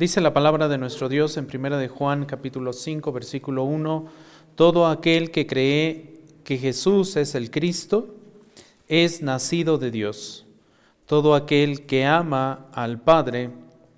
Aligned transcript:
Dice 0.00 0.22
la 0.22 0.32
palabra 0.32 0.66
de 0.68 0.78
nuestro 0.78 1.10
Dios 1.10 1.36
en 1.36 1.46
1 1.54 1.76
de 1.76 1.88
Juan 1.88 2.24
capítulo 2.24 2.72
5 2.72 3.12
versículo 3.12 3.64
1, 3.64 4.06
todo 4.54 4.86
aquel 4.86 5.30
que 5.30 5.46
cree 5.46 6.22
que 6.42 6.56
Jesús 6.56 7.16
es 7.16 7.34
el 7.34 7.50
Cristo 7.50 8.14
es 8.88 9.20
nacido 9.20 9.76
de 9.76 9.90
Dios. 9.90 10.46
Todo 11.04 11.34
aquel 11.34 11.84
que 11.84 12.06
ama 12.06 12.68
al 12.72 12.98
Padre 13.02 13.50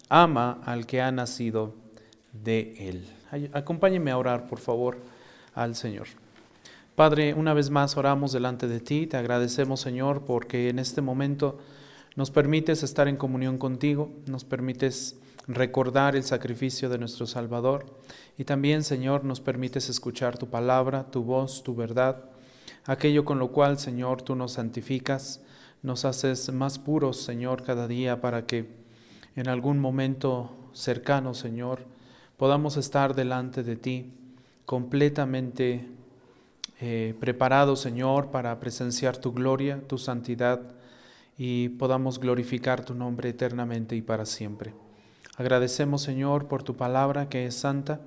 ama 0.08 0.60
al 0.64 0.86
que 0.86 1.00
ha 1.00 1.12
nacido 1.12 1.72
de 2.32 2.74
él. 2.80 3.06
Acompáñeme 3.52 4.10
a 4.10 4.18
orar, 4.18 4.48
por 4.48 4.58
favor, 4.58 4.98
al 5.54 5.76
Señor. 5.76 6.08
Padre, 6.96 7.32
una 7.32 7.54
vez 7.54 7.70
más 7.70 7.96
oramos 7.96 8.32
delante 8.32 8.66
de 8.66 8.80
ti, 8.80 9.06
te 9.06 9.18
agradecemos, 9.18 9.78
Señor, 9.78 10.24
porque 10.24 10.68
en 10.68 10.80
este 10.80 11.00
momento 11.00 11.60
nos 12.16 12.32
permites 12.32 12.82
estar 12.82 13.06
en 13.06 13.16
comunión 13.16 13.56
contigo, 13.56 14.10
nos 14.26 14.44
permites 14.44 15.14
recordar 15.48 16.16
el 16.16 16.24
sacrificio 16.24 16.88
de 16.88 16.98
nuestro 16.98 17.26
Salvador 17.26 17.86
y 18.38 18.44
también, 18.44 18.82
Señor, 18.84 19.24
nos 19.24 19.40
permites 19.40 19.88
escuchar 19.88 20.38
tu 20.38 20.48
palabra, 20.48 21.10
tu 21.10 21.22
voz, 21.22 21.62
tu 21.62 21.74
verdad, 21.74 22.24
aquello 22.84 23.24
con 23.24 23.38
lo 23.38 23.52
cual, 23.52 23.78
Señor, 23.78 24.22
tú 24.22 24.34
nos 24.34 24.52
santificas, 24.52 25.40
nos 25.82 26.04
haces 26.04 26.52
más 26.52 26.78
puros, 26.78 27.22
Señor, 27.22 27.64
cada 27.64 27.88
día 27.88 28.20
para 28.20 28.46
que 28.46 28.68
en 29.36 29.48
algún 29.48 29.78
momento 29.78 30.50
cercano, 30.72 31.34
Señor, 31.34 31.84
podamos 32.36 32.76
estar 32.76 33.14
delante 33.14 33.62
de 33.62 33.76
ti 33.76 34.12
completamente 34.64 35.88
eh, 36.80 37.14
preparados, 37.20 37.80
Señor, 37.80 38.30
para 38.30 38.58
presenciar 38.58 39.16
tu 39.16 39.32
gloria, 39.32 39.80
tu 39.86 39.98
santidad 39.98 40.60
y 41.38 41.70
podamos 41.70 42.18
glorificar 42.18 42.84
tu 42.84 42.94
nombre 42.94 43.28
eternamente 43.28 43.96
y 43.96 44.02
para 44.02 44.26
siempre. 44.26 44.74
Agradecemos, 45.36 46.02
Señor, 46.02 46.46
por 46.46 46.62
tu 46.62 46.76
palabra 46.76 47.28
que 47.28 47.46
es 47.46 47.54
santa 47.54 48.00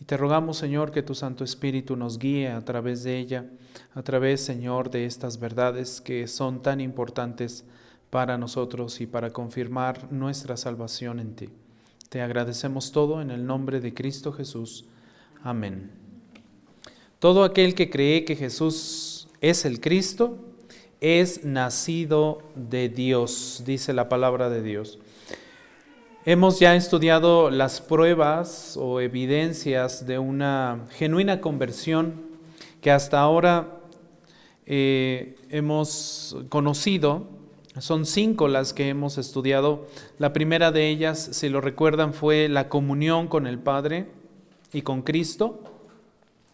y 0.00 0.04
te 0.04 0.16
rogamos, 0.16 0.56
Señor, 0.56 0.90
que 0.90 1.02
tu 1.02 1.14
Santo 1.14 1.44
Espíritu 1.44 1.96
nos 1.96 2.18
guíe 2.18 2.50
a 2.50 2.64
través 2.64 3.04
de 3.04 3.18
ella, 3.18 3.46
a 3.94 4.02
través, 4.02 4.40
Señor, 4.40 4.90
de 4.90 5.06
estas 5.06 5.38
verdades 5.38 6.00
que 6.00 6.26
son 6.26 6.62
tan 6.62 6.80
importantes 6.80 7.64
para 8.10 8.36
nosotros 8.38 9.00
y 9.00 9.06
para 9.06 9.30
confirmar 9.30 10.12
nuestra 10.12 10.56
salvación 10.56 11.20
en 11.20 11.34
ti. 11.34 11.48
Te 12.08 12.22
agradecemos 12.22 12.92
todo 12.92 13.22
en 13.22 13.30
el 13.30 13.46
nombre 13.46 13.80
de 13.80 13.94
Cristo 13.94 14.32
Jesús. 14.32 14.84
Amén. 15.42 15.90
Todo 17.18 17.44
aquel 17.44 17.74
que 17.74 17.90
cree 17.90 18.24
que 18.24 18.36
Jesús 18.36 19.28
es 19.40 19.64
el 19.64 19.80
Cristo 19.80 20.38
es 21.00 21.44
nacido 21.44 22.42
de 22.54 22.88
Dios, 22.88 23.62
dice 23.64 23.92
la 23.92 24.08
palabra 24.08 24.48
de 24.48 24.62
Dios. 24.62 24.98
Hemos 26.26 26.58
ya 26.58 26.74
estudiado 26.74 27.50
las 27.50 27.82
pruebas 27.82 28.78
o 28.80 29.02
evidencias 29.02 30.06
de 30.06 30.18
una 30.18 30.86
genuina 30.92 31.42
conversión 31.42 32.14
que 32.80 32.90
hasta 32.90 33.20
ahora 33.20 33.80
eh, 34.64 35.36
hemos 35.50 36.34
conocido 36.48 37.26
son 37.78 38.06
cinco 38.06 38.48
las 38.48 38.72
que 38.72 38.88
hemos 38.88 39.18
estudiado. 39.18 39.86
La 40.18 40.32
primera 40.32 40.72
de 40.72 40.88
ellas, 40.88 41.28
si 41.32 41.50
lo 41.50 41.60
recuerdan, 41.60 42.14
fue 42.14 42.48
la 42.48 42.70
comunión 42.70 43.28
con 43.28 43.46
el 43.46 43.58
Padre 43.58 44.06
y 44.72 44.80
con 44.80 45.02
Cristo, 45.02 45.60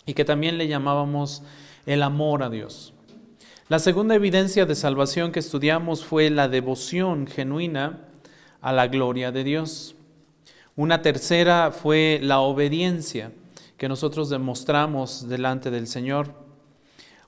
y 0.05 0.15
que 0.15 0.25
también 0.25 0.59
le 0.59 0.67
llamábamos 0.67 1.45
el 1.87 2.03
amor 2.03 2.43
a 2.43 2.51
Dios. 2.51 2.93
La 3.69 3.79
segunda 3.79 4.17
evidencia 4.17 4.67
de 4.67 4.75
salvación 4.75 5.31
que 5.31 5.39
estudiamos 5.39 6.05
fue 6.05 6.29
la 6.29 6.49
devoción 6.49 7.29
genuina 7.29 8.10
a 8.61 8.73
la 8.73 8.89
gloria 8.89 9.33
de 9.33 9.45
Dios. 9.45 9.95
Una 10.77 11.03
tercera 11.03 11.73
fue 11.73 12.21
la 12.23 12.41
obediencia 12.41 13.33
que 13.77 13.89
nosotros 13.89 14.29
demostramos 14.31 15.29
delante 15.29 15.71
del 15.71 15.87
Señor. 15.87 16.35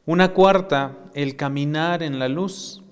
Una 0.05 0.33
cuarta, 0.33 0.97
el 1.15 1.37
caminar 1.37 2.03
en 2.03 2.19
la 2.19 2.29
luz. 2.29 2.83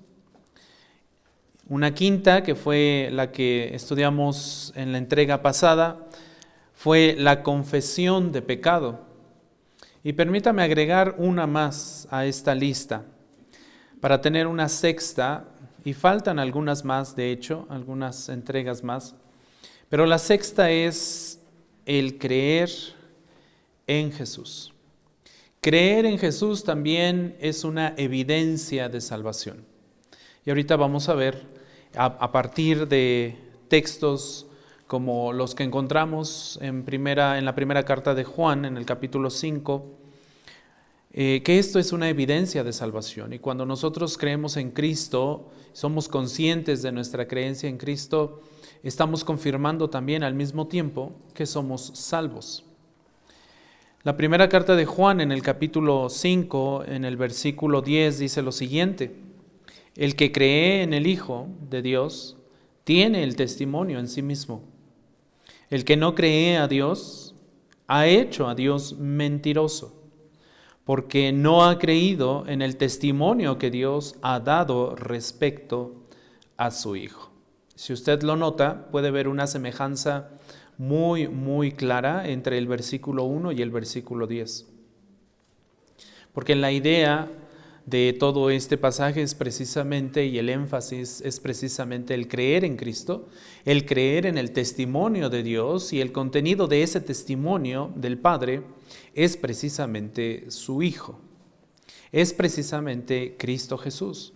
Una 1.69 1.95
quinta, 1.95 2.43
que 2.43 2.55
fue 2.55 3.11
la 3.13 3.33
que 3.33 3.75
estudiamos 3.75 4.73
en 4.77 4.93
la 4.93 4.99
entrega 4.99 5.43
pasada, 5.43 6.07
fue 6.75 7.15
la 7.19 7.43
confesión 7.43 8.33
de 8.33 8.43
pecado. 8.43 9.01
Y 10.03 10.15
permítame 10.15 10.63
agregar 10.63 11.15
una 11.19 11.47
más 11.47 12.09
a 12.11 12.25
esta 12.25 12.55
lista 12.55 13.05
para 14.01 14.21
tener 14.23 14.47
una 14.47 14.69
sexta, 14.69 15.45
y 15.85 15.95
faltan 15.95 16.39
algunas 16.39 16.85
más, 16.85 17.17
de 17.17 17.33
hecho, 17.33 17.67
algunas 17.71 18.29
entregas 18.29 18.83
más, 18.83 19.15
pero 19.89 20.07
la 20.07 20.19
sexta 20.19 20.71
es 20.71 21.41
el 21.87 22.19
creer 22.19 22.71
en 23.87 24.13
Jesús. 24.13 24.73
Creer 25.61 26.07
en 26.07 26.19
Jesús 26.19 26.65
también 26.65 27.37
es 27.41 27.65
una 27.65 27.95
evidencia 27.97 28.89
de 28.89 29.01
salvación. 29.01 29.65
Y 30.47 30.51
ahorita 30.51 30.77
vamos 30.77 31.09
a 31.09 31.15
ver 31.15 31.47
a, 31.95 32.33
partir 32.33 32.89
de 32.89 33.37
textos 33.69 34.47
como 34.87 35.33
los 35.33 35.55
que 35.55 35.65
encontramos 35.65 36.59
en, 36.63 36.85
primera, 36.85 37.39
en 37.39 37.45
la 37.45 37.55
primera 37.55 37.85
carta 37.85 38.15
de 38.15 38.25
Juan, 38.25 38.65
en 38.65 38.77
el 38.77 38.87
capítulo 38.87 39.29
5, 39.29 39.85
eh, 41.13 41.43
que 41.45 41.59
esto 41.59 41.79
es 41.79 41.93
una 41.93 42.09
evidencia 42.09 42.65
de 42.65 42.73
salvación. 42.73 43.33
Y 43.33 43.39
cuando 43.39 43.67
nosotros 43.67 44.17
creemos 44.17 44.57
en 44.57 44.71
Cristo, 44.71 45.51
somos 45.73 46.09
conscientes 46.09 46.83
de 46.83 46.93
nuestra 46.93 47.27
creencia 47.27 47.69
en 47.69 47.79
Cristo, 47.79 48.41
estamos 48.83 49.25
confirmando 49.25 49.91
también 49.91 50.23
al 50.23 50.35
mismo 50.35 50.67
tiempo 50.67 51.13
que 51.35 51.47
somos 51.47 51.93
salvos. 51.95 52.65
La 54.03 54.17
primera 54.17 54.49
carta 54.49 54.77
de 54.77 54.87
Juan 54.87 55.21
en 55.21 55.31
el 55.31 55.43
capítulo 55.43 56.09
5, 56.09 56.85
en 56.87 57.05
el 57.05 57.19
versículo 57.19 57.83
10, 57.83 58.19
dice 58.19 58.41
lo 58.41 58.51
siguiente. 58.51 59.15
El 59.95 60.17
que 60.17 60.33
cree 60.33 60.83
en 60.83 60.95
el 60.95 61.07
Hijo 61.07 61.49
de 61.69 61.83
Dios 61.83 62.39
tiene 62.85 63.23
el 63.23 63.37
testimonio 63.37 63.99
en 63.99 64.09
sí 64.09 64.23
mismo. 64.23 64.63
El 65.69 65.85
que 65.85 65.99
no 65.99 66.15
cree 66.15 66.57
a 66.57 66.67
Dios 66.67 67.35
ha 67.87 68.07
hecho 68.07 68.49
a 68.49 68.55
Dios 68.55 68.97
mentiroso, 68.99 70.00
porque 70.85 71.33
no 71.33 71.65
ha 71.65 71.79
creído 71.79 72.45
en 72.47 72.63
el 72.63 72.77
testimonio 72.77 73.59
que 73.59 73.71
Dios 73.71 74.17
ha 74.23 74.41
dado 74.41 74.97
respecto 74.97 75.95
a 76.57 76.71
su 76.71 76.97
Hijo. 76.97 77.31
Si 77.75 77.93
usted 77.93 78.23
lo 78.23 78.37
nota, 78.37 78.89
puede 78.91 79.11
ver 79.11 79.29
una 79.29 79.47
semejanza 79.47 80.31
muy, 80.77 81.29
muy 81.29 81.73
clara 81.73 82.29
entre 82.29 82.59
el 82.59 82.67
versículo 82.67 83.25
1 83.25 83.53
y 83.53 83.63
el 83.63 83.71
versículo 83.71 84.27
10. 84.27 84.67
Porque 86.33 86.53
en 86.53 86.61
la 86.61 86.73
idea 86.73 87.31
de 87.87 88.15
todo 88.19 88.51
este 88.51 88.77
pasaje 88.77 89.23
es 89.23 89.35
precisamente, 89.35 90.27
y 90.27 90.39
el 90.39 90.49
énfasis 90.49 91.21
es 91.23 91.41
precisamente 91.41 92.15
el 92.15 92.29
creer 92.29 92.65
en 92.65 92.77
Cristo, 92.77 93.29
el 93.65 93.87
creer 93.87 94.27
en 94.27 94.39
el 94.39 94.53
testimonio 94.53 95.31
de 95.31 95.43
Dios 95.43 95.93
y 95.93 96.01
el 96.01 96.13
contenido 96.13 96.67
de 96.67 96.83
ese 96.83 97.01
testimonio 97.01 97.91
del 97.97 98.19
Padre 98.19 98.63
es 99.15 99.37
precisamente 99.37 100.51
su 100.51 100.83
Hijo, 100.83 101.19
es 102.13 102.33
precisamente 102.33 103.37
Cristo 103.39 103.79
Jesús. 103.79 104.35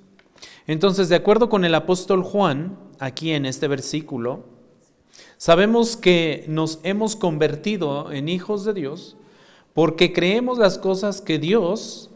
Entonces, 0.67 1.09
de 1.09 1.17
acuerdo 1.17 1.49
con 1.49 1.65
el 1.65 1.75
apóstol 1.75 2.23
Juan, 2.23 2.79
aquí 2.99 3.33
en 3.33 3.47
este 3.47 3.69
versículo, 3.69 4.45
sabemos 5.37 5.97
que 5.97 6.45
nos 6.49 6.81
hemos 6.83 7.17
convertido 7.17 8.11
en 8.13 8.29
hijos 8.29 8.65
de 8.65 8.75
Dios 8.75 9.17
porque 9.75 10.13
creemos 10.13 10.59
las 10.59 10.79
cosas 10.79 11.21
que 11.21 11.39
Dios 11.39 12.11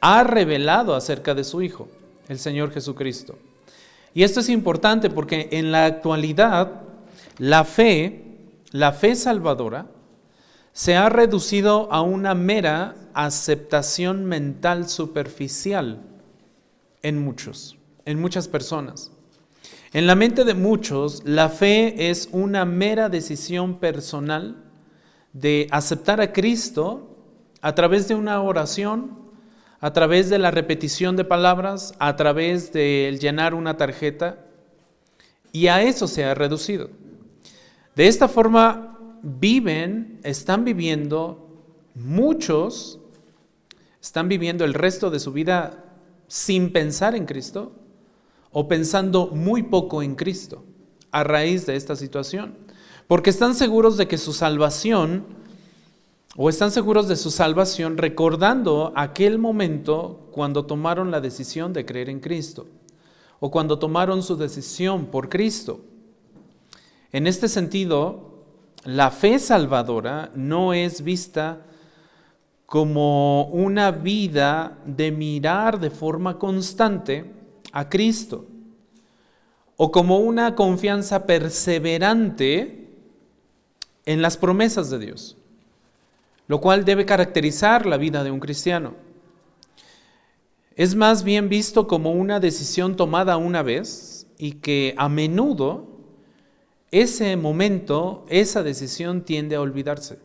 ha 0.00 0.24
revelado 0.24 0.94
acerca 0.94 1.34
de 1.34 1.44
su 1.44 1.62
Hijo, 1.62 1.88
el 2.28 2.38
Señor 2.38 2.72
Jesucristo. 2.72 3.38
Y 4.14 4.22
esto 4.22 4.40
es 4.40 4.48
importante 4.48 5.10
porque 5.10 5.48
en 5.52 5.72
la 5.72 5.86
actualidad 5.86 6.82
la 7.38 7.64
fe, 7.64 8.24
la 8.72 8.92
fe 8.92 9.14
salvadora, 9.14 9.86
se 10.72 10.96
ha 10.96 11.08
reducido 11.08 11.92
a 11.92 12.02
una 12.02 12.34
mera 12.34 12.94
aceptación 13.14 14.24
mental 14.24 14.88
superficial 14.88 16.02
en 17.02 17.22
muchos, 17.22 17.76
en 18.04 18.20
muchas 18.20 18.48
personas. 18.48 19.10
En 19.92 20.06
la 20.06 20.14
mente 20.14 20.44
de 20.44 20.54
muchos, 20.54 21.22
la 21.24 21.48
fe 21.48 22.10
es 22.10 22.28
una 22.32 22.64
mera 22.64 23.08
decisión 23.08 23.78
personal 23.78 24.56
de 25.32 25.66
aceptar 25.70 26.20
a 26.20 26.32
Cristo 26.32 27.16
a 27.60 27.74
través 27.74 28.06
de 28.06 28.14
una 28.14 28.40
oración 28.42 29.27
a 29.80 29.92
través 29.92 30.28
de 30.28 30.38
la 30.38 30.50
repetición 30.50 31.16
de 31.16 31.24
palabras, 31.24 31.94
a 31.98 32.16
través 32.16 32.72
del 32.72 33.18
llenar 33.18 33.54
una 33.54 33.76
tarjeta, 33.76 34.44
y 35.52 35.68
a 35.68 35.82
eso 35.82 36.08
se 36.08 36.24
ha 36.24 36.34
reducido. 36.34 36.90
De 37.94 38.06
esta 38.06 38.28
forma 38.28 38.98
viven, 39.22 40.20
están 40.22 40.64
viviendo, 40.64 41.48
muchos 41.94 43.00
están 44.00 44.28
viviendo 44.28 44.64
el 44.64 44.74
resto 44.74 45.10
de 45.10 45.20
su 45.20 45.32
vida 45.32 45.84
sin 46.28 46.72
pensar 46.72 47.14
en 47.14 47.26
Cristo 47.26 47.72
o 48.52 48.68
pensando 48.68 49.28
muy 49.28 49.64
poco 49.64 50.02
en 50.02 50.14
Cristo 50.14 50.64
a 51.10 51.24
raíz 51.24 51.66
de 51.66 51.76
esta 51.76 51.96
situación. 51.96 52.54
Porque 53.06 53.30
están 53.30 53.54
seguros 53.54 53.96
de 53.96 54.06
que 54.06 54.18
su 54.18 54.32
salvación, 54.32 55.26
o 56.40 56.48
están 56.48 56.70
seguros 56.70 57.08
de 57.08 57.16
su 57.16 57.32
salvación 57.32 57.98
recordando 57.98 58.92
aquel 58.94 59.38
momento 59.38 60.28
cuando 60.30 60.66
tomaron 60.66 61.10
la 61.10 61.20
decisión 61.20 61.72
de 61.72 61.84
creer 61.84 62.08
en 62.08 62.20
Cristo, 62.20 62.68
o 63.40 63.50
cuando 63.50 63.80
tomaron 63.80 64.22
su 64.22 64.36
decisión 64.36 65.06
por 65.06 65.28
Cristo. 65.28 65.80
En 67.10 67.26
este 67.26 67.48
sentido, 67.48 68.44
la 68.84 69.10
fe 69.10 69.40
salvadora 69.40 70.30
no 70.36 70.74
es 70.74 71.02
vista 71.02 71.66
como 72.66 73.48
una 73.48 73.90
vida 73.90 74.78
de 74.86 75.10
mirar 75.10 75.80
de 75.80 75.90
forma 75.90 76.38
constante 76.38 77.32
a 77.72 77.88
Cristo 77.88 78.46
o 79.76 79.90
como 79.90 80.18
una 80.18 80.54
confianza 80.54 81.26
perseverante 81.26 82.94
en 84.06 84.22
las 84.22 84.36
promesas 84.36 84.88
de 84.90 85.00
Dios, 85.00 85.37
lo 86.48 86.60
cual 86.60 86.84
debe 86.84 87.06
caracterizar 87.06 87.86
la 87.86 87.98
vida 87.98 88.24
de 88.24 88.30
un 88.30 88.40
cristiano. 88.40 88.94
Es 90.74 90.94
más 90.94 91.22
bien 91.22 91.48
visto 91.48 91.86
como 91.86 92.12
una 92.12 92.40
decisión 92.40 92.96
tomada 92.96 93.36
una 93.36 93.62
vez 93.62 94.26
y 94.38 94.52
que 94.52 94.94
a 94.96 95.08
menudo 95.08 95.86
ese 96.90 97.36
momento, 97.36 98.24
esa 98.28 98.62
decisión 98.62 99.22
tiende 99.22 99.56
a 99.56 99.60
olvidarse. 99.60 100.18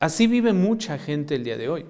Así 0.00 0.26
vive 0.26 0.52
mucha 0.52 0.96
gente 0.96 1.34
el 1.34 1.44
día 1.44 1.58
de 1.58 1.68
hoy, 1.68 1.86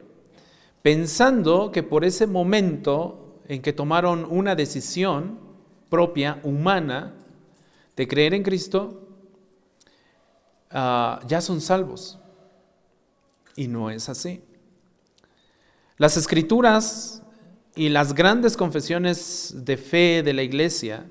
pensando 0.82 1.70
que 1.70 1.82
por 1.82 2.04
ese 2.04 2.26
momento 2.26 3.36
en 3.46 3.62
que 3.62 3.72
tomaron 3.72 4.26
una 4.28 4.56
decisión 4.56 5.38
propia, 5.88 6.40
humana, 6.42 7.14
de 7.96 8.08
creer 8.08 8.34
en 8.34 8.42
Cristo, 8.42 9.08
ah, 10.70 11.20
ya 11.26 11.40
son 11.40 11.60
salvos. 11.60 12.18
Y 13.58 13.66
no 13.66 13.90
es 13.90 14.08
así. 14.08 14.40
Las 15.96 16.16
escrituras 16.16 17.24
y 17.74 17.88
las 17.88 18.14
grandes 18.14 18.56
confesiones 18.56 19.52
de 19.64 19.76
fe 19.76 20.22
de 20.22 20.32
la 20.32 20.44
iglesia 20.44 21.10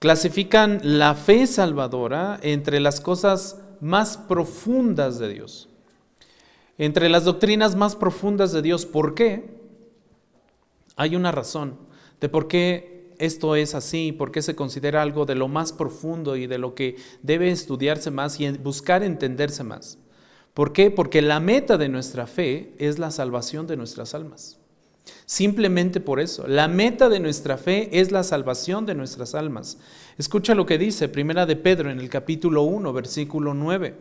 clasifican 0.00 0.80
la 0.82 1.14
fe 1.14 1.46
salvadora 1.46 2.40
entre 2.42 2.80
las 2.80 3.00
cosas 3.00 3.62
más 3.80 4.16
profundas 4.16 5.20
de 5.20 5.32
Dios, 5.34 5.68
entre 6.78 7.08
las 7.08 7.22
doctrinas 7.22 7.76
más 7.76 7.94
profundas 7.94 8.50
de 8.50 8.62
Dios. 8.62 8.84
¿Por 8.84 9.14
qué? 9.14 9.60
Hay 10.96 11.14
una 11.14 11.30
razón 11.30 11.78
de 12.20 12.28
por 12.28 12.48
qué 12.48 13.14
esto 13.20 13.54
es 13.54 13.76
así, 13.76 14.10
por 14.10 14.32
qué 14.32 14.42
se 14.42 14.56
considera 14.56 15.00
algo 15.00 15.26
de 15.26 15.36
lo 15.36 15.46
más 15.46 15.72
profundo 15.72 16.34
y 16.34 16.48
de 16.48 16.58
lo 16.58 16.74
que 16.74 16.96
debe 17.22 17.52
estudiarse 17.52 18.10
más 18.10 18.40
y 18.40 18.50
buscar 18.50 19.04
entenderse 19.04 19.62
más. 19.62 20.01
¿Por 20.54 20.72
qué? 20.72 20.90
Porque 20.90 21.22
la 21.22 21.40
meta 21.40 21.78
de 21.78 21.88
nuestra 21.88 22.26
fe 22.26 22.74
es 22.78 22.98
la 22.98 23.10
salvación 23.10 23.66
de 23.66 23.76
nuestras 23.76 24.14
almas. 24.14 24.58
Simplemente 25.24 26.00
por 26.00 26.20
eso. 26.20 26.46
La 26.46 26.68
meta 26.68 27.08
de 27.08 27.20
nuestra 27.20 27.56
fe 27.56 27.88
es 28.00 28.12
la 28.12 28.22
salvación 28.22 28.84
de 28.84 28.94
nuestras 28.94 29.34
almas. 29.34 29.78
Escucha 30.18 30.54
lo 30.54 30.66
que 30.66 30.78
dice 30.78 31.08
Primera 31.08 31.46
de 31.46 31.56
Pedro 31.56 31.90
en 31.90 31.98
el 31.98 32.10
capítulo 32.10 32.62
1, 32.62 32.92
versículo 32.92 33.54
9. 33.54 33.96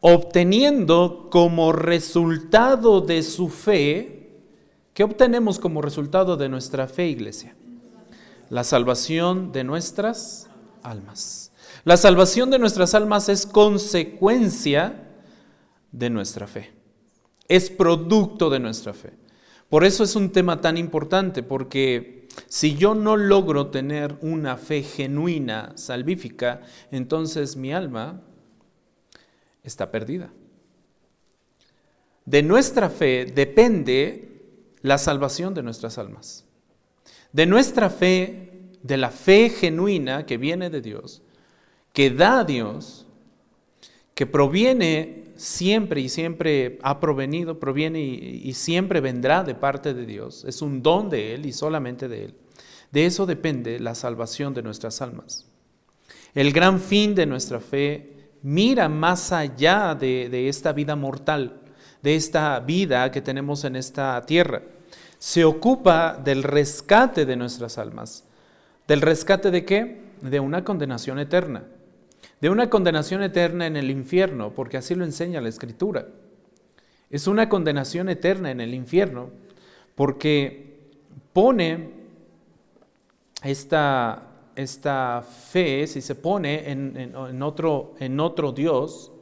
Obteniendo 0.00 1.28
como 1.30 1.72
resultado 1.72 3.00
de 3.00 3.22
su 3.22 3.48
fe, 3.48 4.28
¿qué 4.92 5.04
obtenemos 5.04 5.58
como 5.58 5.80
resultado 5.80 6.36
de 6.36 6.50
nuestra 6.50 6.86
fe, 6.86 7.08
iglesia? 7.08 7.56
La 8.50 8.62
salvación 8.62 9.52
de 9.52 9.64
nuestras 9.64 10.48
almas. 10.82 11.50
La 11.84 11.96
salvación 11.96 12.50
de 12.50 12.58
nuestras 12.58 12.94
almas 12.94 13.28
es 13.28 13.46
consecuencia 13.46 15.05
de 15.96 16.10
nuestra 16.10 16.46
fe. 16.46 16.72
Es 17.48 17.70
producto 17.70 18.50
de 18.50 18.60
nuestra 18.60 18.92
fe. 18.92 19.14
Por 19.68 19.84
eso 19.84 20.04
es 20.04 20.14
un 20.14 20.30
tema 20.30 20.60
tan 20.60 20.76
importante, 20.76 21.42
porque 21.42 22.28
si 22.46 22.76
yo 22.76 22.94
no 22.94 23.16
logro 23.16 23.70
tener 23.70 24.16
una 24.20 24.56
fe 24.56 24.82
genuina, 24.82 25.72
salvífica, 25.74 26.60
entonces 26.90 27.56
mi 27.56 27.72
alma 27.72 28.22
está 29.62 29.90
perdida. 29.90 30.30
De 32.26 32.42
nuestra 32.42 32.90
fe 32.90 33.24
depende 33.24 34.42
la 34.82 34.98
salvación 34.98 35.54
de 35.54 35.62
nuestras 35.62 35.96
almas. 35.96 36.44
De 37.32 37.46
nuestra 37.46 37.88
fe, 37.88 38.68
de 38.82 38.96
la 38.96 39.10
fe 39.10 39.48
genuina 39.48 40.26
que 40.26 40.36
viene 40.36 40.68
de 40.68 40.82
Dios, 40.82 41.22
que 41.92 42.10
da 42.10 42.40
a 42.40 42.44
Dios, 42.44 43.06
que 44.14 44.26
proviene 44.26 45.25
siempre 45.36 46.00
y 46.00 46.08
siempre 46.08 46.78
ha 46.82 47.00
provenido, 47.00 47.58
proviene 47.60 48.00
y, 48.00 48.52
siempre 48.54 49.00
vendrá 49.00 49.44
de 49.44 49.54
parte 49.54 49.94
de 49.94 50.06
Dios. 50.06 50.44
Es 50.44 50.62
un 50.62 50.82
don 50.82 51.08
de 51.10 51.34
Él 51.34 51.46
y 51.46 51.52
solamente 51.52 52.08
de 52.08 52.26
Él. 52.26 52.34
De 52.90 53.06
eso 53.06 53.26
depende 53.26 53.78
la 53.78 53.94
salvación 53.94 54.54
de 54.54 54.62
nuestras 54.62 55.02
almas. 55.02 55.46
El 56.34 56.52
gran 56.52 56.80
fin 56.80 57.14
de 57.14 57.26
nuestra 57.26 57.60
fe 57.60 58.30
mira 58.42 58.88
más 58.88 59.32
allá 59.32 59.94
de, 59.94 60.48
esta 60.48 60.72
vida 60.72 60.96
mortal, 60.96 61.60
de 62.02 62.14
esta 62.14 62.60
vida 62.60 63.10
que 63.10 63.22
tenemos 63.22 63.64
en 63.64 63.76
esta 63.76 64.20
tierra. 64.22 64.62
Se 65.18 65.44
ocupa 65.44 66.20
del 66.22 66.42
rescate 66.42 67.26
de 67.26 67.36
nuestras 67.36 67.78
almas. 67.78 68.24
¿Del 68.86 69.00
rescate 69.00 69.50
de 69.50 69.64
qué? 69.64 70.02
De 70.20 70.40
una 70.40 70.64
condenación 70.64 71.18
eterna 71.18 71.64
de 72.40 72.50
una 72.50 72.68
condenación 72.68 73.22
eterna 73.22 73.66
en 73.66 73.76
el 73.76 73.90
infierno, 73.90 74.52
porque 74.54 74.76
así 74.76 74.94
lo 74.94 75.04
enseña 75.04 75.40
la 75.40 75.48
Escritura. 75.48 76.06
Es 77.10 77.26
una 77.26 77.48
condenación 77.48 78.08
eterna 78.08 78.50
en 78.50 78.60
el 78.60 78.74
infierno, 78.74 79.30
porque 79.94 80.76
pone 81.32 81.90
esta, 83.42 84.22
esta 84.54 85.22
fe, 85.22 85.86
si 85.86 86.00
se 86.00 86.14
pone 86.14 86.70
en, 86.70 87.42
otro, 87.42 87.94
en 88.00 88.20
otro 88.20 88.52
Dios, 88.52 89.12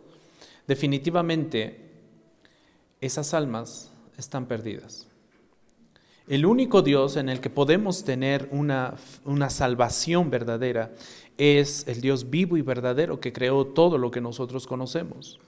definitivamente 0.67 1.91
esas 3.01 3.35
almas 3.35 3.93
están 4.17 4.47
perdidas. 4.47 5.07
El 6.27 6.47
único 6.47 6.81
Dios 6.81 7.17
en 7.17 7.29
el 7.29 7.41
que 7.41 7.51
podemos 7.51 8.05
tener 8.05 8.49
una, 8.51 8.95
una 9.25 9.51
salvación 9.51 10.31
verdadera 10.31 10.91
es 11.39 11.87
el 11.89 12.01
Dios 12.01 12.31
vivo 12.31 12.57
y 12.57 12.63
verdadero 12.63 13.21
que 13.21 13.33
creó 13.33 13.67
todo 13.67 13.99
lo 13.99 14.11
que 14.11 14.21
nosotros 14.21 14.67
conocemos. 14.67 15.39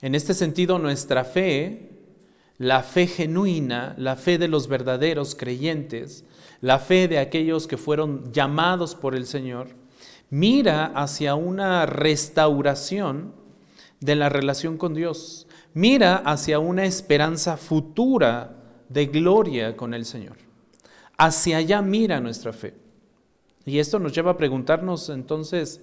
En 0.00 0.14
este 0.14 0.34
sentido, 0.34 0.78
nuestra 0.78 1.24
fe, 1.24 1.90
la 2.58 2.82
fe 2.82 3.06
genuina, 3.06 3.94
la 3.98 4.16
fe 4.16 4.38
de 4.38 4.48
los 4.48 4.68
verdaderos 4.68 5.34
creyentes, 5.34 6.24
la 6.60 6.78
fe 6.78 7.08
de 7.08 7.18
aquellos 7.18 7.66
que 7.66 7.76
fueron 7.76 8.32
llamados 8.32 8.94
por 8.94 9.14
el 9.14 9.26
Señor, 9.26 9.68
mira 10.30 10.86
hacia 10.86 11.34
una 11.34 11.86
restauración 11.86 13.34
de 14.00 14.16
la 14.16 14.28
relación 14.28 14.76
con 14.76 14.94
Dios, 14.94 15.46
mira 15.74 16.16
hacia 16.16 16.58
una 16.58 16.84
esperanza 16.84 17.56
futura 17.56 18.56
de 18.88 19.06
gloria 19.06 19.76
con 19.76 19.94
el 19.94 20.04
Señor. 20.04 20.36
Hacia 21.18 21.58
allá 21.58 21.82
mira 21.82 22.20
nuestra 22.20 22.52
fe. 22.52 22.85
Y 23.66 23.80
esto 23.80 23.98
nos 23.98 24.12
lleva 24.12 24.30
a 24.30 24.36
preguntarnos 24.38 25.08
entonces, 25.08 25.80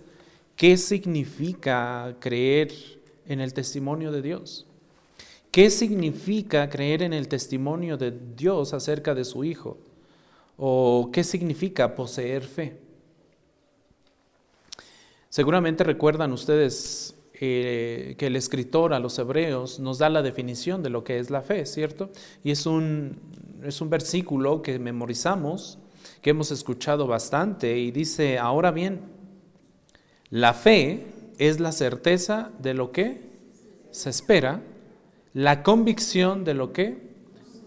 ¿qué 0.55 0.77
significa 0.77 2.15
creer 2.19 2.71
en 3.27 3.41
el 3.41 3.53
testimonio 3.53 4.11
de 4.13 4.21
Dios? 4.21 4.65
¿Qué 5.51 5.69
significa 5.69 6.69
creer 6.69 7.03
en 7.03 7.11
el 7.13 7.27
testimonio 7.27 7.97
de 7.97 8.11
Dios 8.35 8.73
acerca 8.73 9.13
de 9.13 9.25
su 9.25 9.43
Hijo? 9.43 9.77
¿O 10.57 11.09
qué 11.11 11.25
significa 11.25 11.93
poseer 11.93 12.43
fe? 12.43 12.79
Seguramente 15.29 15.83
recuerdan 15.83 16.31
ustedes 16.31 17.15
eh, 17.33 18.15
que 18.17 18.27
el 18.27 18.37
escritor 18.37 18.93
a 18.93 18.99
los 18.99 19.19
hebreos 19.19 19.79
nos 19.79 19.97
da 19.97 20.09
la 20.09 20.21
definición 20.21 20.83
de 20.83 20.89
lo 20.89 21.03
que 21.03 21.19
es 21.19 21.29
la 21.29 21.41
fe, 21.41 21.65
¿cierto? 21.65 22.11
Y 22.43 22.51
es 22.51 22.65
un, 22.65 23.19
es 23.61 23.81
un 23.81 23.89
versículo 23.89 24.61
que 24.61 24.79
memorizamos 24.79 25.79
que 26.23 26.29
hemos 26.29 26.51
escuchado 26.51 27.05
bastante 27.05 27.77
y 27.77 27.91
dice, 27.91 28.39
ahora 28.39 28.71
bien, 28.71 29.01
la 30.29 30.53
fe 30.53 31.05
es 31.37 31.59
la 31.59 31.73
certeza 31.73 32.49
de 32.59 32.73
lo 32.73 32.91
que 32.91 33.21
se 33.91 34.09
espera, 34.09 34.61
la 35.33 35.63
convicción 35.63 36.45
de 36.45 36.53
lo 36.53 36.71
que 36.71 36.97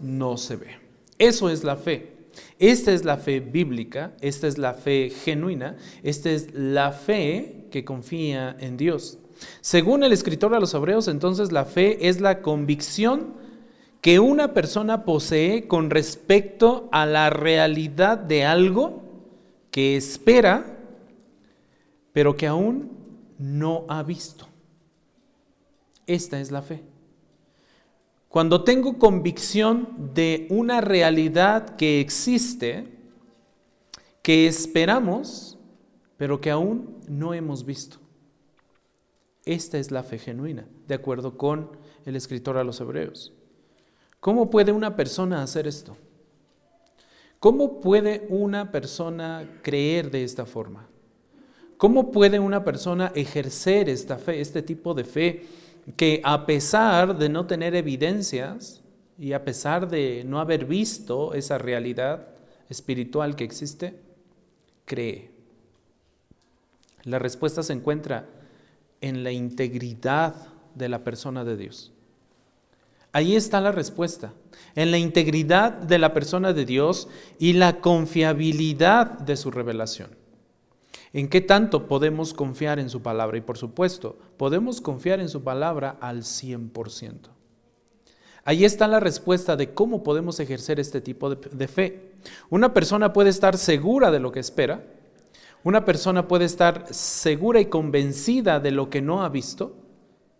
no 0.01 0.37
se 0.37 0.55
ve. 0.55 0.75
Eso 1.19 1.49
es 1.49 1.63
la 1.63 1.75
fe. 1.75 2.13
Esta 2.57 2.91
es 2.91 3.05
la 3.05 3.17
fe 3.17 3.39
bíblica, 3.39 4.13
esta 4.21 4.47
es 4.47 4.57
la 4.57 4.73
fe 4.73 5.11
genuina, 5.11 5.77
esta 6.01 6.31
es 6.31 6.53
la 6.53 6.91
fe 6.91 7.67
que 7.71 7.85
confía 7.85 8.57
en 8.59 8.75
Dios. 8.75 9.19
Según 9.61 10.03
el 10.03 10.13
escritor 10.13 10.51
de 10.51 10.59
los 10.59 10.73
Hebreos, 10.73 11.07
entonces 11.07 11.51
la 11.51 11.65
fe 11.65 12.09
es 12.09 12.21
la 12.21 12.41
convicción 12.41 13.35
que 14.01 14.19
una 14.19 14.53
persona 14.53 15.05
posee 15.05 15.67
con 15.67 15.89
respecto 15.89 16.87
a 16.91 17.05
la 17.05 17.29
realidad 17.29 18.17
de 18.17 18.45
algo 18.45 19.03
que 19.71 19.95
espera, 19.95 20.77
pero 22.13 22.35
que 22.35 22.47
aún 22.47 22.91
no 23.37 23.85
ha 23.89 24.03
visto. 24.03 24.47
Esta 26.05 26.39
es 26.39 26.51
la 26.51 26.61
fe. 26.61 26.83
Cuando 28.29 28.63
tengo 28.63 28.97
convicción 28.97 30.11
de 30.13 30.47
una 30.49 30.81
realidad 30.81 31.75
que 31.75 31.99
existe, 31.99 32.87
que 34.21 34.47
esperamos, 34.47 35.57
pero 36.17 36.41
que 36.41 36.51
aún 36.51 36.97
no 37.07 37.33
hemos 37.33 37.65
visto. 37.65 37.97
Esta 39.45 39.77
es 39.77 39.91
la 39.91 40.03
fe 40.03 40.19
genuina, 40.19 40.67
de 40.87 40.95
acuerdo 40.95 41.37
con 41.37 41.71
el 42.05 42.15
escritor 42.15 42.57
a 42.57 42.63
los 42.63 42.81
hebreos. 42.81 43.33
¿Cómo 44.19 44.49
puede 44.49 44.71
una 44.71 44.95
persona 44.95 45.43
hacer 45.43 45.67
esto? 45.67 45.95
¿Cómo 47.39 47.79
puede 47.79 48.25
una 48.29 48.71
persona 48.71 49.47
creer 49.61 50.09
de 50.09 50.23
esta 50.23 50.45
forma? 50.45 50.87
¿Cómo 51.77 52.11
puede 52.11 52.39
una 52.39 52.63
persona 52.63 53.11
ejercer 53.13 53.89
esta 53.89 54.17
fe, 54.17 54.41
este 54.41 54.63
tipo 54.63 54.95
de 54.95 55.03
fe, 55.03 55.45
que 55.95 56.19
a 56.23 56.45
pesar 56.47 57.17
de 57.17 57.29
no 57.29 57.45
tener 57.45 57.75
evidencias 57.75 58.81
y 59.19 59.33
a 59.33 59.45
pesar 59.45 59.87
de 59.87 60.23
no 60.25 60.39
haber 60.39 60.65
visto 60.65 61.35
esa 61.35 61.59
realidad 61.59 62.27
espiritual 62.69 63.35
que 63.35 63.43
existe, 63.43 63.99
cree? 64.85 65.29
La 67.03 67.19
respuesta 67.19 67.61
se 67.61 67.73
encuentra 67.73 68.27
en 68.99 69.23
la 69.23 69.31
integridad 69.31 70.33
de 70.73 70.89
la 70.89 71.03
persona 71.03 71.45
de 71.45 71.55
Dios. 71.55 71.93
Ahí 73.13 73.35
está 73.35 73.61
la 73.61 73.71
respuesta, 73.71 74.33
en 74.75 74.91
la 74.91 74.97
integridad 74.97 75.71
de 75.71 75.97
la 75.97 76.13
persona 76.13 76.53
de 76.53 76.65
Dios 76.65 77.07
y 77.39 77.53
la 77.53 77.79
confiabilidad 77.79 79.19
de 79.19 79.37
su 79.37 79.49
revelación. 79.49 80.11
¿En 81.13 81.29
qué 81.29 81.41
tanto 81.41 81.87
podemos 81.87 82.33
confiar 82.33 82.79
en 82.79 82.89
su 82.89 83.01
palabra? 83.01 83.37
Y 83.37 83.41
por 83.41 83.57
supuesto, 83.57 84.17
podemos 84.37 84.81
confiar 84.81 85.19
en 85.19 85.29
su 85.29 85.43
palabra 85.43 85.97
al 86.01 86.23
100%. 86.23 87.29
Ahí 88.43 88.65
está 88.65 88.87
la 88.87 88.99
respuesta 88.99 89.55
de 89.55 89.73
cómo 89.73 90.03
podemos 90.03 90.39
ejercer 90.39 90.79
este 90.79 91.01
tipo 91.01 91.29
de, 91.29 91.49
de, 91.51 91.67
fe. 91.67 92.11
Una 92.49 92.73
persona 92.73 93.13
puede 93.13 93.29
estar 93.29 93.57
segura 93.57 94.11
de 94.11 94.19
lo 94.19 94.31
que 94.31 94.39
espera, 94.39 94.85
una 95.63 95.83
persona 95.83 96.27
puede 96.27 96.45
estar 96.45 96.85
segura 96.93 97.59
y 97.59 97.65
convencida 97.65 98.59
de 98.59 98.71
lo 98.71 98.89
que 98.89 99.01
no 99.01 99.23
ha 99.23 99.29
visto, 99.29 99.75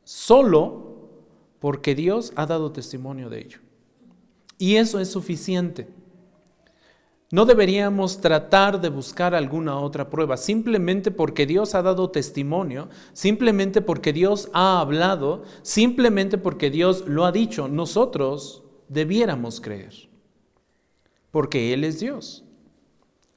solo 0.03 0.86
porque 1.59 1.95
Dios 1.95 2.33
ha 2.35 2.45
dado 2.45 2.71
testimonio 2.71 3.29
de 3.29 3.39
ello. 3.39 3.59
Y 4.57 4.75
eso 4.75 4.99
es 4.99 5.09
suficiente. 5.09 5.87
No 7.29 7.45
deberíamos 7.45 8.21
tratar 8.21 8.79
de 8.79 8.87
buscar 8.89 9.35
alguna 9.35 9.77
otra 9.79 10.09
prueba, 10.09 10.37
simplemente 10.37 11.11
porque 11.11 11.45
Dios 11.45 11.75
ha 11.75 11.81
dado 11.81 12.09
testimonio, 12.09 12.87
simplemente 13.11 13.81
porque 13.81 14.13
Dios 14.13 14.49
ha 14.53 14.79
hablado, 14.79 15.43
simplemente 15.61 16.37
porque 16.37 16.69
Dios 16.69 17.03
lo 17.05 17.25
ha 17.25 17.33
dicho, 17.33 17.67
nosotros 17.67 18.63
debiéramos 18.87 19.59
creer, 19.59 19.93
porque 21.31 21.73
Él 21.73 21.83
es 21.83 21.99
Dios. 21.99 22.45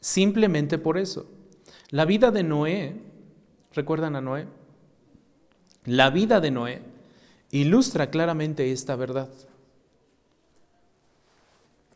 Simplemente 0.01 0.79
por 0.79 0.97
eso. 0.97 1.27
La 1.91 2.05
vida 2.05 2.31
de 2.31 2.45
Noé, 2.45 2.95
¿recuerdan 3.73 4.15
a 4.15 4.21
Noé? 4.21 4.47
La 5.85 6.11
vida 6.11 6.41
de 6.41 6.53
Noé 6.53 6.90
ilustra 7.51 8.11
claramente 8.11 8.71
esta 8.73 8.97
verdad. 8.97 9.29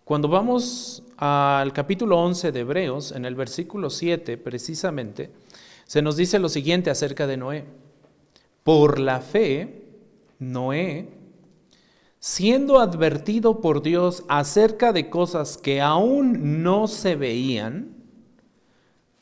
Cuando 0.05 0.29
vamos 0.29 1.03
al 1.17 1.73
capítulo 1.73 2.19
11 2.21 2.53
de 2.53 2.61
Hebreos, 2.61 3.13
en 3.13 3.25
el 3.25 3.35
versículo 3.35 3.89
7 3.89 4.37
precisamente, 4.37 5.31
se 5.87 6.03
nos 6.03 6.17
dice 6.17 6.39
lo 6.39 6.49
siguiente 6.49 6.91
acerca 6.91 7.27
de 7.27 7.37
Noé. 7.37 7.65
Por 8.65 8.99
la 8.99 9.21
fe, 9.21 9.87
Noé, 10.39 11.09
siendo 12.19 12.81
advertido 12.81 13.61
por 13.61 13.83
Dios 13.83 14.25
acerca 14.29 14.93
de 14.93 15.09
cosas 15.09 15.57
que 15.57 15.81
aún 15.81 16.63
no 16.63 16.87
se 16.87 17.17
veían, 17.17 17.95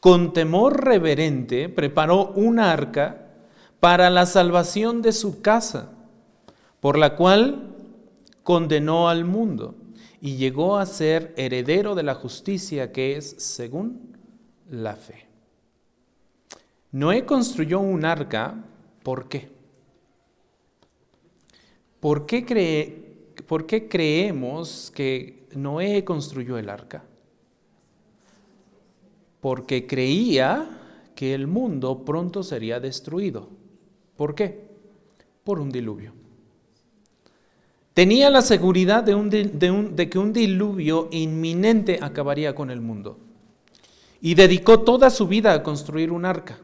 con 0.01 0.33
temor 0.33 0.85
reverente 0.85 1.69
preparó 1.69 2.33
un 2.33 2.59
arca 2.59 3.29
para 3.79 4.11
la 4.11 4.27
salvación 4.27 5.01
de 5.03 5.13
su 5.13 5.43
casa, 5.43 5.91
por 6.83 6.99
la 6.99 7.15
cual 7.15 7.77
condenó 8.43 9.09
al 9.09 9.25
mundo 9.25 9.77
y 10.21 10.35
llegó 10.35 10.79
a 10.79 10.85
ser 10.85 11.33
heredero 11.37 11.95
de 11.95 12.03
la 12.03 12.17
justicia 12.17 12.91
que 12.91 13.17
es 13.17 13.37
según 13.39 14.17
la 14.69 14.97
fe. 14.97 15.29
Noé 16.91 17.25
construyó 17.25 17.79
un 17.79 18.05
arca, 18.05 18.65
¿por 19.05 19.29
qué? 19.29 19.49
¿Por 22.01 22.27
qué, 22.27 23.31
¿Por 23.47 23.65
qué 23.65 23.89
creemos 23.89 24.91
que 24.93 25.47
Noé 25.55 26.05
construyó 26.05 26.59
el 26.59 26.69
arca? 26.69 27.05
Porque 29.41 29.87
creía 29.87 31.13
que 31.15 31.33
el 31.33 31.47
mundo 31.47 32.05
pronto 32.05 32.43
sería 32.43 32.81
destruido. 32.81 33.51
¿Por 34.17 34.35
qué? 34.35 34.67
Por 35.45 35.61
un 35.61 35.71
diluvio. 35.71 36.22
Tenía 37.95 38.31
la 38.31 38.41
seguridad 38.41 39.03
de, 39.03 40.09
que 40.11 40.19
un 40.19 40.33
diluvio 40.33 41.09
inminente 41.11 41.99
acabaría 42.01 42.55
con 42.55 42.71
el 42.71 42.81
mundo. 42.81 43.19
Y 44.21 44.35
dedicó 44.35 44.81
toda 44.81 45.11
su 45.11 45.27
vida 45.27 45.53
a 45.53 45.63
construir 45.63 46.11
un 46.11 46.25
arca. 46.25 46.59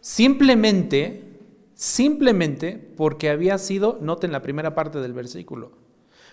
Simplemente, 0.00 1.38
simplemente 1.74 2.72
porque 2.96 3.30
había 3.30 3.58
sido, 3.58 3.98
noten 4.00 4.32
la 4.32 4.42
primera 4.42 4.74
parte 4.74 4.98
del 4.98 5.12
versículo, 5.12 5.72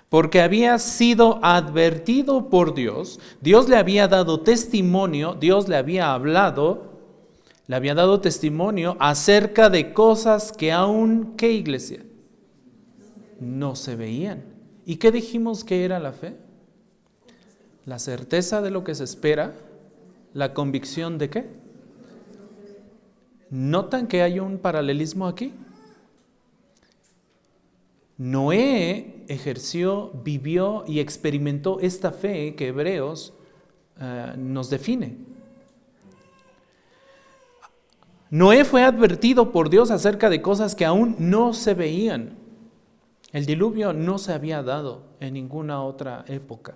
porque 0.09 0.41
había 0.41 0.79
sido 0.79 1.39
advertido 1.43 2.49
por 2.49 2.73
Dios, 2.73 3.19
Dios 3.41 3.67
le 3.67 3.75
había 3.75 4.07
dado 4.07 4.39
testimonio, 4.39 5.35
Dios 5.35 5.67
le 5.67 5.75
había 5.75 6.13
hablado, 6.13 6.93
le 7.67 7.75
había 7.75 7.93
dado 7.93 8.21
testimonio 8.21 8.95
acerca 8.99 9.69
de 9.69 9.91
cosas 9.91 10.53
que 10.53 10.71
aún, 10.71 11.33
¿qué 11.35 11.51
iglesia? 11.51 12.06
No 13.39 13.75
se 13.75 13.95
veían. 13.95 14.43
¿Y 14.85 14.97
qué 14.97 15.11
dijimos 15.11 15.63
que 15.63 15.83
era 15.85 15.99
la 15.99 16.11
fe? 16.11 16.35
La 17.85 17.99
certeza 17.99 18.61
de 18.61 18.71
lo 18.71 18.83
que 18.83 18.95
se 18.95 19.03
espera, 19.03 19.53
la 20.33 20.53
convicción 20.53 21.17
de 21.17 21.29
qué. 21.29 21.45
¿Notan 23.49 24.07
que 24.07 24.21
hay 24.21 24.39
un 24.39 24.57
paralelismo 24.57 25.27
aquí? 25.27 25.53
Noé 28.17 29.23
ejerció, 29.27 30.11
vivió 30.23 30.83
y 30.87 30.99
experimentó 30.99 31.79
esta 31.79 32.11
fe 32.11 32.55
que 32.55 32.67
Hebreos 32.67 33.33
eh, 33.99 34.33
nos 34.37 34.69
define. 34.69 35.17
Noé 38.29 38.65
fue 38.65 38.83
advertido 38.83 39.51
por 39.51 39.69
Dios 39.69 39.91
acerca 39.91 40.29
de 40.29 40.41
cosas 40.41 40.75
que 40.75 40.85
aún 40.85 41.15
no 41.19 41.53
se 41.53 41.73
veían. 41.73 42.46
El 43.37 43.45
diluvio 43.45 43.93
no 43.93 44.17
se 44.17 44.33
había 44.33 44.63
dado 44.63 45.03
en 45.19 45.35
ninguna 45.35 45.83
otra 45.83 46.25
época. 46.27 46.75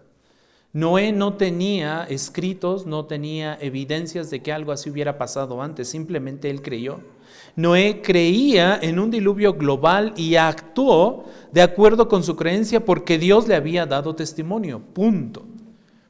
Noé 0.74 1.12
no 1.12 1.34
tenía 1.34 2.04
escritos, 2.04 2.86
no 2.86 3.08
tenía 3.08 3.58
evidencias 3.60 4.30
de 4.30 4.44
que 4.44 4.54
algo 4.54 4.72
así 4.72 4.92
hubiera 4.92 5.18
pasado 5.18 5.64
antes, 5.64 5.90
simplemente 5.90 6.52
él 6.52 6.62
creyó. 6.62 7.00
Noé 7.56 8.04
creía 8.04 8.78
en 8.80 9.00
un 9.00 9.10
diluvio 9.10 9.56
global 9.56 10.14
y 10.16 10.36
actuó 10.36 11.26
de 11.52 11.64
acuerdo 11.64 12.08
con 12.08 12.22
su 12.22 12.36
creencia 12.36 12.86
porque 12.86 13.18
Dios 13.18 13.48
le 13.48 13.56
había 13.56 13.88
dado 13.88 14.14
testimonio, 14.14 14.82
punto. 14.94 15.48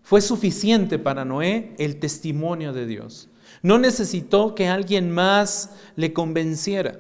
Fue 0.02 0.20
suficiente 0.20 1.00
para 1.00 1.24
Noé 1.24 1.76
el 1.78 1.98
testimonio 1.98 2.74
de 2.74 2.88
Dios. 2.88 3.30
No 3.62 3.80
necesitó 3.80 4.54
que 4.54 4.68
alguien 4.68 5.12
más 5.12 5.78
le 5.96 6.12
convenciera, 6.12 7.00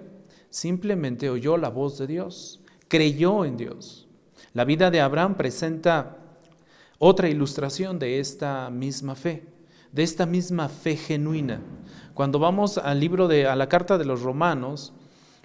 simplemente 0.49 1.29
oyó 1.29 1.57
la 1.57 1.67
voz 1.67 1.97
de 1.97 2.07
Dios 2.07 2.60
creyó 2.91 3.45
en 3.45 3.55
Dios. 3.55 4.05
La 4.51 4.65
vida 4.65 4.91
de 4.91 4.99
Abraham 4.99 5.35
presenta 5.35 6.17
otra 6.99 7.29
ilustración 7.29 7.99
de 7.99 8.19
esta 8.19 8.69
misma 8.69 9.15
fe, 9.15 9.45
de 9.93 10.03
esta 10.03 10.25
misma 10.25 10.67
fe 10.67 10.97
genuina. 10.97 11.61
Cuando 12.13 12.37
vamos 12.37 12.77
al 12.77 12.99
libro 12.99 13.29
de 13.29 13.47
a 13.47 13.55
la 13.55 13.69
carta 13.69 13.97
de 13.97 14.03
los 14.03 14.23
Romanos, 14.23 14.91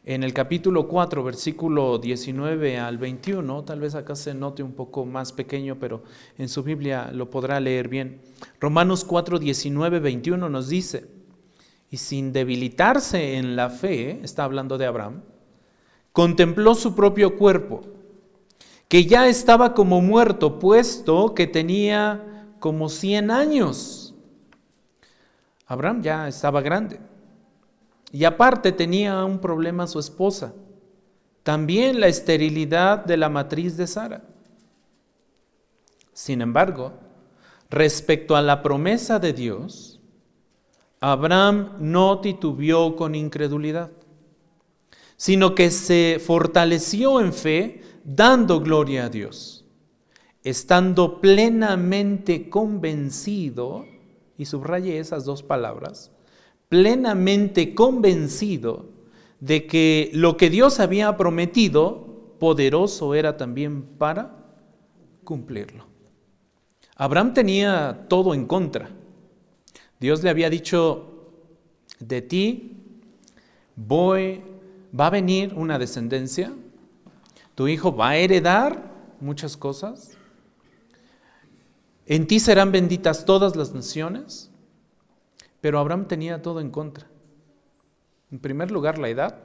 en 0.05 0.25
el 0.25 0.35
capítulo 0.35 0.89
4, 0.89 1.23
versículo 1.23 1.99
19 1.99 2.81
al 2.81 2.99
21, 2.99 3.63
tal 3.63 3.79
vez 3.79 3.95
acá 3.95 4.17
se 4.17 4.35
note 4.35 4.65
un 4.65 4.73
poco 4.73 5.07
más 5.07 5.31
pequeño, 5.31 5.79
pero 5.79 6.03
en 6.39 6.49
su 6.49 6.65
Biblia 6.65 7.13
lo 7.13 7.31
podrá 7.31 7.61
leer 7.61 7.87
bien. 7.87 8.23
Romanos 8.59 9.05
4, 9.05 9.39
19, 9.39 10.01
21 10.01 10.49
nos 10.49 10.69
dice, 10.69 11.07
y 11.93 11.99
sin 11.99 12.33
debilitarse 12.33 13.37
en 13.37 13.55
la 13.55 13.71
fe, 13.71 14.19
está 14.25 14.43
hablando 14.43 14.79
de 14.79 14.87
Abraham, 14.87 15.23
contempló 16.17 16.75
su 16.75 16.95
propio 16.95 17.37
cuerpo, 17.37 17.83
que 18.89 19.05
ya 19.05 19.29
estaba 19.29 19.75
como 19.75 20.01
muerto, 20.01 20.59
puesto 20.59 21.35
que 21.35 21.47
tenía 21.47 22.47
como 22.59 22.89
100 22.89 23.31
años. 23.31 24.15
Abraham 25.67 26.01
ya 26.01 26.27
estaba 26.27 26.63
grande. 26.63 27.01
Y 28.13 28.25
aparte 28.25 28.73
tenía 28.73 29.23
un 29.27 29.41
problema 29.41 29.87
su 29.87 29.99
esposa, 29.99 30.55
también 31.43 32.01
la 32.01 32.07
esterilidad 32.07 33.05
de 33.05 33.19
la 33.19 33.29
matriz 33.29 33.77
de 33.77 33.87
Sara. 33.87 34.23
Sin 36.15 36.41
embargo, 36.41 36.95
respecto 37.69 38.37
a 38.37 38.41
la 38.41 38.63
promesa 38.63 39.19
de 39.19 39.35
Dios, 39.35 40.01
Abraham 40.99 41.73
no 41.79 42.21
titubeó 42.23 42.97
con 42.97 43.15
incredulidad, 43.15 43.91
sino 45.17 45.55
que 45.55 45.71
se 45.71 46.21
fortaleció 46.25 47.21
en 47.21 47.33
fe, 47.33 47.83
dando 48.05 48.61
gloria 48.61 49.07
a 49.07 49.09
Dios, 49.09 49.65
estando 50.45 51.21
plenamente 51.21 52.49
convencido, 52.49 53.85
y 54.39 54.45
subrayé 54.45 54.99
esas 54.99 55.25
dos 55.25 55.43
palabras, 55.43 56.13
plenamente 56.69 57.75
convencido 57.75 58.91
de 59.41 59.67
que 59.67 60.11
lo 60.13 60.37
que 60.37 60.51
Dios 60.51 60.81
había 60.81 61.17
prometido, 61.17 62.35
poderoso 62.39 63.15
era 63.15 63.37
también 63.37 63.83
para 63.83 64.37
cumplirlo. 65.25 65.87
Abraham 66.97 67.35
tenía 67.35 68.07
todo 68.09 68.35
en 68.35 68.47
contra. 68.47 68.91
Dios 70.01 70.23
le 70.23 70.31
había 70.31 70.51
dicho, 70.51 71.31
de 71.99 72.23
ti 72.23 72.77
voy, 73.75 74.43
va 74.99 75.07
a 75.07 75.11
venir 75.11 75.55
una 75.55 75.79
descendencia, 75.79 76.53
tu 77.55 77.69
hijo 77.69 77.95
va 77.95 78.11
a 78.11 78.17
heredar 78.17 78.93
muchas 79.21 79.57
cosas, 79.57 80.17
en 82.07 82.27
ti 82.27 82.39
serán 82.39 82.71
benditas 82.71 83.25
todas 83.25 83.57
las 83.57 83.75
naciones, 83.75 84.51
pero 85.61 85.79
Abraham 85.79 86.07
tenía 86.07 86.41
todo 86.41 86.61
en 86.61 86.71
contra. 86.71 87.09
En 88.31 88.39
primer 88.39 88.71
lugar, 88.71 88.99
la 88.99 89.09
edad 89.09 89.43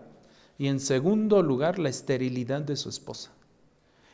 y 0.58 0.68
en 0.68 0.80
segundo 0.80 1.42
lugar, 1.42 1.80
la 1.80 1.90
esterilidad 1.90 2.62
de 2.62 2.76
su 2.76 2.90
esposa. 2.90 3.32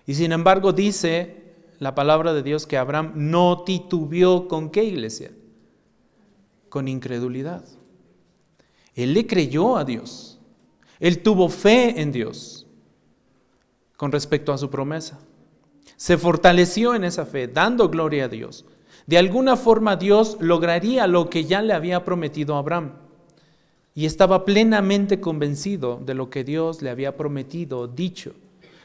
Y 0.06 0.14
sin 0.14 0.32
embargo 0.32 0.72
dice 0.72 1.48
la 1.80 1.94
palabra 1.94 2.34
de 2.34 2.42
Dios 2.42 2.66
que 2.66 2.78
Abraham 2.78 3.12
no 3.16 3.64
titubeó 3.64 4.48
con 4.48 4.70
qué 4.70 4.86
iglesia? 4.86 5.32
Con 6.70 6.88
incredulidad. 6.88 7.66
Él 8.96 9.14
le 9.14 9.28
creyó 9.28 9.78
a 9.78 9.84
Dios. 9.84 10.37
Él 11.00 11.22
tuvo 11.22 11.50
fe 11.50 12.02
en 12.02 12.12
Dios 12.12 12.66
con 13.96 14.12
respecto 14.12 14.54
a 14.54 14.58
su 14.58 14.70
promesa. 14.70 15.20
Se 15.96 16.18
fortaleció 16.18 16.94
en 16.94 17.04
esa 17.04 17.26
fe, 17.26 17.48
dando 17.48 17.90
gloria 17.90 18.26
a 18.26 18.30
Dios. 18.30 18.66
De 19.06 19.18
alguna 19.18 19.56
forma 19.56 19.96
Dios 19.96 20.38
lograría 20.40 21.08
lo 21.08 21.30
que 21.30 21.46
ya 21.46 21.62
le 21.62 21.74
había 21.74 22.04
prometido 22.04 22.56
a 22.56 22.60
Abraham. 22.60 22.94
Y 23.96 24.06
estaba 24.06 24.46
plenamente 24.46 25.20
convencido 25.20 26.00
de 26.06 26.14
lo 26.14 26.30
que 26.30 26.44
Dios 26.44 26.82
le 26.82 26.90
había 26.90 27.18
prometido, 27.18 27.88
dicho 27.88 28.34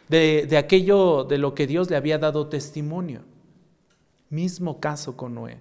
de, 0.09 0.57
aquello 0.59 1.25
de 1.25 1.39
lo 1.39 1.55
que 1.55 1.67
Dios 1.67 1.91
le 1.91 1.97
había 1.97 2.19
dado 2.19 2.49
testimonio. 2.49 3.23
Mismo 4.29 4.81
caso 4.81 5.17
con 5.17 5.35
Noé. 5.35 5.59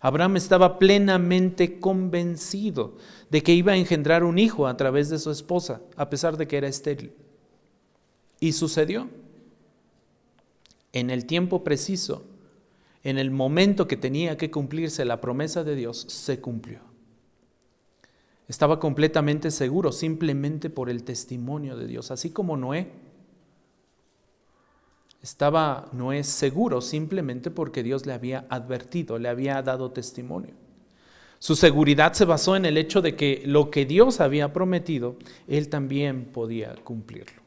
Abraham 0.00 0.36
estaba 0.36 0.78
plenamente 0.78 1.80
convencido 1.80 2.96
de 3.30 3.42
que 3.42 3.54
iba 3.54 3.72
a 3.72 3.76
engendrar 3.76 4.24
un 4.24 4.38
hijo 4.38 4.66
a 4.66 4.76
través 4.76 5.08
de 5.08 5.18
su 5.18 5.30
esposa, 5.30 5.80
a 5.96 6.10
pesar 6.10 6.36
de 6.36 6.46
que 6.46 6.58
era 6.58 6.68
estéril. 6.68 7.12
Y 8.40 8.52
sucedió. 8.52 9.08
En 10.92 11.10
el 11.10 11.26
tiempo 11.26 11.62
preciso, 11.62 12.24
en 13.02 13.18
el 13.18 13.30
momento 13.30 13.86
que 13.86 13.96
tenía 13.96 14.36
que 14.36 14.50
cumplirse 14.50 15.04
la 15.04 15.20
promesa 15.20 15.62
de 15.62 15.74
Dios, 15.74 16.06
se 16.08 16.40
cumplió. 16.40 16.80
Estaba 18.48 18.78
completamente 18.78 19.50
seguro 19.50 19.92
simplemente 19.92 20.70
por 20.70 20.88
el 20.88 21.02
testimonio 21.02 21.76
de 21.76 21.86
Dios, 21.86 22.10
así 22.10 22.30
como 22.30 22.56
Noé 22.56 22.90
estaba 25.26 25.88
Noé 25.90 26.22
seguro 26.22 26.80
simplemente 26.80 27.50
porque 27.50 27.82
Dios 27.82 28.06
le 28.06 28.12
había 28.12 28.46
advertido, 28.48 29.18
le 29.18 29.28
había 29.28 29.60
dado 29.60 29.90
testimonio. 29.90 30.54
Su 31.40 31.56
seguridad 31.56 32.12
se 32.12 32.24
basó 32.24 32.54
en 32.54 32.64
el 32.64 32.78
hecho 32.78 33.02
de 33.02 33.16
que 33.16 33.42
lo 33.44 33.68
que 33.72 33.86
Dios 33.86 34.20
había 34.20 34.52
prometido, 34.52 35.16
él 35.48 35.68
también 35.68 36.26
podía 36.26 36.76
cumplirlo. 36.76 37.42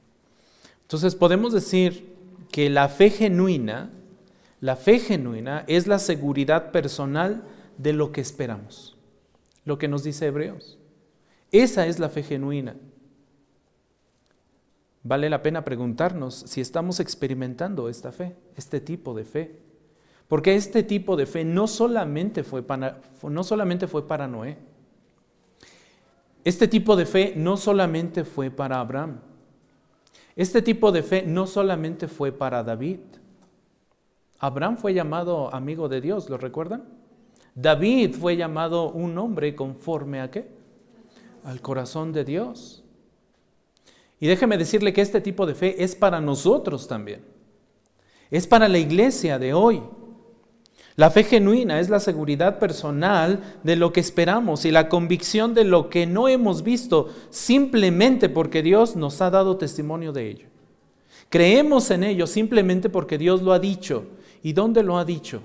Entonces 0.81 1.15
podemos 1.15 1.53
decir 1.53 2.15
que 2.51 2.69
la 2.69 2.89
fe 2.89 3.11
genuina, 3.11 3.89
la 4.59 4.75
fe 4.75 4.99
genuina 4.99 5.63
es 5.67 5.87
la 5.87 5.99
seguridad 5.99 6.71
personal 6.71 7.43
de 7.77 7.93
lo 7.93 8.11
que 8.11 8.19
esperamos, 8.19 8.97
lo 9.63 9.77
que 9.77 9.87
nos 9.87 10.03
dice 10.03 10.25
Hebreos. 10.25 10.77
Esa 11.53 11.87
es 11.87 11.97
la 11.97 12.09
fe 12.09 12.23
genuina 12.23 12.75
vale 15.09 15.27
la 15.27 15.41
pena 15.41 15.65
preguntarnos 15.65 16.35
si 16.35 16.61
estamos 16.61 16.99
experimentando 16.99 17.89
esta 17.89 18.11
fe, 18.11 18.35
este 18.55 18.79
tipo 18.79 19.15
de 19.15 19.25
fe. 19.25 19.59
Porque 20.27 20.53
este 20.53 20.83
tipo 20.83 21.15
de 21.15 21.25
fe 21.25 21.43
no 21.43 21.65
solamente 21.65 22.43
fue 22.43 22.61
para, 22.61 23.01
no 23.23 23.43
solamente 23.43 23.87
fue 23.87 24.07
para 24.07 24.27
Noé. 24.27 24.59
Este 26.43 26.67
tipo 26.67 26.95
de 26.95 27.07
fe 27.07 27.33
no 27.35 27.57
solamente 27.57 28.23
fue 28.23 28.51
para 28.51 28.79
Abraham. 28.79 29.19
Este 30.35 30.61
tipo 30.61 30.91
de 30.91 31.01
fe 31.01 31.23
no 31.25 31.47
solamente 31.47 32.07
fue 32.07 32.31
para 32.31 32.63
David. 32.63 32.99
Abraham 34.37 34.77
fue 34.77 34.93
llamado 34.93 35.51
amigo 35.51 35.89
de 35.89 36.01
Dios, 36.01 36.29
¿lo 36.29 36.37
recuerdan? 36.37 36.83
David 37.55 38.13
fue 38.13 38.37
llamado 38.37 38.91
un 38.91 39.17
hombre 39.17 39.55
conforme 39.55 40.21
a 40.21 40.29
qué? 40.29 40.51
Al 41.43 41.61
corazón 41.61 42.13
de 42.13 42.25
Dios. 42.25 42.83
Y 44.19 44.27
déjeme 44.27 44.58
decirle 44.58 44.93
que 44.93 45.01
este 45.01 45.21
tipo 45.21 45.45
de 45.45 45.55
fe 45.55 45.84
es 45.84 45.95
para 45.95 46.19
nosotros 46.19 46.88
también. 46.88 47.23
Es 48.29 48.47
para 48.47 48.67
la 48.67 48.77
iglesia 48.77 49.39
de 49.39 49.53
hoy. 49.53 49.82
La 50.95 51.10
fe 51.10 51.23
genuina 51.23 51.79
es 51.79 51.89
la 51.89 52.01
seguridad 52.01 52.60
personal 52.60 53.58
de 53.63 53.77
lo 53.77 53.93
que 53.93 54.01
esperamos 54.01 54.65
y 54.65 54.71
la 54.71 54.89
convicción 54.89 55.53
de 55.53 55.63
lo 55.63 55.89
que 55.89 56.05
no 56.05 56.27
hemos 56.27 56.62
visto 56.62 57.10
simplemente 57.29 58.27
porque 58.27 58.62
Dios 58.62 58.97
nos 58.97 59.21
ha 59.21 59.29
dado 59.29 59.55
testimonio 59.55 60.12
de 60.12 60.29
ello. 60.29 60.47
Creemos 61.29 61.89
en 61.91 62.03
ello 62.03 62.27
simplemente 62.27 62.89
porque 62.89 63.17
Dios 63.17 63.41
lo 63.41 63.53
ha 63.53 63.60
dicho. 63.60 64.08
¿Y 64.43 64.51
dónde 64.51 64.84
lo 64.84 64.97
ha 64.97 65.05
dicho? 65.05 65.41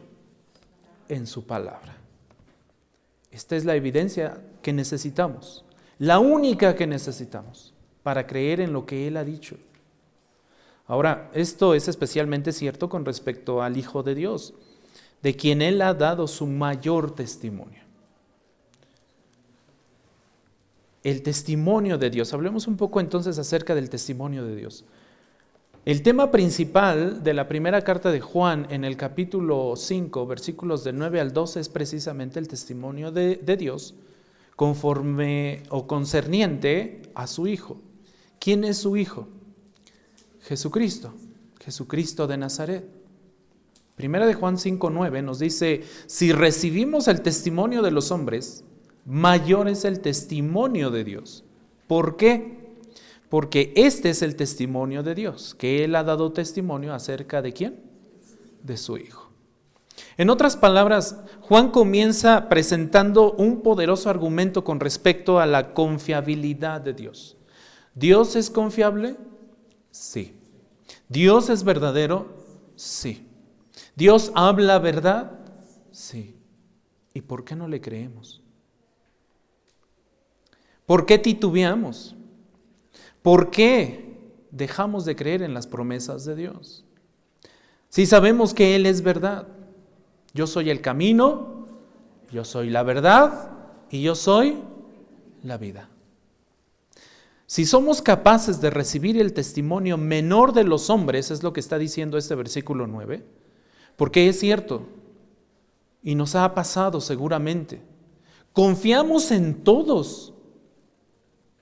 En 1.09 1.29
su 1.29 1.47
palabra. 1.47 1.97
Esta 3.31 3.55
es 3.55 3.65
la 3.65 3.77
evidencia 3.77 4.41
que 4.63 4.73
necesitamos, 4.73 5.65
la 5.99 6.21
única 6.21 6.75
que 6.75 6.87
necesitamos 6.87 7.74
para 8.05 8.27
creer 8.29 8.61
en 8.61 8.73
lo 8.73 8.87
que 8.87 9.09
Él 9.09 9.17
ha 9.17 9.25
dicho. 9.25 9.57
Ahora, 10.87 11.31
esto 11.33 11.75
es 11.75 11.89
especialmente 11.89 12.53
cierto 12.53 12.89
con 12.89 13.05
respecto 13.05 13.63
al 13.63 13.79
Hijo 13.79 14.03
de 14.03 14.15
Dios, 14.15 14.53
de 15.23 15.35
quien 15.35 15.63
Él 15.63 15.81
ha 15.81 15.95
dado 15.95 16.29
su 16.29 16.47
mayor 16.47 17.15
testimonio. 17.15 17.81
El 21.03 21.23
testimonio 21.23 21.97
de 21.99 22.11
Dios. 22.11 22.33
Hablemos 22.35 22.67
un 22.67 22.77
poco 22.77 23.01
entonces 23.01 23.39
acerca 23.39 23.75
del 23.75 23.89
testimonio 23.89 24.45
de 24.45 24.55
Dios. 24.55 24.85
El 25.87 26.03
tema 26.03 26.31
principal 26.31 27.23
de 27.23 27.35
la 27.35 27.49
primera 27.49 27.83
carta 27.83 28.11
de 28.11 28.21
Juan 28.21 28.67
en 28.71 28.85
el 28.85 28.97
capítulo 28.99 29.75
5, 29.77 30.27
versículos 30.27 30.85
de 30.85 30.93
9 30.93 31.21
al 31.21 31.33
12, 31.33 31.61
es 31.61 31.69
precisamente 31.71 32.39
el 32.39 32.49
testimonio 32.49 33.11
de, 33.11 33.37
de 33.37 33.57
Dios 33.57 33.95
conforme 34.57 35.63
o 35.71 35.87
concerniente 35.87 37.03
a 37.15 37.27
su 37.27 37.47
Hijo. 37.47 37.81
¿Quién 38.45 38.63
es 38.65 38.77
su 38.77 38.99
Hijo? 38.99 39.27
Jesucristo, 40.43 41.15
Jesucristo 41.65 42.27
de 42.27 42.37
Nazaret. 42.37 42.85
Primera 43.97 44.27
de 44.27 44.35
Juan 44.35 44.59
5:9 44.59 45.23
nos 45.23 45.39
dice, 45.39 45.83
si 46.05 46.31
recibimos 46.31 47.09
el 47.09 47.23
testimonio 47.23 47.81
de 47.81 47.91
los 47.91 48.11
hombres, 48.11 48.63
mayor 49.07 49.67
es 49.67 49.87
el 49.87 50.01
testimonio 50.01 50.91
de 50.91 51.05
Dios. 51.05 51.43
¿Por 51.87 52.19
qué? 52.19 52.59
Porque 53.31 53.73
este 53.77 54.11
es 54.11 54.21
el 54.21 54.37
testimonio 54.37 55.03
de 55.03 55.15
Dios, 55.15 55.55
que 55.55 55.83
Él 55.83 55.97
ha 55.97 56.05
dado 56.05 56.31
testimonio 56.33 56.93
acerca 56.93 57.41
de 57.41 57.55
quién? 57.55 57.81
De 58.63 58.77
su 58.77 58.99
Hijo. 58.99 59.31
En 60.19 60.29
otras 60.29 60.59
palabras, 60.59 61.17
Juan 61.41 61.71
comienza 61.71 62.51
presentando 62.51 63.33
un 63.33 63.63
poderoso 63.63 64.11
argumento 64.11 64.65
con 64.65 64.81
respecto 64.81 65.41
a 65.41 65.47
la 65.47 65.73
confiabilidad 65.73 66.83
de 66.83 66.93
Dios. 66.93 67.39
¿Dios 67.95 68.37
es 68.37 68.51
confiable? 68.51 69.17
Sí. 69.91 70.35
¿Dios 71.09 71.49
es 71.51 71.65
verdadero? 71.65 72.27
Sí. 72.77 73.27
¿Dios 73.95 74.33
habla 74.35 74.79
verdad? 74.79 75.39
Sí. 75.93 76.37
¿Y 77.13 77.21
por 77.21 77.45
qué 77.45 77.55
no 77.55 77.69
le 77.69 77.81
creemos? 77.81 78.43
¿Por 80.87 81.07
qué 81.07 81.19
titubeamos? 81.19 82.17
¿Por 83.23 83.51
qué 83.51 84.19
dejamos 84.51 85.05
de 85.05 85.17
creer 85.17 85.43
en 85.43 85.55
las 85.55 85.67
promesas 85.67 86.25
de 86.25 86.35
Dios? 86.35 86.85
Si 87.89 88.07
sabemos 88.07 88.53
que 88.53 88.75
Él 88.75 88.87
es 88.87 89.03
verdad, 89.03 89.47
yo 90.35 90.49
soy 90.49 90.69
el 90.69 90.81
camino, 90.81 91.67
yo 92.33 92.45
soy 92.45 92.69
la 92.69 92.83
verdad 92.83 93.53
y 93.89 94.03
yo 94.03 94.17
soy 94.17 94.59
la 95.43 95.57
vida. 95.57 95.89
Si 97.55 97.67
somos 97.67 98.03
capaces 98.03 98.61
de 98.61 98.69
recibir 98.69 99.17
el 99.17 99.33
testimonio 99.33 99.97
menor 99.97 100.55
de 100.55 100.65
los 100.65 100.91
hombres, 100.91 101.31
es 101.31 101.45
lo 101.45 101.53
que 101.53 101.61
está 101.61 101.79
diciendo 101.79 102.19
este 102.19 102.35
versículo 102.35 102.89
9, 102.89 103.25
porque 103.95 104.29
es 104.29 104.41
cierto, 104.41 104.83
y 106.03 106.17
nos 106.17 106.35
ha 106.35 106.53
pasado 106.53 107.01
seguramente, 107.01 107.81
confiamos 108.53 109.31
en 109.31 109.63
todos, 109.63 110.35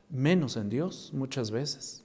menos 0.08 0.56
en 0.56 0.70
Dios 0.70 1.10
muchas 1.12 1.50
veces. 1.50 2.02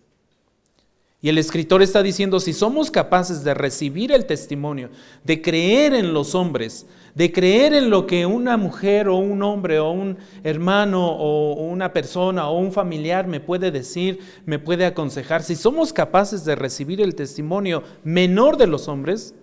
Y 1.21 1.29
el 1.29 1.37
escritor 1.37 1.81
está 1.81 2.03
diciendo, 2.03 2.41
si 2.41 2.51
somos 2.51 2.91
capaces 2.91 3.45
de 3.45 3.53
recibir 3.53 4.11
el 4.11 4.25
testimonio, 4.25 4.89
de 5.23 5.41
creer 5.41 5.93
en 5.93 6.13
los 6.13 6.35
hombres, 6.35 6.87
de 7.17 7.31
creer 7.31 7.73
en 7.73 7.89
lo 7.89 8.05
que 8.05 8.27
una 8.27 8.57
mujer 8.57 9.07
o 9.07 9.17
un 9.17 9.41
hombre 9.41 9.79
o 9.79 9.89
un 9.89 10.17
hermano 10.43 11.03
o 11.07 11.53
una 11.63 11.91
persona 11.91 12.47
o 12.47 12.59
un 12.59 12.71
familiar 12.71 13.25
me 13.25 13.39
puede 13.39 13.71
decir, 13.71 14.19
me 14.45 14.59
puede 14.59 14.85
aconsejar, 14.85 15.41
si 15.41 15.55
somos 15.55 15.91
capaces 15.91 16.45
de 16.45 16.55
recibir 16.55 17.01
el 17.01 17.15
testimonio 17.15 17.81
menor 18.03 18.57
de 18.57 18.67
los 18.67 18.87
hombres, 18.87 19.33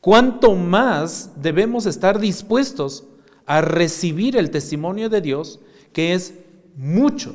¿cuánto 0.00 0.54
más 0.54 1.32
debemos 1.36 1.84
estar 1.84 2.18
dispuestos 2.18 3.04
a 3.44 3.60
recibir 3.60 4.38
el 4.38 4.50
testimonio 4.50 5.10
de 5.10 5.20
Dios, 5.20 5.60
que 5.92 6.14
es 6.14 6.32
mucho, 6.74 7.34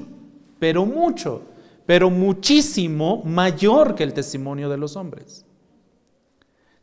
pero 0.58 0.88
mucho 0.88 1.44
pero 1.90 2.12
muchísimo 2.12 3.24
mayor 3.26 3.96
que 3.96 4.04
el 4.04 4.14
testimonio 4.14 4.70
de 4.70 4.78
los 4.78 4.96
hombres. 4.96 5.44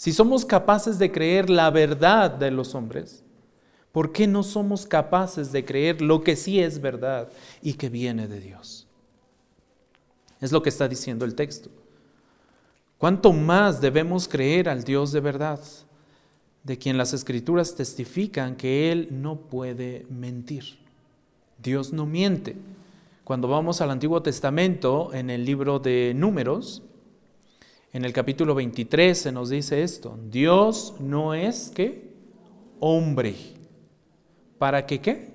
Si 0.07 0.13
somos 0.13 0.45
capaces 0.45 1.01
de 1.01 1.11
creer 1.11 1.51
la 1.51 1.69
verdad 1.69 2.31
de 2.31 2.53
los 2.53 2.77
hombres, 2.77 3.25
¿por 3.91 4.13
qué 4.13 4.29
no 4.29 4.45
somos 4.45 4.87
capaces 4.87 5.51
de 5.51 5.65
creer 5.65 6.01
lo 6.01 6.23
que 6.23 6.37
sí 6.37 6.61
es 6.61 6.81
verdad 6.81 7.29
y 7.61 7.73
que 7.73 7.89
viene 7.89 8.29
de 8.29 8.39
Dios? 8.39 8.87
Es 10.41 10.53
lo 10.53 10.63
que 10.63 10.69
está 10.69 10.87
diciendo 10.87 11.25
el 11.25 11.35
texto. 11.35 11.71
¿Cuánto 12.99 13.33
más 13.33 13.81
debemos 13.81 14.29
creer 14.29 14.69
al 14.69 14.85
Dios 14.85 15.11
de 15.11 15.19
verdad, 15.19 15.59
de 16.63 16.79
quien 16.79 16.97
las 16.97 17.13
escrituras 17.13 17.75
testifican 17.75 18.55
que 18.55 18.93
Él 18.93 19.09
no 19.11 19.35
puede 19.35 20.07
mentir? 20.09 20.79
Dios 21.61 21.93
no 21.93 22.07
miente. 22.07 22.55
Cuando 23.25 23.49
vamos 23.49 23.81
al 23.81 23.91
Antiguo 23.91 24.23
Testamento, 24.23 25.13
en 25.13 25.31
el 25.31 25.45
libro 25.45 25.81
de 25.81 26.13
Números, 26.15 26.85
en 27.97 28.05
el 28.05 28.13
capítulo 28.13 28.55
23 28.55 29.17
se 29.17 29.33
nos 29.33 29.49
dice 29.49 29.83
esto, 29.83 30.19
Dios 30.31 30.95
no 31.01 31.33
es 31.33 31.73
que 31.75 32.13
hombre, 32.79 33.35
¿para 34.59 34.85
que 34.85 35.01
qué? 35.01 35.31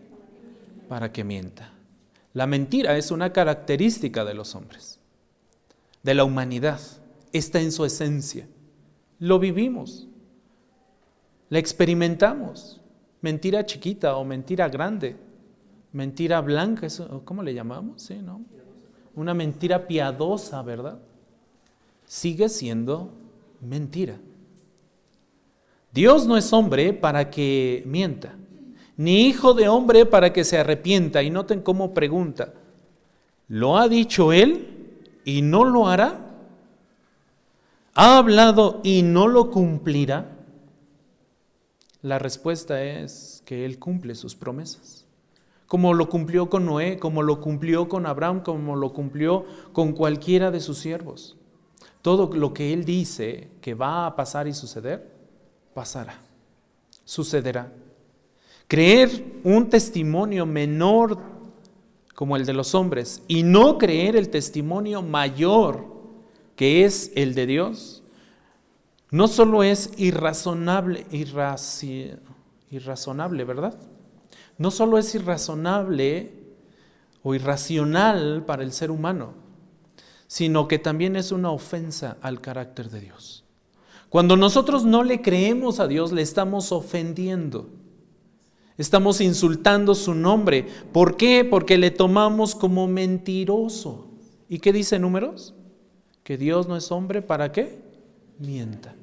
Para 0.88 1.12
que 1.12 1.24
mienta. 1.24 1.74
La 2.34 2.46
mentira 2.46 2.96
es 2.98 3.10
una 3.10 3.34
característica 3.34 4.24
de 4.24 4.36
los 4.36 4.54
hombres, 4.54 5.00
de 6.04 6.14
la 6.14 6.24
humanidad, 6.24 6.80
está 7.34 7.60
en 7.60 7.72
su 7.72 7.84
esencia. 7.84 8.48
Lo 9.18 9.40
vivimos, 9.40 10.08
la 11.50 11.58
experimentamos, 11.58 12.80
mentira 13.22 13.66
chiquita 13.66 14.16
o 14.16 14.24
mentira 14.24 14.70
grande 14.70 15.18
Mentira 15.94 16.40
blanca, 16.40 16.88
¿cómo 17.26 17.44
le 17.44 17.54
llamamos? 17.54 18.04
Sí, 18.04 18.16
¿no? 18.16 18.42
Una 19.14 19.34
mentira 19.34 19.88
piadosa, 19.88 20.62
¿verdad? 20.62 21.00
Sigue 22.12 22.50
siendo 22.50 23.14
mentira. 23.62 24.20
Dios 25.94 26.28
no 26.28 26.36
es 26.36 26.52
hombre 26.52 26.92
para 26.92 27.30
que 27.30 27.84
mienta, 27.86 28.36
ni 28.98 29.28
hijo 29.28 29.54
de 29.54 29.70
hombre 29.70 30.06
para 30.06 30.34
que 30.34 30.44
se 30.44 30.58
arrepienta. 30.58 31.24
Y 31.24 31.30
noten 31.30 31.62
cómo 31.62 31.94
pregunta, 31.94 32.54
¿lo 33.48 33.78
ha 33.78 33.88
dicho 33.88 34.34
él 34.34 35.00
y 35.24 35.42
no 35.42 35.64
lo 35.64 35.88
hará? 35.88 36.36
¿Ha 37.96 38.18
hablado 38.18 38.82
y 38.84 39.04
no 39.04 39.30
lo 39.30 39.50
cumplirá? 39.50 40.38
La 42.02 42.20
respuesta 42.20 42.84
es 42.84 43.42
que 43.46 43.64
él 43.64 43.80
cumple 43.80 44.16
sus 44.16 44.36
promesas 44.36 45.06
como 45.66 45.94
lo 45.94 46.10
cumplió 46.10 46.50
con 46.50 46.66
Noé, 46.66 47.00
como 47.00 47.24
lo 47.24 47.40
cumplió 47.40 47.88
con 47.88 48.06
Abraham, 48.06 48.42
como 48.44 48.76
lo 48.76 48.92
cumplió 48.92 49.46
con 49.72 49.94
cualquiera 49.94 50.52
de 50.52 50.60
sus 50.60 50.78
siervos. 50.80 51.38
Todo 52.02 52.36
lo 52.36 52.54
que 52.54 52.74
Él 52.74 52.86
dice 52.86 53.50
que 53.62 53.74
va 53.74 54.08
a 54.08 54.16
pasar 54.16 54.48
y 54.48 54.54
suceder, 54.54 55.12
pasará, 55.74 56.20
sucederá. 57.06 57.72
Creer 58.68 59.42
un 59.44 59.70
testimonio 59.70 60.46
menor 60.46 61.18
como 62.16 62.36
el 62.36 62.46
de 62.46 62.54
los 62.54 62.74
hombres 62.74 63.22
y 63.28 63.44
no 63.44 63.78
creer 63.78 64.16
el 64.16 64.30
testimonio 64.30 65.02
mayor 65.02 65.92
que 66.56 66.86
es 66.86 67.12
el 67.16 67.36
de 67.36 67.46
Dios, 67.48 68.04
no 69.10 69.28
solo 69.28 69.64
es 69.64 69.92
irrazonable, 69.98 71.06
irrazonable, 71.12 73.44
¿verdad? 73.44 73.78
no 74.62 74.70
solo 74.70 75.00
es 75.00 75.16
irrazonable 75.16 76.34
o 77.24 77.34
irracional 77.34 78.44
para 78.46 78.62
el 78.62 78.72
ser 78.72 78.92
humano, 78.92 79.34
sino 80.32 80.70
que 80.70 80.80
también 80.80 81.18
es 81.18 81.34
una 81.34 81.52
ofensa 81.52 82.16
al 82.22 82.40
carácter 82.40 82.90
de 82.90 83.02
Dios. 83.02 83.44
Cuando 84.08 84.38
nosotros 84.38 84.86
no 84.86 85.04
le 85.04 85.22
creemos 85.22 85.82
a 85.82 85.90
Dios, 85.90 86.14
le 86.14 86.22
estamos 86.22 86.72
ofendiendo. 86.72 87.68
Estamos 88.78 89.20
insultando 89.20 89.94
su 89.94 90.16
nombre. 90.16 90.66
¿Por 90.94 91.18
qué? 91.18 91.44
Porque 91.44 91.78
le 91.78 91.92
tomamos 91.92 92.56
como 92.56 92.88
mentiroso. 92.88 94.08
¿Y 94.48 94.60
qué 94.60 94.72
dice 94.72 95.00
números? 95.00 95.54
Que 96.24 96.38
Dios 96.38 96.66
no 96.66 96.78
es 96.78 96.94
hombre 96.94 97.22
para 97.22 97.52
qué? 97.52 97.82
Mienta. 98.40 98.96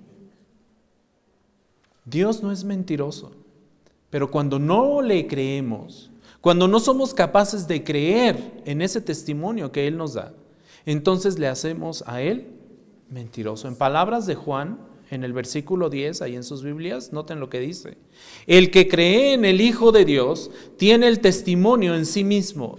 Dios 2.06 2.42
no 2.42 2.52
es 2.52 2.64
mentiroso. 2.64 3.32
Pero 4.08 4.30
cuando 4.30 4.58
no 4.58 5.02
le 5.02 5.26
creemos, 5.26 6.10
cuando 6.40 6.66
no 6.66 6.80
somos 6.80 7.12
capaces 7.12 7.68
de 7.68 7.84
creer 7.84 8.62
en 8.64 8.80
ese 8.80 9.02
testimonio 9.02 9.70
que 9.70 9.86
Él 9.86 9.98
nos 9.98 10.14
da, 10.14 10.32
entonces 10.90 11.38
le 11.38 11.48
hacemos 11.48 12.04
a 12.06 12.22
Él 12.22 12.48
mentiroso. 13.08 13.68
En 13.68 13.76
palabras 13.76 14.26
de 14.26 14.34
Juan, 14.34 14.78
en 15.10 15.24
el 15.24 15.32
versículo 15.32 15.90
10, 15.90 16.22
ahí 16.22 16.36
en 16.36 16.44
sus 16.44 16.62
Biblias, 16.62 17.12
noten 17.12 17.40
lo 17.40 17.48
que 17.48 17.60
dice. 17.60 17.98
El 18.46 18.70
que 18.70 18.88
cree 18.88 19.32
en 19.34 19.44
el 19.44 19.60
Hijo 19.60 19.92
de 19.92 20.04
Dios 20.04 20.50
tiene 20.76 21.08
el 21.08 21.20
testimonio 21.20 21.94
en 21.94 22.06
sí 22.06 22.24
mismo. 22.24 22.78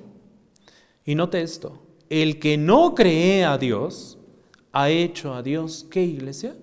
Y 1.06 1.16
note 1.16 1.42
esto, 1.42 1.82
el 2.10 2.40
que 2.40 2.58
no 2.58 2.94
cree 2.94 3.46
a 3.46 3.58
Dios 3.58 4.18
ha 4.72 4.90
hecho 4.90 5.34
a 5.34 5.42
Dios, 5.42 5.88
¿qué 5.90 6.04
iglesia? 6.04 6.56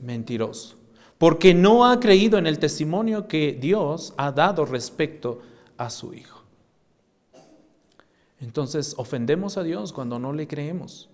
Mentiroso 0.00 0.76
porque 1.18 1.54
no 1.54 1.86
ha 1.86 2.00
creído 2.00 2.36
en 2.36 2.46
el 2.46 2.58
testimonio 2.58 3.28
que 3.28 3.52
Dios 3.52 4.12
ha 4.16 4.32
dado 4.32 4.66
respecto 4.66 5.40
a 5.76 5.88
su 5.88 6.12
Hijo. 6.12 6.43
Entonces 8.44 8.94
ofendemos 8.98 9.56
a 9.56 9.62
Dios 9.62 9.92
cuando 9.92 10.18
no 10.18 10.34
le 10.34 10.46
creemos, 10.46 11.08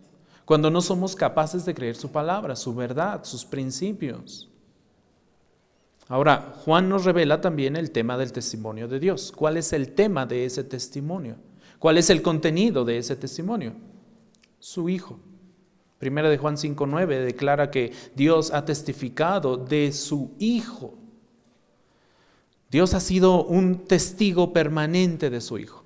cuando 0.45 0.69
no 0.69 0.81
somos 0.81 1.15
capaces 1.15 1.65
de 1.65 1.75
creer 1.75 1.95
su 1.95 2.11
palabra, 2.11 2.57
su 2.57 2.75
verdad, 2.75 3.23
sus 3.23 3.45
principios. 3.45 4.51
Ahora, 6.09 6.55
Juan 6.65 6.89
nos 6.89 7.05
revela 7.05 7.41
también 7.41 7.77
el 7.77 7.93
tema 7.93 8.19
del 8.19 8.33
testimonio 8.33 8.89
de 8.89 8.99
Dios. 8.99 9.33
¿Cuál 9.35 9.59
es 9.59 9.73
el 9.73 9.93
tema 9.93 10.27
de 10.27 10.45
ese 10.45 10.65
testimonio? 10.65 11.37
¿Cuál 11.79 11.99
es 11.99 12.11
el 12.11 12.21
contenido 12.21 12.85
de 12.85 12.99
ese 12.99 13.15
testimonio? 13.15 13.75
Su 14.59 14.89
Hijo. 14.89 15.21
Primera 15.99 16.29
de 16.29 16.37
Juan 16.37 16.57
5.9 16.57 17.07
declara 17.25 17.71
que 17.71 17.93
Dios 18.17 18.53
ha 18.53 18.65
testificado 18.65 19.57
de 19.57 19.93
su 19.93 20.33
Hijo. 20.41 20.99
Dios 22.73 22.93
ha 22.95 23.01
sido 23.01 23.45
un 23.45 23.85
testigo 23.85 24.53
permanente 24.53 25.31
de 25.31 25.41
su 25.41 25.59
Hijo. 25.59 25.80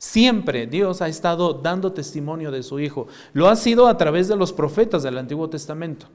Siempre 0.00 0.66
Dios 0.66 1.02
ha 1.02 1.08
estado 1.08 1.52
dando 1.52 1.92
testimonio 1.92 2.50
de 2.50 2.62
su 2.62 2.80
Hijo. 2.80 3.06
Lo 3.34 3.48
ha 3.48 3.56
sido 3.56 3.86
a 3.86 3.98
través 3.98 4.28
de 4.28 4.36
los 4.36 4.50
profetas 4.50 5.02
del 5.02 5.18
Antiguo 5.18 5.50
Testamento. 5.50 6.06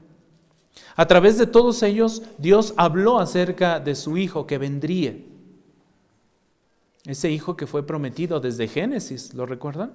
A 0.96 1.06
través 1.06 1.38
de 1.38 1.46
todos 1.46 1.84
ellos, 1.84 2.24
Dios 2.36 2.74
habló 2.76 3.20
acerca 3.20 3.78
de 3.78 3.94
su 3.94 4.16
Hijo 4.16 4.44
que 4.44 4.58
vendría. 4.58 5.16
Ese 7.04 7.30
Hijo 7.30 7.56
que 7.56 7.68
fue 7.68 7.86
prometido 7.86 8.40
desde 8.40 8.66
Génesis, 8.66 9.34
¿lo 9.34 9.46
recuerdan? 9.46 9.92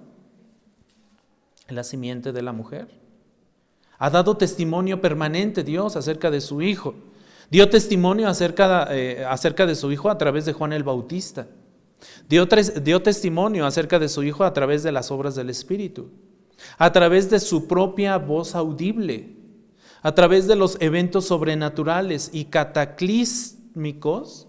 la 1.68 1.84
simiente 1.84 2.32
de 2.32 2.42
la 2.42 2.54
mujer. 2.54 2.88
Ha 3.98 4.10
dado 4.10 4.38
testimonio 4.38 5.02
permanente 5.02 5.64
Dios 5.64 5.98
acerca 5.98 6.32
de 6.32 6.40
su 6.40 6.62
Hijo. 6.62 6.96
Dio 7.50 7.70
testimonio 7.70 8.30
acerca, 8.30 8.88
eh, 8.92 9.26
acerca 9.26 9.66
de 9.66 9.76
su 9.76 9.92
Hijo 9.92 10.10
a 10.10 10.18
través 10.18 10.46
de 10.46 10.54
Juan 10.54 10.72
el 10.72 10.84
Bautista. 10.84 11.48
Dio, 12.28 12.48
dio 12.84 13.02
testimonio 13.02 13.66
acerca 13.66 14.00
de 14.00 14.10
su 14.10 14.24
Hijo 14.24 14.44
a 14.44 14.54
través 14.54 14.84
de 14.84 14.92
las 14.92 15.12
obras 15.12 15.36
del 15.36 15.50
Espíritu. 15.50 16.10
A 16.78 16.92
través 16.92 17.30
de 17.30 17.40
su 17.40 17.68
propia 17.68 18.18
voz 18.18 18.56
audible. 18.56 19.36
A 20.02 20.16
través 20.16 20.48
de 20.48 20.56
los 20.56 20.78
eventos 20.82 21.26
sobrenaturales 21.26 22.32
y 22.34 22.46
cataclísmicos 22.46 24.48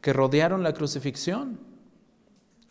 que 0.00 0.12
rodearon 0.12 0.62
la 0.62 0.74
crucifixión 0.74 1.58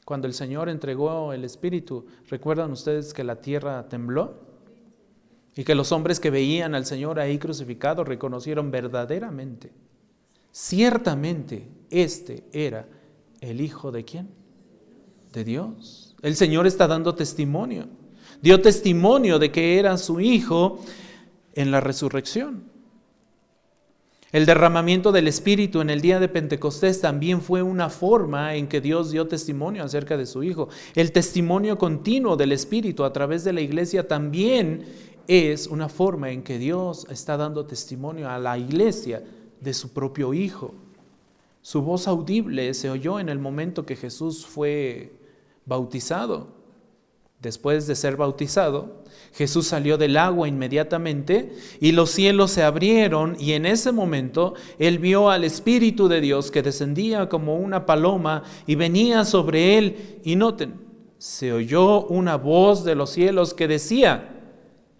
Cuando 0.05 0.27
el 0.27 0.33
Señor 0.33 0.69
entregó 0.69 1.33
el 1.33 1.43
Espíritu, 1.43 2.05
¿recuerdan 2.29 2.71
ustedes 2.71 3.13
que 3.13 3.25
la 3.25 3.41
tierra 3.41 3.89
tembló? 3.89 4.47
Y 5.55 5.65
que 5.65 5.75
los 5.75 5.91
hombres 5.91 6.19
que 6.19 6.29
veían 6.29 6.75
al 6.75 6.85
Señor 6.85 7.19
ahí 7.19 7.37
crucificado 7.37 8.03
reconocieron 8.03 8.71
verdaderamente, 8.71 9.73
ciertamente, 10.51 11.67
este 11.89 12.45
era 12.53 12.87
el 13.41 13.61
Hijo 13.61 13.91
de 13.91 14.05
quién? 14.05 14.29
De 15.33 15.43
Dios. 15.43 16.15
El 16.21 16.35
Señor 16.35 16.67
está 16.67 16.87
dando 16.87 17.15
testimonio. 17.15 17.87
Dio 18.41 18.61
testimonio 18.61 19.39
de 19.39 19.51
que 19.51 19.79
era 19.79 19.97
su 19.97 20.19
Hijo 20.19 20.79
en 21.53 21.71
la 21.71 21.79
resurrección. 21.79 22.77
El 24.31 24.45
derramamiento 24.45 25.13
del 25.13 25.27
Espíritu 25.27 25.79
en 25.79 25.89
el 25.89 26.01
día 26.01 26.19
de 26.19 26.27
Pentecostés 26.27 26.99
también 26.99 27.41
fue 27.41 27.61
una 27.61 27.89
forma 27.89 28.55
en 28.55 28.67
que 28.67 28.81
Dios 28.81 29.09
dio 29.09 29.27
testimonio 29.27 29.83
acerca 29.83 30.17
de 30.17 30.25
su 30.25 30.43
Hijo. 30.43 30.67
El 30.95 31.13
testimonio 31.13 31.77
continuo 31.77 32.35
del 32.35 32.51
Espíritu 32.51 33.05
a 33.05 33.13
través 33.13 33.45
de 33.45 33.53
la 33.53 33.61
iglesia 33.61 34.07
también 34.07 34.83
es 35.27 35.67
una 35.67 35.87
forma 35.87 36.31
en 36.31 36.43
que 36.43 36.59
Dios 36.59 37.07
está 37.09 37.37
dando 37.37 37.65
testimonio 37.65 38.29
a 38.29 38.37
la 38.37 38.57
iglesia 38.57 39.23
de 39.61 39.73
su 39.73 39.93
propio 39.93 40.33
Hijo. 40.33 40.73
Su 41.67 41.81
voz 41.81 42.07
audible 42.07 42.73
se 42.73 42.89
oyó 42.89 43.19
en 43.19 43.27
el 43.27 43.39
momento 43.39 43.85
que 43.85 43.97
Jesús 43.97 44.45
fue 44.45 45.11
bautizado. 45.65 46.47
Después 47.41 47.87
de 47.87 47.95
ser 47.97 48.15
bautizado, 48.15 49.03
Jesús 49.33 49.67
salió 49.67 49.97
del 49.97 50.15
agua 50.15 50.47
inmediatamente 50.47 51.51
y 51.81 51.91
los 51.91 52.11
cielos 52.11 52.51
se 52.51 52.63
abrieron 52.63 53.35
y 53.37 53.51
en 53.51 53.65
ese 53.65 53.91
momento 53.91 54.53
él 54.79 54.97
vio 54.97 55.29
al 55.29 55.43
Espíritu 55.43 56.07
de 56.07 56.21
Dios 56.21 56.51
que 56.51 56.63
descendía 56.63 57.27
como 57.27 57.57
una 57.57 57.85
paloma 57.85 58.43
y 58.65 58.75
venía 58.75 59.25
sobre 59.25 59.77
él 59.77 60.21
y 60.23 60.37
noten, 60.37 60.75
se 61.17 61.51
oyó 61.51 62.05
una 62.05 62.37
voz 62.37 62.85
de 62.85 62.95
los 62.95 63.09
cielos 63.09 63.53
que 63.53 63.67
decía, 63.67 64.29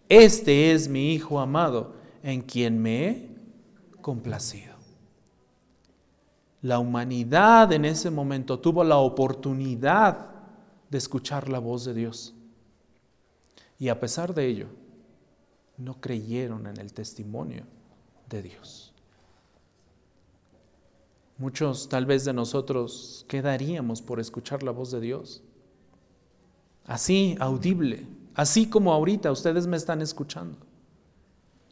este 0.09 0.73
es 0.73 0.89
mi 0.89 1.13
Hijo 1.13 1.39
amado 1.39 1.93
en 2.23 2.41
quien 2.41 2.81
me 2.81 3.07
he 3.07 3.29
complacido. 4.01 4.66
La 6.67 6.79
humanidad 6.79 7.71
en 7.71 7.85
ese 7.85 8.11
momento 8.11 8.59
tuvo 8.59 8.83
la 8.83 8.97
oportunidad 8.97 10.31
de 10.89 10.97
escuchar 10.97 11.47
la 11.47 11.59
voz 11.59 11.85
de 11.85 11.93
Dios. 11.93 12.33
Y 13.79 13.87
a 13.87 14.01
pesar 14.01 14.33
de 14.33 14.47
ello, 14.47 14.67
no 15.77 16.01
creyeron 16.01 16.67
en 16.67 16.75
el 16.75 16.91
testimonio 16.91 17.63
de 18.27 18.41
Dios. 18.41 18.93
Muchos 21.37 21.87
tal 21.87 22.05
vez 22.05 22.25
de 22.25 22.33
nosotros 22.33 23.25
quedaríamos 23.29 24.01
por 24.01 24.19
escuchar 24.19 24.61
la 24.61 24.71
voz 24.71 24.91
de 24.91 24.99
Dios. 24.99 25.41
Así, 26.85 27.37
audible, 27.39 28.07
así 28.35 28.67
como 28.67 28.91
ahorita 28.91 29.31
ustedes 29.31 29.67
me 29.67 29.77
están 29.77 30.01
escuchando. 30.01 30.57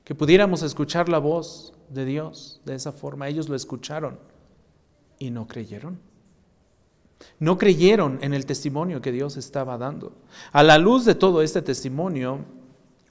Que 0.05 0.15
pudiéramos 0.15 0.63
escuchar 0.63 1.09
la 1.09 1.19
voz 1.19 1.73
de 1.89 2.05
Dios 2.05 2.61
de 2.63 2.75
esa 2.75 2.93
forma. 2.93 3.27
Ellos 3.27 3.49
lo 3.49 3.57
escucharon 3.57 4.33
y 5.19 5.31
no 5.31 5.47
creyeron. 5.47 5.99
No 7.39 7.57
creyeron 7.57 8.19
en 8.21 8.33
el 8.33 8.45
testimonio 8.45 9.01
que 9.01 9.11
Dios 9.11 9.37
estaba 9.37 9.77
dando. 9.77 10.13
A 10.51 10.63
la 10.63 10.77
luz 10.77 11.05
de 11.05 11.15
todo 11.15 11.41
este 11.41 11.61
testimonio, 11.61 12.39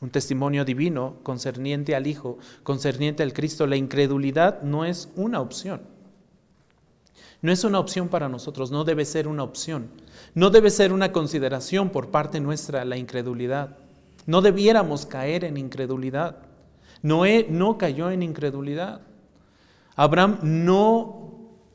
un 0.00 0.10
testimonio 0.10 0.64
divino 0.64 1.16
concerniente 1.22 1.94
al 1.94 2.06
Hijo, 2.06 2.38
concerniente 2.62 3.22
al 3.22 3.32
Cristo, 3.32 3.66
la 3.66 3.76
incredulidad 3.76 4.62
no 4.62 4.84
es 4.84 5.08
una 5.16 5.40
opción. 5.40 5.82
No 7.42 7.52
es 7.52 7.64
una 7.64 7.78
opción 7.78 8.08
para 8.08 8.28
nosotros, 8.28 8.70
no 8.70 8.84
debe 8.84 9.04
ser 9.04 9.28
una 9.28 9.42
opción. 9.42 9.90
No 10.34 10.50
debe 10.50 10.70
ser 10.70 10.92
una 10.92 11.12
consideración 11.12 11.90
por 11.90 12.10
parte 12.10 12.40
nuestra 12.40 12.84
la 12.84 12.96
incredulidad. 12.96 13.76
No 14.26 14.40
debiéramos 14.40 15.04
caer 15.04 15.44
en 15.44 15.58
incredulidad. 15.58 16.38
Noé 17.02 17.46
no 17.50 17.76
cayó 17.76 18.10
en 18.10 18.22
incredulidad. 18.22 19.02
Abraham 19.94 20.38
no 20.42 21.23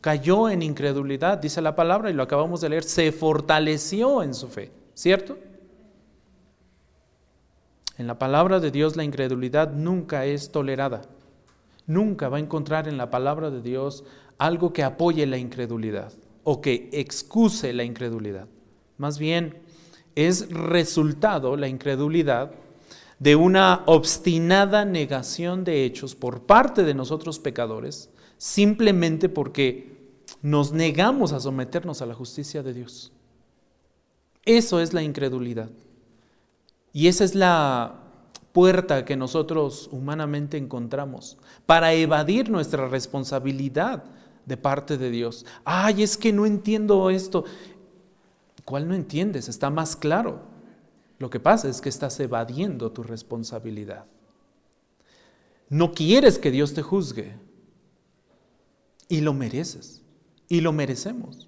cayó 0.01 0.49
en 0.49 0.61
incredulidad, 0.61 1.37
dice 1.37 1.61
la 1.61 1.75
palabra 1.75 2.09
y 2.09 2.13
lo 2.13 2.23
acabamos 2.23 2.61
de 2.61 2.69
leer, 2.69 2.83
se 2.83 3.11
fortaleció 3.11 4.23
en 4.23 4.33
su 4.33 4.47
fe, 4.47 4.71
¿cierto? 4.93 5.37
En 7.97 8.07
la 8.07 8.17
palabra 8.17 8.59
de 8.59 8.71
Dios 8.71 8.95
la 8.95 9.03
incredulidad 9.03 9.73
nunca 9.73 10.25
es 10.25 10.51
tolerada. 10.51 11.01
Nunca 11.85 12.29
va 12.29 12.37
a 12.37 12.39
encontrar 12.39 12.87
en 12.87 12.97
la 12.97 13.09
palabra 13.09 13.49
de 13.49 13.61
Dios 13.61 14.05
algo 14.37 14.71
que 14.71 14.83
apoye 14.83 15.25
la 15.25 15.37
incredulidad 15.37 16.13
o 16.43 16.61
que 16.61 16.89
excuse 16.93 17.73
la 17.73 17.83
incredulidad. 17.83 18.47
Más 18.97 19.19
bien, 19.19 19.57
es 20.15 20.49
resultado 20.49 21.57
la 21.57 21.67
incredulidad 21.67 22.51
de 23.19 23.35
una 23.35 23.83
obstinada 23.85 24.85
negación 24.85 25.63
de 25.63 25.83
hechos 25.83 26.15
por 26.15 26.43
parte 26.43 26.83
de 26.83 26.93
nosotros 26.93 27.37
pecadores, 27.39 28.09
simplemente 28.37 29.27
porque 29.27 29.88
nos 30.41 30.71
negamos 30.71 31.33
a 31.33 31.39
someternos 31.39 32.01
a 32.01 32.05
la 32.05 32.13
justicia 32.13 32.63
de 32.63 32.73
Dios. 32.73 33.11
Eso 34.45 34.79
es 34.79 34.93
la 34.93 35.01
incredulidad. 35.01 35.69
Y 36.93 37.07
esa 37.07 37.23
es 37.23 37.35
la 37.35 37.99
puerta 38.51 39.05
que 39.05 39.15
nosotros 39.15 39.89
humanamente 39.91 40.57
encontramos 40.57 41.37
para 41.65 41.93
evadir 41.93 42.49
nuestra 42.49 42.87
responsabilidad 42.87 44.03
de 44.45 44.57
parte 44.57 44.97
de 44.97 45.11
Dios. 45.11 45.45
Ay, 45.63 46.03
es 46.03 46.17
que 46.17 46.33
no 46.33 46.45
entiendo 46.45 47.09
esto. 47.09 47.45
¿Cuál 48.65 48.87
no 48.87 48.95
entiendes? 48.95 49.49
Está 49.49 49.69
más 49.69 49.95
claro. 49.95 50.41
Lo 51.19 51.29
que 51.29 51.39
pasa 51.39 51.67
es 51.67 51.81
que 51.81 51.89
estás 51.89 52.19
evadiendo 52.19 52.91
tu 52.91 53.03
responsabilidad. 53.03 54.05
No 55.69 55.91
quieres 55.91 56.39
que 56.39 56.49
Dios 56.49 56.73
te 56.73 56.81
juzgue 56.81 57.35
y 59.07 59.21
lo 59.21 59.33
mereces 59.33 60.01
y 60.49 60.61
lo 60.61 60.73
merecemos. 60.73 61.47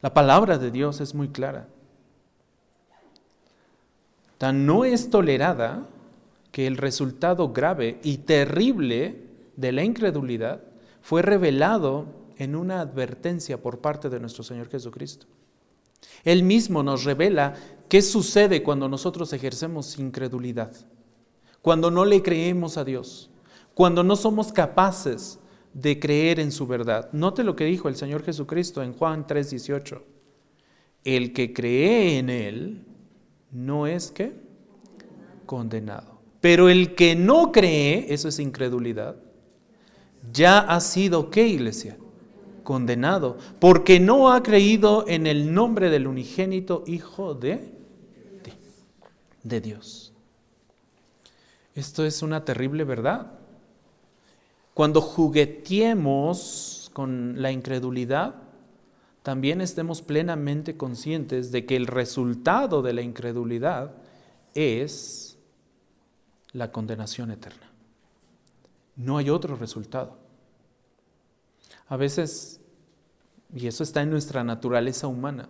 La 0.00 0.14
palabra 0.14 0.56
de 0.56 0.70
Dios 0.70 1.00
es 1.00 1.14
muy 1.14 1.28
clara. 1.28 1.68
Tan 4.38 4.64
no 4.64 4.84
es 4.84 5.10
tolerada 5.10 5.86
que 6.52 6.66
el 6.66 6.76
resultado 6.76 7.52
grave 7.52 7.98
y 8.02 8.18
terrible 8.18 9.26
de 9.56 9.72
la 9.72 9.82
incredulidad 9.82 10.62
fue 11.02 11.22
revelado 11.22 12.06
en 12.36 12.54
una 12.54 12.80
advertencia 12.80 13.60
por 13.60 13.80
parte 13.80 14.08
de 14.08 14.20
nuestro 14.20 14.44
Señor 14.44 14.68
Jesucristo. 14.68 15.26
Él 16.24 16.42
mismo 16.42 16.82
nos 16.82 17.04
revela 17.04 17.54
qué 17.88 18.02
sucede 18.02 18.62
cuando 18.62 18.88
nosotros 18.88 19.32
ejercemos 19.32 19.98
incredulidad, 19.98 20.72
cuando 21.62 21.90
no 21.90 22.04
le 22.04 22.22
creemos 22.22 22.76
a 22.76 22.84
Dios, 22.84 23.30
cuando 23.74 24.02
no 24.04 24.16
somos 24.16 24.52
capaces 24.52 25.38
de 25.76 26.00
creer 26.00 26.40
en 26.40 26.52
su 26.52 26.66
verdad. 26.66 27.10
Note 27.12 27.44
lo 27.44 27.54
que 27.54 27.66
dijo 27.66 27.90
el 27.90 27.96
Señor 27.96 28.24
Jesucristo 28.24 28.82
en 28.82 28.94
Juan 28.94 29.26
3:18. 29.26 30.02
El 31.04 31.34
que 31.34 31.52
cree 31.52 32.18
en 32.18 32.30
Él 32.30 32.86
no 33.52 33.86
es 33.86 34.10
que 34.10 34.32
condenado. 35.44 36.18
Pero 36.40 36.70
el 36.70 36.94
que 36.94 37.14
no 37.14 37.52
cree, 37.52 38.06
eso 38.08 38.28
es 38.28 38.38
incredulidad, 38.38 39.16
ya 40.32 40.60
ha 40.60 40.80
sido, 40.80 41.30
¿qué 41.30 41.46
iglesia? 41.46 41.98
Condenado, 42.62 43.36
porque 43.60 44.00
no 44.00 44.32
ha 44.32 44.42
creído 44.42 45.04
en 45.06 45.26
el 45.26 45.52
nombre 45.52 45.90
del 45.90 46.06
unigénito 46.06 46.84
Hijo 46.86 47.34
de, 47.34 47.56
de, 48.42 48.52
de 49.42 49.60
Dios. 49.60 50.14
Esto 51.74 52.06
es 52.06 52.22
una 52.22 52.44
terrible 52.46 52.84
verdad. 52.84 53.35
Cuando 54.76 55.00
jugueteemos 55.00 56.90
con 56.92 57.40
la 57.40 57.50
incredulidad, 57.50 58.34
también 59.22 59.62
estemos 59.62 60.02
plenamente 60.02 60.76
conscientes 60.76 61.50
de 61.50 61.64
que 61.64 61.76
el 61.76 61.86
resultado 61.86 62.82
de 62.82 62.92
la 62.92 63.00
incredulidad 63.00 63.94
es 64.52 65.38
la 66.52 66.72
condenación 66.72 67.30
eterna. 67.30 67.70
No 68.96 69.16
hay 69.16 69.30
otro 69.30 69.56
resultado. 69.56 70.18
A 71.88 71.96
veces, 71.96 72.60
y 73.54 73.68
eso 73.68 73.82
está 73.82 74.02
en 74.02 74.10
nuestra 74.10 74.44
naturaleza 74.44 75.06
humana, 75.06 75.48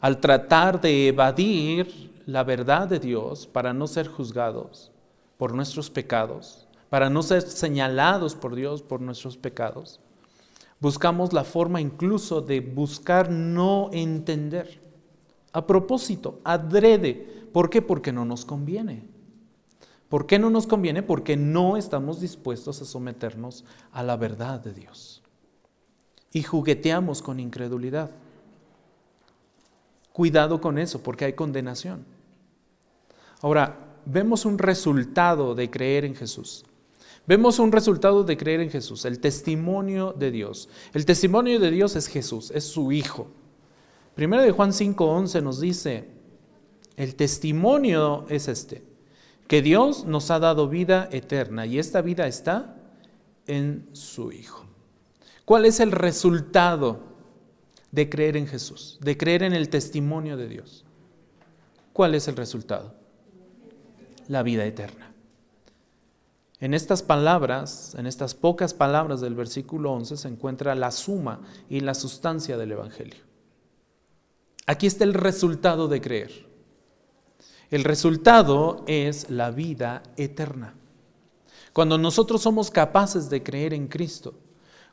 al 0.00 0.18
tratar 0.18 0.80
de 0.80 1.06
evadir 1.06 2.10
la 2.26 2.42
verdad 2.42 2.88
de 2.88 2.98
Dios 2.98 3.46
para 3.46 3.72
no 3.72 3.86
ser 3.86 4.08
juzgados 4.08 4.90
por 5.36 5.54
nuestros 5.54 5.88
pecados, 5.88 6.67
para 6.90 7.10
no 7.10 7.22
ser 7.22 7.42
señalados 7.42 8.34
por 8.34 8.54
Dios 8.54 8.82
por 8.82 9.00
nuestros 9.00 9.36
pecados. 9.36 10.00
Buscamos 10.80 11.32
la 11.32 11.44
forma 11.44 11.80
incluso 11.80 12.40
de 12.40 12.60
buscar 12.60 13.30
no 13.30 13.90
entender. 13.92 14.80
A 15.52 15.66
propósito, 15.66 16.40
adrede. 16.44 17.48
¿Por 17.52 17.68
qué? 17.68 17.82
Porque 17.82 18.12
no 18.12 18.24
nos 18.24 18.44
conviene. 18.44 19.02
¿Por 20.08 20.26
qué 20.26 20.38
no 20.38 20.50
nos 20.50 20.66
conviene? 20.66 21.02
Porque 21.02 21.36
no 21.36 21.76
estamos 21.76 22.20
dispuestos 22.20 22.80
a 22.80 22.84
someternos 22.84 23.64
a 23.92 24.02
la 24.02 24.16
verdad 24.16 24.60
de 24.60 24.72
Dios. 24.72 25.22
Y 26.32 26.42
jugueteamos 26.42 27.22
con 27.22 27.40
incredulidad. 27.40 28.10
Cuidado 30.12 30.60
con 30.60 30.78
eso, 30.78 31.02
porque 31.02 31.26
hay 31.26 31.32
condenación. 31.34 32.04
Ahora, 33.40 33.78
vemos 34.04 34.44
un 34.44 34.58
resultado 34.58 35.54
de 35.54 35.70
creer 35.70 36.04
en 36.04 36.14
Jesús. 36.14 36.64
Vemos 37.28 37.58
un 37.58 37.70
resultado 37.72 38.24
de 38.24 38.38
creer 38.38 38.60
en 38.60 38.70
Jesús, 38.70 39.04
el 39.04 39.20
testimonio 39.20 40.14
de 40.18 40.30
Dios. 40.30 40.70
El 40.94 41.04
testimonio 41.04 41.60
de 41.60 41.70
Dios 41.70 41.94
es 41.94 42.06
Jesús, 42.06 42.50
es 42.52 42.64
su 42.64 42.90
Hijo. 42.90 43.28
Primero 44.14 44.42
de 44.42 44.50
Juan 44.50 44.72
5:11 44.72 45.42
nos 45.42 45.60
dice, 45.60 46.08
el 46.96 47.16
testimonio 47.16 48.24
es 48.30 48.48
este, 48.48 48.82
que 49.46 49.60
Dios 49.60 50.06
nos 50.06 50.30
ha 50.30 50.38
dado 50.38 50.70
vida 50.70 51.10
eterna 51.12 51.66
y 51.66 51.78
esta 51.78 52.00
vida 52.00 52.26
está 52.26 52.74
en 53.46 53.90
su 53.92 54.32
Hijo. 54.32 54.64
¿Cuál 55.44 55.66
es 55.66 55.80
el 55.80 55.92
resultado 55.92 57.00
de 57.92 58.08
creer 58.08 58.38
en 58.38 58.46
Jesús, 58.46 58.96
de 59.02 59.18
creer 59.18 59.42
en 59.42 59.52
el 59.52 59.68
testimonio 59.68 60.38
de 60.38 60.48
Dios? 60.48 60.86
¿Cuál 61.92 62.14
es 62.14 62.26
el 62.26 62.36
resultado? 62.36 62.94
La 64.28 64.42
vida 64.42 64.64
eterna. 64.64 65.07
En 66.60 66.74
estas 66.74 67.02
palabras, 67.02 67.94
en 67.96 68.06
estas 68.06 68.34
pocas 68.34 68.74
palabras 68.74 69.20
del 69.20 69.34
versículo 69.34 69.92
11 69.92 70.16
se 70.16 70.28
encuentra 70.28 70.74
la 70.74 70.90
suma 70.90 71.40
y 71.68 71.80
la 71.80 71.94
sustancia 71.94 72.56
del 72.56 72.72
Evangelio. 72.72 73.22
Aquí 74.66 74.86
está 74.86 75.04
el 75.04 75.14
resultado 75.14 75.86
de 75.86 76.00
creer. 76.00 76.46
El 77.70 77.84
resultado 77.84 78.84
es 78.86 79.30
la 79.30 79.50
vida 79.50 80.02
eterna. 80.16 80.74
Cuando 81.72 81.96
nosotros 81.96 82.42
somos 82.42 82.70
capaces 82.70 83.30
de 83.30 83.42
creer 83.42 83.72
en 83.72 83.86
Cristo, 83.86 84.34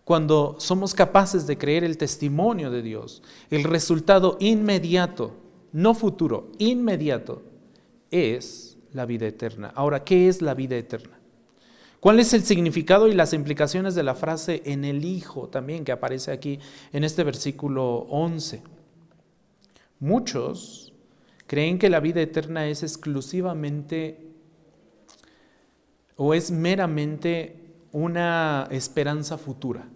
cuando 0.04 0.56
somos 0.60 0.94
capaces 0.94 1.48
de 1.48 1.58
creer 1.58 1.84
el 1.84 1.98
testimonio 1.98 2.70
de 2.70 2.84
Dios, 2.84 3.24
el 3.50 3.64
resultado 3.64 4.38
inmediato, 4.40 5.34
no 5.72 5.96
futuro, 5.96 6.52
inmediato, 6.60 7.42
es 8.12 8.78
la 8.94 9.06
vida 9.06 9.26
eterna. 9.26 9.72
Ahora, 9.74 10.04
¿qué 10.04 10.28
es 10.28 10.44
la 10.44 10.54
vida 10.54 10.76
eterna? 10.78 11.15
¿Cuál 12.06 12.20
es 12.20 12.36
el 12.36 12.44
significado 12.44 13.08
y 13.08 13.16
las 13.16 13.34
implicaciones 13.34 13.96
de 13.96 14.04
la 14.04 14.14
frase 14.14 14.62
en 14.66 14.86
el 14.86 15.04
Hijo 15.04 15.50
también 15.50 15.84
que 15.84 15.92
aparece 15.92 16.32
aquí 16.32 16.60
en 16.94 17.04
este 17.04 17.24
versículo 17.24 18.06
11? 18.12 18.62
Muchos 20.00 20.94
creen 21.48 21.80
que 21.80 21.90
la 21.90 22.00
vida 22.00 22.22
eterna 22.22 22.68
es 22.68 22.84
exclusivamente 22.84 24.20
o 26.16 26.36
es 26.36 26.52
meramente 26.52 27.74
una 27.92 28.68
esperanza 28.70 29.40
futura. 29.40 29.90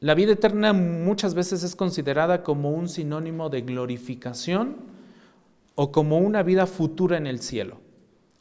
La 0.00 0.16
vida 0.16 0.32
eterna 0.32 0.72
muchas 0.72 1.34
veces 1.34 1.62
es 1.62 1.76
considerada 1.76 2.42
como 2.42 2.72
un 2.72 2.88
sinónimo 2.88 3.48
de 3.48 3.60
glorificación 3.60 4.78
o 5.76 5.92
como 5.92 6.18
una 6.18 6.42
vida 6.42 6.66
futura 6.66 7.16
en 7.16 7.28
el 7.28 7.40
cielo. 7.40 7.85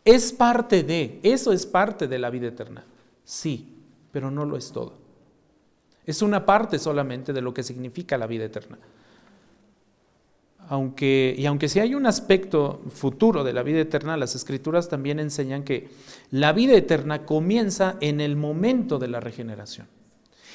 Es 0.06 0.32
parte 0.32 0.84
de, 0.84 1.20
eso 1.24 1.52
es 1.52 1.65
parte 1.65 2.08
de 2.08 2.20
la 2.20 2.30
vida 2.30 2.48
eterna. 2.48 2.86
Sí, 3.24 3.68
pero 4.12 4.30
no 4.30 4.46
lo 4.46 4.56
es 4.56 4.72
todo. 4.72 4.94
Es 6.06 6.22
una 6.22 6.46
parte 6.46 6.78
solamente 6.78 7.34
de 7.34 7.41
lo 7.41 7.54
que 7.54 7.63
significa 7.63 8.18
la 8.18 8.28
vida 8.28 8.46
eterna. 8.46 8.78
Aunque, 10.70 11.36
y 11.38 11.46
aunque 11.48 11.70
sí 11.70 11.80
hay 11.80 11.96
un 11.96 12.06
aspecto 12.06 12.82
futuro 12.89 13.44
de 13.44 13.54
la 13.54 13.63
vida 13.63 13.80
eterna, 13.80 14.15
las 14.15 14.36
escrituras 14.36 14.89
también 14.89 15.20
enseñan 15.20 15.63
que 15.63 15.89
la 16.32 16.54
vida 16.54 16.74
eterna 16.74 17.26
comienza 17.26 17.98
en 18.00 18.22
el 18.22 18.36
momento 18.36 18.98
de 18.98 19.08
la 19.08 19.20
regeneración, 19.20 19.88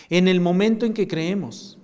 en 0.08 0.26
el 0.26 0.40
momento 0.40 0.84
en 0.86 0.94
que 0.94 1.06
creemos, 1.06 1.78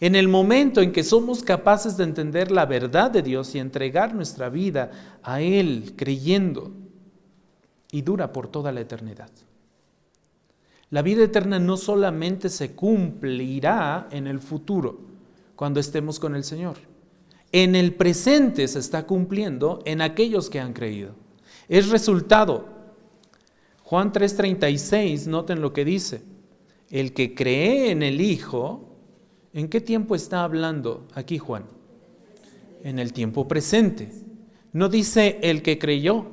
en 0.00 0.16
el 0.16 0.28
momento 0.28 0.82
en 0.82 0.92
que 0.92 1.04
somos 1.04 1.42
capaces 1.42 1.96
de 1.96 2.04
entender 2.04 2.50
la 2.50 2.66
verdad 2.66 3.10
de 3.10 3.22
Dios 3.22 3.54
y 3.54 3.58
entregar 3.58 4.14
nuestra 4.14 4.50
vida 4.50 4.90
a 5.22 5.40
Él 5.40 5.94
creyendo, 5.96 6.72
y 7.92 8.02
dura 8.02 8.32
por 8.32 8.48
toda 8.48 8.72
la 8.72 8.80
eternidad. 8.80 9.30
La 10.90 11.02
vida 11.02 11.22
eterna 11.22 11.60
no 11.60 11.76
solamente 11.76 12.48
se 12.48 12.72
cumplirá 12.72 14.08
en 14.10 14.26
el 14.26 14.40
futuro, 14.40 14.98
cuando 15.54 15.78
estemos 15.78 16.18
con 16.18 16.34
el 16.34 16.42
Señor. 16.42 16.76
En 17.52 17.76
el 17.76 17.94
presente 17.94 18.66
se 18.66 18.78
está 18.78 19.06
cumpliendo 19.06 19.80
en 19.84 20.00
aquellos 20.00 20.50
que 20.50 20.58
han 20.58 20.72
creído. 20.72 21.14
Es 21.68 21.90
resultado. 21.90 22.66
Juan 23.84 24.12
3:36, 24.12 25.28
noten 25.28 25.60
lo 25.60 25.72
que 25.72 25.84
dice. 25.84 26.22
El 26.90 27.12
que 27.12 27.34
cree 27.34 27.90
en 27.90 28.02
el 28.02 28.20
Hijo, 28.20 28.96
¿en 29.52 29.68
qué 29.68 29.80
tiempo 29.80 30.14
está 30.14 30.44
hablando 30.44 31.06
aquí 31.14 31.38
Juan? 31.38 31.64
En 32.82 32.98
el 32.98 33.12
tiempo 33.12 33.46
presente. 33.46 34.10
No 34.72 34.88
dice 34.88 35.38
el 35.42 35.62
que 35.62 35.78
creyó, 35.78 36.26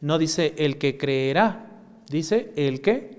no 0.00 0.18
dice 0.18 0.54
el 0.58 0.78
que 0.78 0.96
creerá, 0.96 1.80
dice 2.08 2.52
el 2.56 2.80
que 2.80 3.18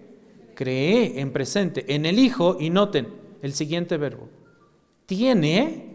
cree 0.56 1.20
en 1.20 1.32
presente 1.32 1.94
en 1.94 2.06
el 2.06 2.20
Hijo 2.20 2.58
y 2.60 2.70
noten 2.70 3.08
el 3.42 3.54
siguiente 3.54 3.98
verbo. 3.98 4.30
Tiene 5.06 5.90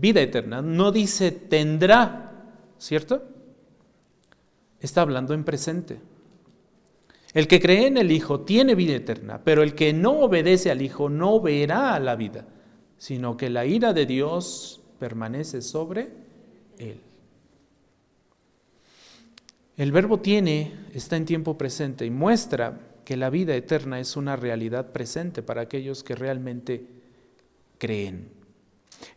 vida 0.00 0.20
eterna. 0.20 0.62
No 0.62 0.92
dice 0.92 1.32
tendrá, 1.32 2.32
¿cierto? 2.78 3.24
Está 4.80 5.02
hablando 5.02 5.34
en 5.34 5.44
presente. 5.44 6.00
El 7.34 7.46
que 7.46 7.60
cree 7.60 7.86
en 7.86 7.98
el 7.98 8.10
Hijo 8.10 8.40
tiene 8.40 8.74
vida 8.74 8.94
eterna, 8.94 9.40
pero 9.44 9.62
el 9.62 9.74
que 9.74 9.92
no 9.92 10.20
obedece 10.20 10.70
al 10.70 10.82
Hijo 10.82 11.08
no 11.08 11.40
verá 11.40 11.98
la 12.00 12.16
vida, 12.16 12.46
sino 12.96 13.36
que 13.36 13.50
la 13.50 13.66
ira 13.66 13.92
de 13.92 14.06
Dios 14.06 14.80
permanece 14.98 15.60
sobre 15.62 16.08
él. 16.78 17.00
El 19.78 19.92
verbo 19.92 20.18
tiene 20.18 20.72
está 20.92 21.16
en 21.16 21.24
tiempo 21.24 21.56
presente 21.56 22.04
y 22.04 22.10
muestra 22.10 22.80
que 23.04 23.16
la 23.16 23.30
vida 23.30 23.54
eterna 23.54 24.00
es 24.00 24.16
una 24.16 24.34
realidad 24.34 24.90
presente 24.90 25.40
para 25.40 25.60
aquellos 25.62 26.02
que 26.02 26.16
realmente 26.16 26.84
creen. 27.78 28.28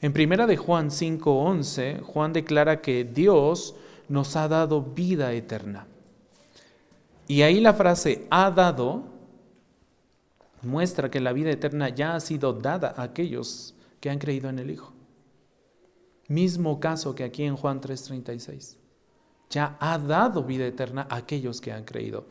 En 0.02 0.14
primera 0.14 0.46
de 0.46 0.58
Juan 0.58 0.92
5:11, 0.92 2.02
Juan 2.04 2.32
declara 2.32 2.80
que 2.80 3.04
Dios 3.04 3.74
nos 4.08 4.36
ha 4.36 4.48
dado 4.48 4.84
vida 4.84 5.34
eterna. 5.34 5.88
Y 7.28 7.42
ahí 7.42 7.60
la 7.60 7.74
frase 7.74 8.28
ha 8.30 8.52
dado 8.52 9.06
muestra 10.62 11.10
que 11.10 11.22
la 11.22 11.34
vida 11.34 11.50
eterna 11.50 11.90
ya 11.90 12.14
ha 12.14 12.20
sido 12.20 12.54
dada 12.54 12.94
a 12.96 13.02
aquellos 13.02 13.74
que 14.00 14.12
han 14.12 14.20
creído 14.20 14.48
en 14.48 14.60
el 14.60 14.70
Hijo. 14.70 14.94
Mismo 16.28 16.80
caso 16.80 17.16
que 17.16 17.24
aquí 17.24 17.46
en 17.46 17.56
Juan 17.56 17.82
3:36 17.82 18.78
ya 19.52 19.78
ha 19.80 20.00
dado 20.00 20.44
vida 20.44 20.66
eterna 20.66 21.06
a 21.10 21.18
aquellos 21.18 21.62
que 21.62 21.72
han 21.72 21.84
creído. 21.84 22.26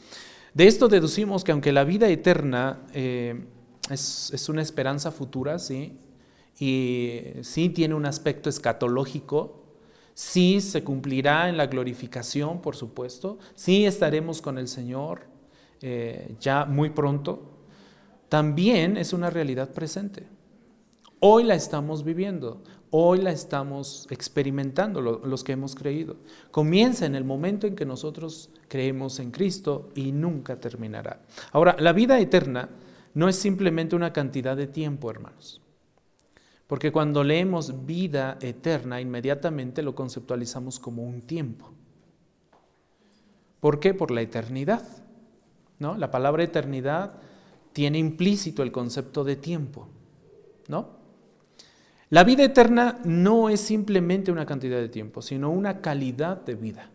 De 0.54 0.66
esto 0.66 0.88
deducimos 0.88 1.44
que 1.44 1.52
aunque 1.52 1.70
la 1.70 1.84
vida 1.84 2.08
eterna 2.08 2.80
eh, 2.92 3.44
es, 3.88 4.48
una 4.48 4.62
esperanza 4.62 5.12
futura, 5.12 5.60
¿sí? 5.60 5.96
y 6.58 7.20
sí 7.42 7.68
tiene 7.68 7.94
un 7.94 8.06
aspecto 8.06 8.50
escatológico, 8.50 9.62
sí 10.14 10.60
se 10.60 10.82
cumplirá 10.82 11.48
en 11.48 11.56
la 11.56 11.66
glorificación, 11.66 12.60
por 12.60 12.74
supuesto, 12.74 13.38
sí 13.54 13.86
estaremos 13.86 14.42
con 14.42 14.58
el 14.58 14.66
Señor 14.66 15.22
eh, 15.82 16.34
ya 16.40 16.64
muy 16.64 16.90
pronto, 16.90 17.60
también 18.28 18.96
es 18.96 19.12
una 19.12 19.30
realidad 19.30 19.70
presente. 19.70 20.26
Hoy 21.20 21.44
la 21.44 21.54
estamos 21.54 22.04
viviendo. 22.04 22.62
Hoy 22.92 23.20
la 23.20 23.30
estamos 23.30 24.08
experimentando 24.10 25.00
los 25.00 25.44
que 25.44 25.52
hemos 25.52 25.76
creído. 25.76 26.16
Comienza 26.50 27.06
en 27.06 27.14
el 27.14 27.22
momento 27.22 27.68
en 27.68 27.76
que 27.76 27.86
nosotros 27.86 28.50
creemos 28.66 29.20
en 29.20 29.30
Cristo 29.30 29.90
y 29.94 30.10
nunca 30.10 30.58
terminará. 30.58 31.22
Ahora, 31.52 31.76
la 31.78 31.92
vida 31.92 32.18
eterna 32.18 32.68
no 33.14 33.28
es 33.28 33.36
simplemente 33.36 33.94
una 33.94 34.12
cantidad 34.12 34.56
de 34.56 34.66
tiempo, 34.66 35.08
hermanos. 35.08 35.60
Porque 36.66 36.90
cuando 36.90 37.22
leemos 37.22 37.86
vida 37.86 38.38
eterna, 38.40 39.00
inmediatamente 39.00 39.82
lo 39.82 39.94
conceptualizamos 39.94 40.80
como 40.80 41.04
un 41.04 41.22
tiempo. 41.22 41.72
¿Por 43.60 43.78
qué? 43.78 43.94
Por 43.94 44.10
la 44.10 44.22
eternidad. 44.22 44.84
¿no? 45.78 45.96
La 45.96 46.10
palabra 46.10 46.42
eternidad 46.42 47.14
tiene 47.72 47.98
implícito 47.98 48.64
el 48.64 48.72
concepto 48.72 49.22
de 49.22 49.36
tiempo. 49.36 49.88
¿no? 50.66 50.99
La 52.10 52.24
vida 52.24 52.44
eterna 52.44 53.00
no 53.04 53.48
es 53.48 53.60
simplemente 53.60 54.32
una 54.32 54.44
cantidad 54.44 54.78
de 54.78 54.88
tiempo, 54.88 55.22
sino 55.22 55.50
una 55.50 55.80
calidad 55.80 56.44
de 56.44 56.56
vida. 56.56 56.90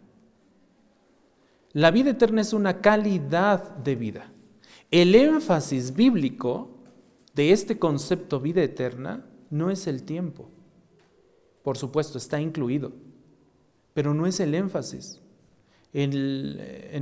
La 1.72 1.90
vida 1.92 2.12
eterna 2.12 2.42
es 2.42 2.54
una 2.54 2.82
calidad 2.82 3.78
de 3.78 3.96
vida. 3.96 4.32
El 4.92 5.16
énfasis 5.16 5.94
bíblico 5.94 6.70
de 7.34 7.52
este 7.52 7.80
concepto 7.80 8.40
vida 8.40 8.62
eterna 8.62 9.26
no 9.50 9.70
es 9.72 9.88
el 9.88 10.04
tiempo. 10.04 10.50
Por 11.64 11.78
supuesto, 11.78 12.18
está 12.18 12.40
incluido, 12.40 12.94
pero 13.94 14.14
no 14.14 14.28
es 14.28 14.40
el 14.40 14.54
énfasis. 14.54 15.22
En 15.94 16.12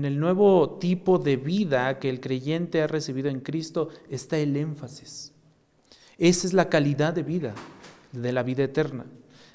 el, 0.06 0.20
nuevo 0.20 0.78
tipo 0.80 1.18
de 1.18 1.36
vida 1.36 1.98
que 1.98 2.10
el 2.10 2.20
creyente 2.20 2.84
ha 2.84 2.88
recibido 2.88 3.30
en 3.30 3.40
Cristo 3.40 3.90
está 4.08 4.38
el 4.38 4.56
énfasis. 4.56 5.34
Esa 6.20 6.46
es 6.46 6.54
la 6.54 6.70
calidad 6.70 7.12
de 7.14 7.24
vida, 7.24 7.56
de 8.14 8.32
la 8.32 8.44
vida 8.44 8.64
eterna. 8.64 9.06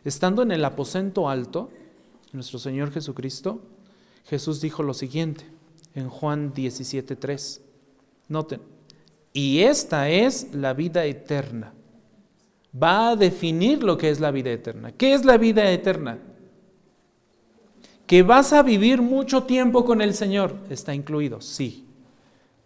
Estando 0.04 0.42
en 0.42 0.52
el 0.52 0.64
aposento 0.64 1.28
alto, 1.28 1.70
nuestro 2.32 2.58
Señor 2.58 2.90
Jesucristo, 2.90 3.62
Jesús 4.26 4.60
dijo 4.60 4.82
lo 4.82 4.92
siguiente 4.92 5.46
en 5.94 6.08
Juan 6.08 6.52
17:3. 6.52 7.62
Noten, 8.28 8.60
y 9.32 9.60
esta 9.60 10.10
es 10.10 10.54
la 10.54 10.74
vida 10.74 11.04
eterna. 11.04 11.72
Va 12.80 13.10
a 13.10 13.16
definir 13.16 13.82
lo 13.82 13.96
que 13.96 14.10
es 14.10 14.20
la 14.20 14.30
vida 14.30 14.50
eterna. 14.50 14.92
¿Qué 14.92 15.14
es 15.14 15.24
la 15.24 15.38
vida 15.38 15.70
eterna? 15.70 16.18
Que 18.06 18.22
vas 18.22 18.52
a 18.52 18.62
vivir 18.62 19.00
mucho 19.00 19.44
tiempo 19.44 19.84
con 19.84 20.02
el 20.02 20.14
Señor. 20.14 20.56
Está 20.68 20.94
incluido, 20.94 21.40
sí. 21.40 21.86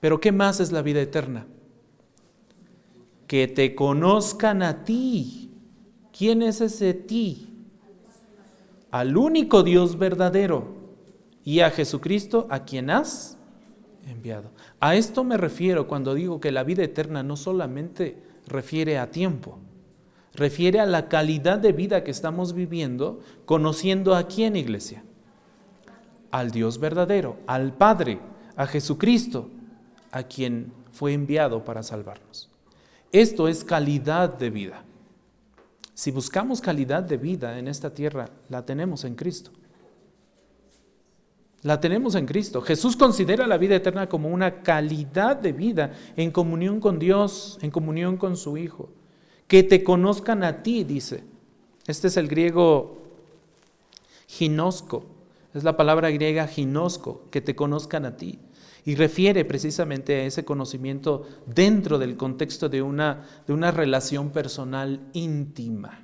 Pero 0.00 0.20
¿qué 0.20 0.32
más 0.32 0.58
es 0.58 0.72
la 0.72 0.82
vida 0.82 1.00
eterna? 1.00 1.46
Que 3.28 3.46
te 3.46 3.74
conozcan 3.74 4.62
a 4.62 4.84
ti. 4.84 5.51
¿Quién 6.16 6.42
es 6.42 6.60
ese 6.60 6.94
ti? 6.94 7.48
Al 8.90 9.16
único 9.16 9.62
Dios 9.62 9.98
verdadero 9.98 10.64
y 11.44 11.60
a 11.60 11.70
Jesucristo 11.70 12.46
a 12.50 12.64
quien 12.64 12.90
has 12.90 13.38
enviado. 14.06 14.50
A 14.80 14.94
esto 14.94 15.24
me 15.24 15.36
refiero 15.36 15.88
cuando 15.88 16.14
digo 16.14 16.40
que 16.40 16.52
la 16.52 16.64
vida 16.64 16.82
eterna 16.82 17.22
no 17.22 17.36
solamente 17.36 18.22
refiere 18.46 18.98
a 18.98 19.10
tiempo, 19.10 19.58
refiere 20.34 20.80
a 20.80 20.86
la 20.86 21.08
calidad 21.08 21.58
de 21.58 21.72
vida 21.72 22.04
que 22.04 22.10
estamos 22.10 22.52
viviendo 22.52 23.20
conociendo 23.44 24.14
a 24.14 24.28
quién 24.28 24.56
iglesia. 24.56 25.04
Al 26.30 26.50
Dios 26.50 26.78
verdadero, 26.78 27.38
al 27.46 27.74
Padre, 27.74 28.20
a 28.56 28.66
Jesucristo, 28.66 29.48
a 30.10 30.24
quien 30.24 30.72
fue 30.90 31.12
enviado 31.12 31.64
para 31.64 31.82
salvarnos. 31.82 32.50
Esto 33.12 33.48
es 33.48 33.64
calidad 33.64 34.38
de 34.38 34.50
vida. 34.50 34.84
Si 35.94 36.10
buscamos 36.10 36.60
calidad 36.60 37.02
de 37.02 37.16
vida 37.16 37.58
en 37.58 37.68
esta 37.68 37.92
tierra, 37.92 38.30
la 38.48 38.64
tenemos 38.64 39.04
en 39.04 39.14
Cristo. 39.14 39.50
La 41.62 41.80
tenemos 41.80 42.14
en 42.16 42.26
Cristo. 42.26 42.60
Jesús 42.60 42.96
considera 42.96 43.46
la 43.46 43.56
vida 43.56 43.76
eterna 43.76 44.08
como 44.08 44.28
una 44.28 44.62
calidad 44.62 45.36
de 45.36 45.52
vida 45.52 45.92
en 46.16 46.32
comunión 46.32 46.80
con 46.80 46.98
Dios, 46.98 47.58
en 47.62 47.70
comunión 47.70 48.16
con 48.16 48.36
su 48.36 48.56
Hijo. 48.56 48.88
Que 49.46 49.62
te 49.62 49.84
conozcan 49.84 50.42
a 50.42 50.62
ti, 50.62 50.82
dice. 50.82 51.24
Este 51.86 52.08
es 52.08 52.16
el 52.16 52.26
griego 52.26 53.02
ginosco. 54.26 55.04
Es 55.54 55.62
la 55.62 55.76
palabra 55.76 56.10
griega 56.10 56.48
ginosco, 56.48 57.26
que 57.30 57.40
te 57.40 57.54
conozcan 57.54 58.06
a 58.06 58.16
ti. 58.16 58.38
Y 58.84 58.96
refiere 58.96 59.44
precisamente 59.44 60.16
a 60.16 60.24
ese 60.24 60.44
conocimiento 60.44 61.26
dentro 61.46 61.98
del 61.98 62.16
contexto 62.16 62.68
de 62.68 62.82
una, 62.82 63.24
de 63.46 63.52
una 63.52 63.70
relación 63.70 64.30
personal 64.30 65.00
íntima. 65.12 66.00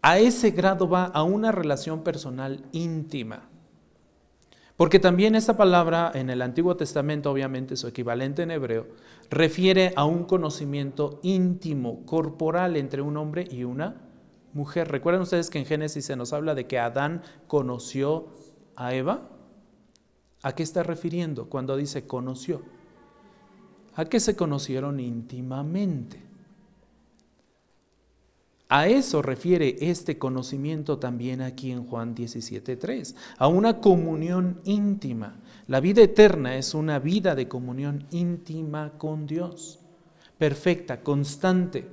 A 0.00 0.18
ese 0.18 0.50
grado 0.50 0.88
va 0.88 1.04
a 1.04 1.22
una 1.22 1.52
relación 1.52 2.02
personal 2.02 2.64
íntima. 2.72 3.48
Porque 4.76 4.98
también 4.98 5.34
esta 5.34 5.56
palabra 5.56 6.10
en 6.14 6.30
el 6.30 6.42
Antiguo 6.42 6.76
Testamento, 6.76 7.30
obviamente 7.30 7.76
su 7.76 7.86
equivalente 7.86 8.42
en 8.42 8.50
hebreo, 8.50 8.88
refiere 9.30 9.92
a 9.94 10.04
un 10.04 10.24
conocimiento 10.24 11.20
íntimo, 11.22 12.04
corporal 12.04 12.76
entre 12.76 13.02
un 13.02 13.16
hombre 13.16 13.46
y 13.48 13.64
una 13.64 13.96
mujer. 14.52 14.90
¿Recuerdan 14.90 15.22
ustedes 15.22 15.50
que 15.50 15.58
en 15.58 15.66
Génesis 15.66 16.06
se 16.06 16.16
nos 16.16 16.32
habla 16.32 16.54
de 16.54 16.66
que 16.66 16.78
Adán 16.78 17.22
conoció 17.46 18.28
a 18.74 18.94
Eva? 18.94 19.28
¿A 20.42 20.54
qué 20.54 20.62
está 20.62 20.82
refiriendo 20.82 21.48
cuando 21.48 21.76
dice 21.76 22.06
conoció? 22.06 22.62
A 23.94 24.04
que 24.06 24.18
se 24.18 24.34
conocieron 24.34 24.98
íntimamente. 24.98 26.20
A 28.68 28.88
eso 28.88 29.20
refiere 29.20 29.76
este 29.80 30.18
conocimiento 30.18 30.98
también 30.98 31.42
aquí 31.42 31.70
en 31.70 31.86
Juan 31.86 32.14
17.3, 32.14 33.14
a 33.36 33.46
una 33.46 33.80
comunión 33.80 34.62
íntima. 34.64 35.36
La 35.66 35.78
vida 35.78 36.02
eterna 36.02 36.56
es 36.56 36.72
una 36.72 36.98
vida 36.98 37.34
de 37.34 37.48
comunión 37.48 38.06
íntima 38.10 38.92
con 38.96 39.26
Dios, 39.26 39.78
perfecta, 40.38 41.02
constante. 41.02 41.86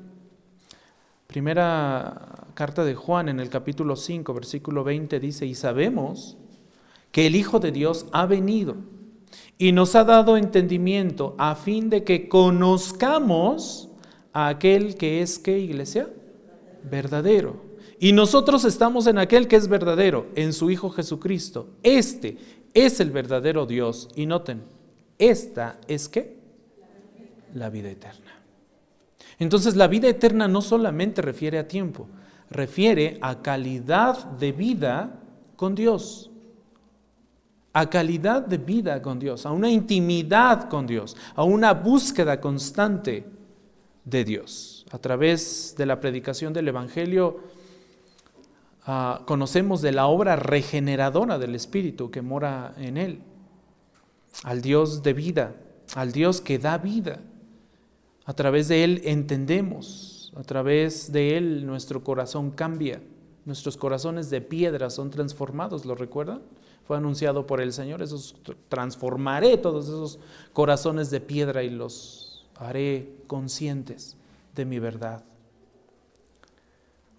Primera 1.27 2.47
carta 2.53 2.85
de 2.85 2.95
Juan 2.95 3.27
en 3.27 3.41
el 3.41 3.49
capítulo 3.49 3.97
5, 3.97 4.33
versículo 4.33 4.85
20 4.85 5.19
dice, 5.19 5.45
y 5.45 5.55
sabemos 5.55 6.37
que 7.11 7.27
el 7.27 7.35
Hijo 7.35 7.59
de 7.59 7.71
Dios 7.71 8.05
ha 8.11 8.25
venido 8.25 8.75
y 9.57 9.71
nos 9.71 9.95
ha 9.95 10.03
dado 10.03 10.37
entendimiento 10.37 11.35
a 11.37 11.55
fin 11.55 11.89
de 11.89 12.03
que 12.03 12.29
conozcamos 12.29 13.89
a 14.33 14.47
aquel 14.47 14.95
que 14.95 15.21
es, 15.21 15.39
¿qué 15.39 15.59
iglesia? 15.59 16.09
verdadero. 16.83 17.69
Y 17.99 18.13
nosotros 18.13 18.63
estamos 18.65 19.07
en 19.07 19.17
aquel 19.17 19.47
que 19.47 19.57
es 19.57 19.67
verdadero, 19.67 20.27
en 20.35 20.53
su 20.53 20.71
Hijo 20.71 20.89
Jesucristo. 20.89 21.69
Este 21.83 22.37
es 22.73 22.99
el 22.99 23.11
verdadero 23.11 23.65
Dios. 23.65 24.07
Y 24.15 24.25
noten, 24.25 24.63
esta 25.17 25.79
es 25.87 26.07
qué? 26.07 26.37
La 27.53 27.69
vida 27.69 27.89
eterna. 27.89 28.41
Entonces 29.37 29.75
la 29.75 29.87
vida 29.87 30.07
eterna 30.07 30.47
no 30.47 30.61
solamente 30.61 31.21
refiere 31.21 31.59
a 31.59 31.67
tiempo, 31.67 32.07
refiere 32.49 33.17
a 33.21 33.41
calidad 33.41 34.25
de 34.31 34.51
vida 34.51 35.19
con 35.55 35.75
Dios. 35.75 36.28
A 37.79 37.89
calidad 37.89 38.41
de 38.41 38.57
vida 38.57 39.01
con 39.01 39.19
Dios, 39.19 39.45
a 39.45 39.53
una 39.53 39.69
intimidad 39.69 40.67
con 40.67 40.85
Dios, 40.85 41.15
a 41.33 41.43
una 41.43 41.73
búsqueda 41.73 42.41
constante 42.41 43.25
de 44.03 44.25
Dios 44.25 44.79
a 44.91 44.97
través 44.97 45.75
de 45.77 45.85
la 45.85 46.01
predicación 46.01 46.51
del 46.51 46.67
Evangelio, 46.67 47.39
ah, 48.85 49.21
conocemos 49.25 49.81
de 49.81 49.93
la 49.93 50.07
obra 50.07 50.35
regeneradora 50.35 51.37
del 51.37 51.55
Espíritu 51.55 52.11
que 52.11 52.21
mora 52.21 52.73
en 52.77 52.97
Él, 52.97 53.21
al 54.43 54.61
Dios 54.61 55.01
de 55.01 55.13
vida, 55.13 55.55
al 55.95 56.11
Dios 56.11 56.41
que 56.41 56.59
da 56.59 56.77
vida. 56.77 57.21
A 58.25 58.33
través 58.33 58.67
de 58.67 58.83
Él 58.83 59.01
entendemos, 59.05 60.33
a 60.35 60.43
través 60.43 61.13
de 61.13 61.37
Él 61.37 61.65
nuestro 61.65 62.03
corazón 62.03 62.51
cambia, 62.51 63.01
nuestros 63.45 63.77
corazones 63.77 64.29
de 64.29 64.41
piedra 64.41 64.89
son 64.89 65.11
transformados, 65.11 65.85
¿lo 65.85 65.95
recuerdan? 65.95 66.41
Fue 66.89 66.97
anunciado 66.97 67.45
por 67.45 67.61
el 67.61 67.71
Señor, 67.71 68.01
esos, 68.01 68.35
transformaré 68.67 69.57
todos 69.57 69.85
esos 69.85 70.19
corazones 70.53 71.11
de 71.11 71.21
piedra 71.21 71.61
y 71.61 71.69
los 71.69 72.47
haré 72.55 73.13
conscientes 73.27 74.17
de 74.55 74.65
mi 74.65 74.79
verdad. 74.79 75.23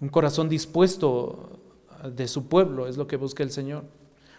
Un 0.01 0.09
corazón 0.09 0.49
dispuesto 0.49 1.61
de 2.03 2.27
su 2.27 2.49
pueblo 2.49 2.89
es 2.89 2.97
lo 2.97 3.07
que 3.07 3.15
busca 3.15 3.45
el 3.45 3.53
Señor. 3.53 3.85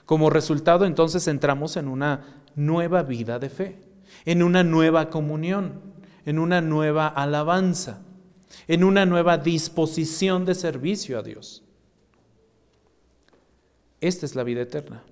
Como 0.05 0.29
resultado 0.29 0.83
entonces 0.83 1.25
entramos 1.29 1.77
en 1.77 1.87
una 1.87 2.43
nueva 2.57 3.01
vida 3.01 3.39
de 3.39 3.49
fe, 3.49 3.79
en 4.25 4.43
una 4.43 4.65
nueva 4.65 5.09
comunión, 5.09 5.79
en 6.25 6.39
una 6.39 6.59
nueva 6.59 7.07
alabanza, 7.07 8.01
en 8.67 8.83
una 8.83 9.05
nueva 9.05 9.37
disposición 9.37 10.43
de 10.43 10.55
servicio 10.55 11.17
a 11.17 11.23
Dios. 11.23 11.63
Esta 14.01 14.25
es 14.25 14.35
la 14.35 14.43
vida 14.43 14.63
eterna, 14.63 15.05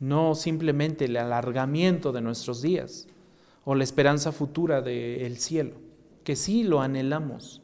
no 0.00 0.34
simplemente 0.34 1.06
el 1.06 1.16
alargamiento 1.16 2.12
de 2.12 2.20
nuestros 2.20 2.62
días 2.62 3.08
o 3.64 3.74
la 3.74 3.84
esperanza 3.84 4.32
futura 4.32 4.82
del 4.82 5.38
cielo 5.38 5.86
que 6.26 6.34
sí 6.34 6.64
lo 6.64 6.80
anhelamos, 6.80 7.62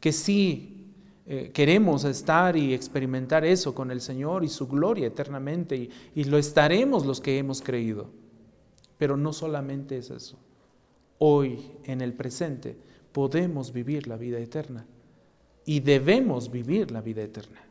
que 0.00 0.10
sí 0.10 0.84
eh, 1.26 1.52
queremos 1.54 2.02
estar 2.02 2.56
y 2.56 2.74
experimentar 2.74 3.44
eso 3.44 3.72
con 3.72 3.92
el 3.92 4.00
Señor 4.00 4.42
y 4.42 4.48
su 4.48 4.66
gloria 4.66 5.06
eternamente, 5.06 5.76
y, 5.76 5.90
y 6.16 6.24
lo 6.24 6.36
estaremos 6.36 7.06
los 7.06 7.20
que 7.20 7.38
hemos 7.38 7.62
creído. 7.62 8.10
Pero 8.98 9.16
no 9.16 9.32
solamente 9.32 9.96
es 9.96 10.10
eso. 10.10 10.36
Hoy, 11.18 11.70
en 11.84 12.00
el 12.00 12.12
presente, 12.14 12.76
podemos 13.12 13.72
vivir 13.72 14.08
la 14.08 14.16
vida 14.16 14.40
eterna 14.40 14.84
y 15.64 15.78
debemos 15.78 16.50
vivir 16.50 16.90
la 16.90 17.02
vida 17.02 17.22
eterna. 17.22 17.62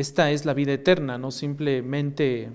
Esta 0.00 0.30
es 0.30 0.46
la 0.46 0.54
vida 0.54 0.72
eterna, 0.72 1.18
no 1.18 1.30
simplemente 1.30 2.50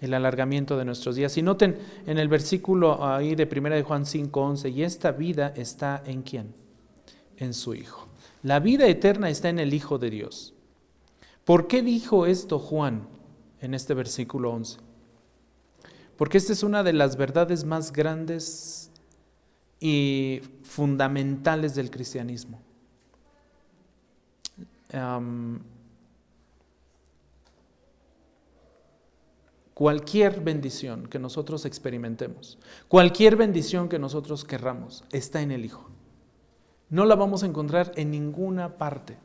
el 0.00 0.14
alargamiento 0.14 0.76
de 0.76 0.84
nuestros 0.84 1.16
días. 1.16 1.36
Y 1.36 1.42
noten 1.42 1.76
en 2.06 2.16
el 2.16 2.28
versículo 2.28 3.04
ahí 3.04 3.34
de 3.34 3.46
1 3.46 3.74
de 3.74 3.82
Juan 3.82 4.04
5:11, 4.04 4.70
y 4.70 4.84
esta 4.84 5.10
vida 5.10 5.52
está 5.56 6.00
en 6.06 6.22
quién? 6.22 6.54
En 7.38 7.54
su 7.54 7.74
Hijo. 7.74 8.06
La 8.44 8.60
vida 8.60 8.86
eterna 8.86 9.28
está 9.28 9.48
en 9.48 9.58
el 9.58 9.74
Hijo 9.74 9.98
de 9.98 10.10
Dios. 10.10 10.54
¿Por 11.44 11.66
qué 11.66 11.82
dijo 11.82 12.24
esto 12.24 12.60
Juan 12.60 13.08
en 13.60 13.74
este 13.74 13.92
versículo 13.92 14.52
11? 14.52 14.78
Porque 16.16 16.38
esta 16.38 16.52
es 16.52 16.62
una 16.62 16.84
de 16.84 16.92
las 16.92 17.16
verdades 17.16 17.64
más 17.64 17.92
grandes 17.92 18.92
y 19.80 20.40
fundamentales 20.62 21.74
del 21.74 21.90
cristianismo. 21.90 22.60
Cualquier 29.76 30.40
bendición 30.40 31.06
que 31.06 31.18
nosotros 31.18 31.66
experimentemos, 31.66 32.56
cualquier 32.88 33.36
bendición 33.36 33.90
que 33.90 33.98
nosotros 33.98 34.42
querramos, 34.42 35.04
está 35.12 35.42
en 35.42 35.50
el 35.50 35.66
Hijo. 35.66 35.90
No 36.88 37.04
la 37.04 37.14
vamos 37.14 37.42
a 37.42 37.46
encontrar 37.46 37.92
en 37.96 38.10
ninguna 38.10 38.78
parte. 38.78 39.18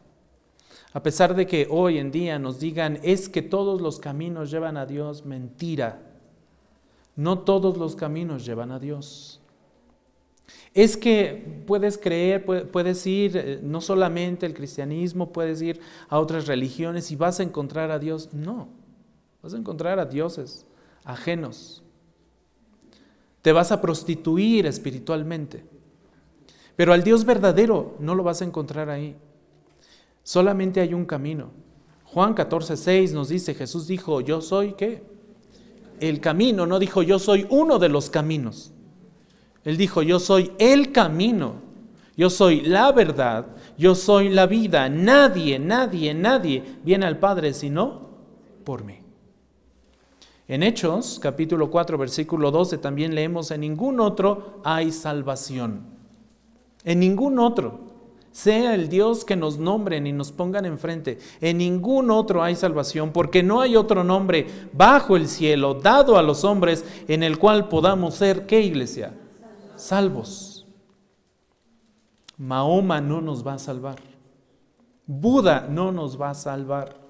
A 0.91 1.01
pesar 1.01 1.35
de 1.35 1.47
que 1.47 1.69
hoy 1.71 1.99
en 1.99 2.11
día 2.11 2.37
nos 2.37 2.59
digan, 2.59 2.99
es 3.01 3.29
que 3.29 3.41
todos 3.41 3.79
los 3.79 4.01
caminos 4.01 4.51
llevan 4.51 4.75
a 4.75 4.85
Dios, 4.85 5.25
mentira. 5.25 6.01
No 7.15 7.39
todos 7.39 7.77
los 7.77 7.95
caminos 7.95 8.45
llevan 8.45 8.71
a 8.71 8.79
Dios. 8.79 9.39
Es 10.73 10.97
que 10.97 11.63
puedes 11.65 11.97
creer, 11.97 12.69
puedes 12.69 13.07
ir, 13.07 13.37
eh, 13.37 13.59
no 13.63 13.79
solamente 13.79 14.45
el 14.47 14.53
cristianismo, 14.53 15.31
puedes 15.31 15.61
ir 15.61 15.79
a 16.09 16.19
otras 16.19 16.45
religiones 16.45 17.09
y 17.09 17.15
vas 17.15 17.39
a 17.39 17.43
encontrar 17.43 17.89
a 17.89 17.99
Dios. 17.99 18.33
No. 18.33 18.80
Vas 19.41 19.53
a 19.53 19.57
encontrar 19.57 19.99
a 19.99 20.05
dioses 20.05 20.65
ajenos. 21.03 21.83
Te 23.41 23.51
vas 23.51 23.71
a 23.71 23.81
prostituir 23.81 24.65
espiritualmente. 24.65 25.65
Pero 26.75 26.93
al 26.93 27.03
Dios 27.03 27.25
verdadero 27.25 27.95
no 27.99 28.15
lo 28.15 28.23
vas 28.23 28.41
a 28.41 28.45
encontrar 28.45 28.89
ahí. 28.89 29.15
Solamente 30.23 30.79
hay 30.79 30.93
un 30.93 31.05
camino. 31.05 31.49
Juan 32.05 32.33
14, 32.33 32.77
6 32.77 33.13
nos 33.13 33.29
dice, 33.29 33.53
Jesús 33.53 33.87
dijo, 33.87 34.21
yo 34.21 34.41
soy 34.41 34.73
qué? 34.73 35.03
El 35.99 36.19
camino, 36.19 36.65
no 36.65 36.77
dijo, 36.77 37.03
yo 37.03 37.19
soy 37.19 37.47
uno 37.49 37.79
de 37.79 37.89
los 37.89 38.09
caminos. 38.09 38.73
Él 39.63 39.77
dijo, 39.77 40.01
yo 40.01 40.19
soy 40.19 40.51
el 40.57 40.91
camino, 40.91 41.55
yo 42.17 42.29
soy 42.29 42.61
la 42.61 42.91
verdad, 42.91 43.47
yo 43.77 43.95
soy 43.95 44.29
la 44.29 44.47
vida. 44.47 44.89
Nadie, 44.89 45.59
nadie, 45.59 46.13
nadie 46.13 46.63
viene 46.83 47.05
al 47.05 47.19
Padre 47.19 47.53
sino 47.53 48.09
por 48.63 48.83
mí. 48.83 49.00
En 50.51 50.63
Hechos, 50.63 51.17
capítulo 51.17 51.71
4, 51.71 51.97
versículo 51.97 52.51
12, 52.51 52.77
también 52.79 53.15
leemos, 53.15 53.51
en 53.51 53.61
ningún 53.61 54.01
otro 54.01 54.59
hay 54.65 54.91
salvación. 54.91 55.83
En 56.83 56.99
ningún 56.99 57.39
otro, 57.39 57.79
sea 58.33 58.75
el 58.75 58.89
Dios 58.89 59.23
que 59.23 59.37
nos 59.37 59.59
nombren 59.59 60.07
y 60.07 60.11
nos 60.11 60.33
pongan 60.33 60.65
enfrente, 60.65 61.19
en 61.39 61.59
ningún 61.59 62.11
otro 62.11 62.43
hay 62.43 62.57
salvación, 62.57 63.13
porque 63.13 63.43
no 63.43 63.61
hay 63.61 63.77
otro 63.77 64.03
nombre 64.03 64.45
bajo 64.73 65.15
el 65.15 65.29
cielo 65.29 65.73
dado 65.73 66.17
a 66.17 66.21
los 66.21 66.43
hombres 66.43 66.83
en 67.07 67.23
el 67.23 67.39
cual 67.39 67.69
podamos 67.69 68.15
ser, 68.15 68.45
¿qué 68.45 68.59
iglesia? 68.59 69.17
Salvos. 69.77 70.67
Mahoma 72.37 72.99
no 72.99 73.21
nos 73.21 73.47
va 73.47 73.53
a 73.53 73.59
salvar. 73.59 74.01
Buda 75.07 75.65
no 75.69 75.93
nos 75.93 76.19
va 76.19 76.31
a 76.31 76.35
salvar. 76.35 77.00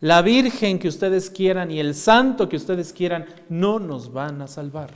La 0.00 0.22
Virgen 0.22 0.78
que 0.78 0.88
ustedes 0.88 1.28
quieran 1.28 1.70
y 1.70 1.78
el 1.78 1.94
santo 1.94 2.48
que 2.48 2.56
ustedes 2.56 2.92
quieran 2.92 3.26
no 3.50 3.78
nos 3.78 4.12
van 4.12 4.40
a 4.40 4.46
salvar. 4.46 4.90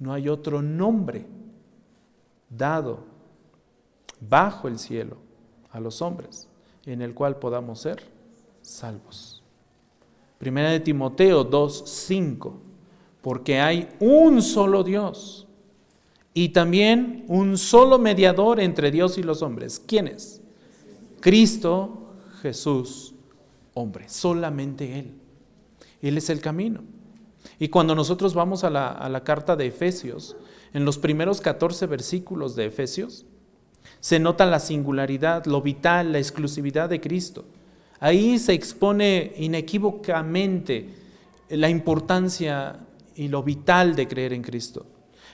No 0.00 0.12
hay 0.12 0.28
otro 0.28 0.60
nombre 0.60 1.24
dado 2.50 3.00
bajo 4.20 4.66
el 4.66 4.78
cielo 4.78 5.16
a 5.70 5.78
los 5.78 6.02
hombres 6.02 6.48
en 6.84 7.00
el 7.00 7.14
cual 7.14 7.36
podamos 7.36 7.80
ser 7.80 8.02
salvos. 8.62 9.42
Primera 10.38 10.70
de 10.70 10.80
Timoteo 10.80 11.48
2:5, 11.48 12.54
porque 13.22 13.60
hay 13.60 13.88
un 14.00 14.42
solo 14.42 14.82
Dios 14.82 15.46
y 16.34 16.48
también 16.48 17.24
un 17.28 17.56
solo 17.56 17.98
mediador 17.98 18.58
entre 18.58 18.90
Dios 18.90 19.16
y 19.18 19.22
los 19.22 19.42
hombres. 19.42 19.80
¿Quién 19.84 20.08
es? 20.08 20.40
Cristo 21.20 22.14
Jesús 22.42 23.14
hombre, 23.78 24.08
solamente 24.08 24.98
Él. 24.98 25.14
Él 26.00 26.16
es 26.18 26.30
el 26.30 26.40
camino. 26.40 26.82
Y 27.58 27.68
cuando 27.68 27.94
nosotros 27.94 28.34
vamos 28.34 28.64
a 28.64 28.70
la, 28.70 29.22
carta 29.24 29.56
de 29.56 29.66
Efesios, 29.66 30.36
en 30.72 30.84
los 30.84 30.98
primeros 30.98 31.40
14 31.40 31.86
versículos 31.86 32.54
de 32.54 32.66
Efesios, 32.66 33.26
se 34.00 34.18
nota 34.18 34.46
la 34.46 34.60
singularidad, 34.60 35.46
lo 35.46 35.62
vital, 35.62 36.12
la 36.12 36.18
exclusividad 36.18 36.88
de 36.88 37.00
Cristo. 37.00 37.44
Ahí 38.00 38.38
se 38.38 38.52
expone 38.52 39.32
inequívocamente 39.38 40.88
la 41.48 41.68
importancia 41.68 42.78
y 43.14 43.28
lo 43.28 43.42
vital 43.42 43.96
de 43.96 44.06
creer 44.06 44.32
en 44.32 44.42
Cristo. 44.42 44.86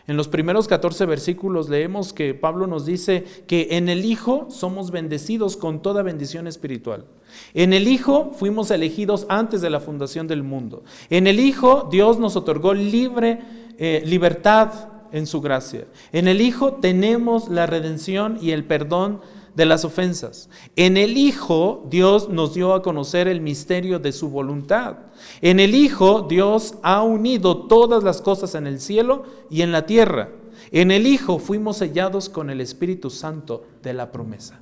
En 0.06 0.18
los 0.18 0.28
primeros 0.28 0.68
14 0.68 1.06
versículos 1.06 1.68
leemos 1.70 2.12
que 2.12 2.34
Pablo 2.34 2.66
nos 2.66 2.84
dice 2.84 3.24
que 3.46 3.68
en 3.70 3.88
el 3.88 4.04
Hijo 4.04 4.46
somos 4.50 4.90
bendecidos 4.90 5.56
con 5.56 5.80
toda 5.80 6.02
bendición 6.02 6.46
espiritual. 6.46 7.06
En 7.54 7.72
el 7.72 7.88
Hijo 7.88 8.32
fuimos 8.34 8.70
elegidos 8.70 9.24
antes 9.30 9.62
de 9.62 9.70
la 9.70 9.80
fundación 9.80 10.26
del 10.26 10.42
mundo. 10.42 10.84
En 11.08 11.26
el 11.26 11.40
Hijo 11.40 11.88
Dios 11.90 12.18
nos 12.18 12.36
otorgó 12.36 12.74
libre 12.74 13.40
eh, 13.78 14.02
libertad 14.04 14.72
en 15.10 15.26
su 15.26 15.40
gracia. 15.40 15.86
En 16.12 16.28
el 16.28 16.42
Hijo 16.42 16.74
tenemos 16.74 17.48
la 17.48 17.66
redención 17.66 18.38
y 18.42 18.50
el 18.50 18.64
perdón 18.64 19.20
de 19.54 19.66
las 19.66 19.84
ofensas. 19.84 20.48
En 20.76 20.96
el 20.96 21.16
Hijo 21.16 21.86
Dios 21.88 22.28
nos 22.28 22.54
dio 22.54 22.74
a 22.74 22.82
conocer 22.82 23.28
el 23.28 23.40
misterio 23.40 23.98
de 23.98 24.12
su 24.12 24.28
voluntad. 24.28 24.96
En 25.40 25.60
el 25.60 25.74
Hijo 25.74 26.22
Dios 26.22 26.74
ha 26.82 27.02
unido 27.02 27.66
todas 27.66 28.02
las 28.02 28.20
cosas 28.20 28.54
en 28.54 28.66
el 28.66 28.80
cielo 28.80 29.24
y 29.50 29.62
en 29.62 29.72
la 29.72 29.86
tierra. 29.86 30.30
En 30.70 30.90
el 30.90 31.06
Hijo 31.06 31.38
fuimos 31.38 31.76
sellados 31.78 32.28
con 32.28 32.50
el 32.50 32.60
Espíritu 32.60 33.10
Santo 33.10 33.64
de 33.82 33.94
la 33.94 34.10
promesa. 34.10 34.60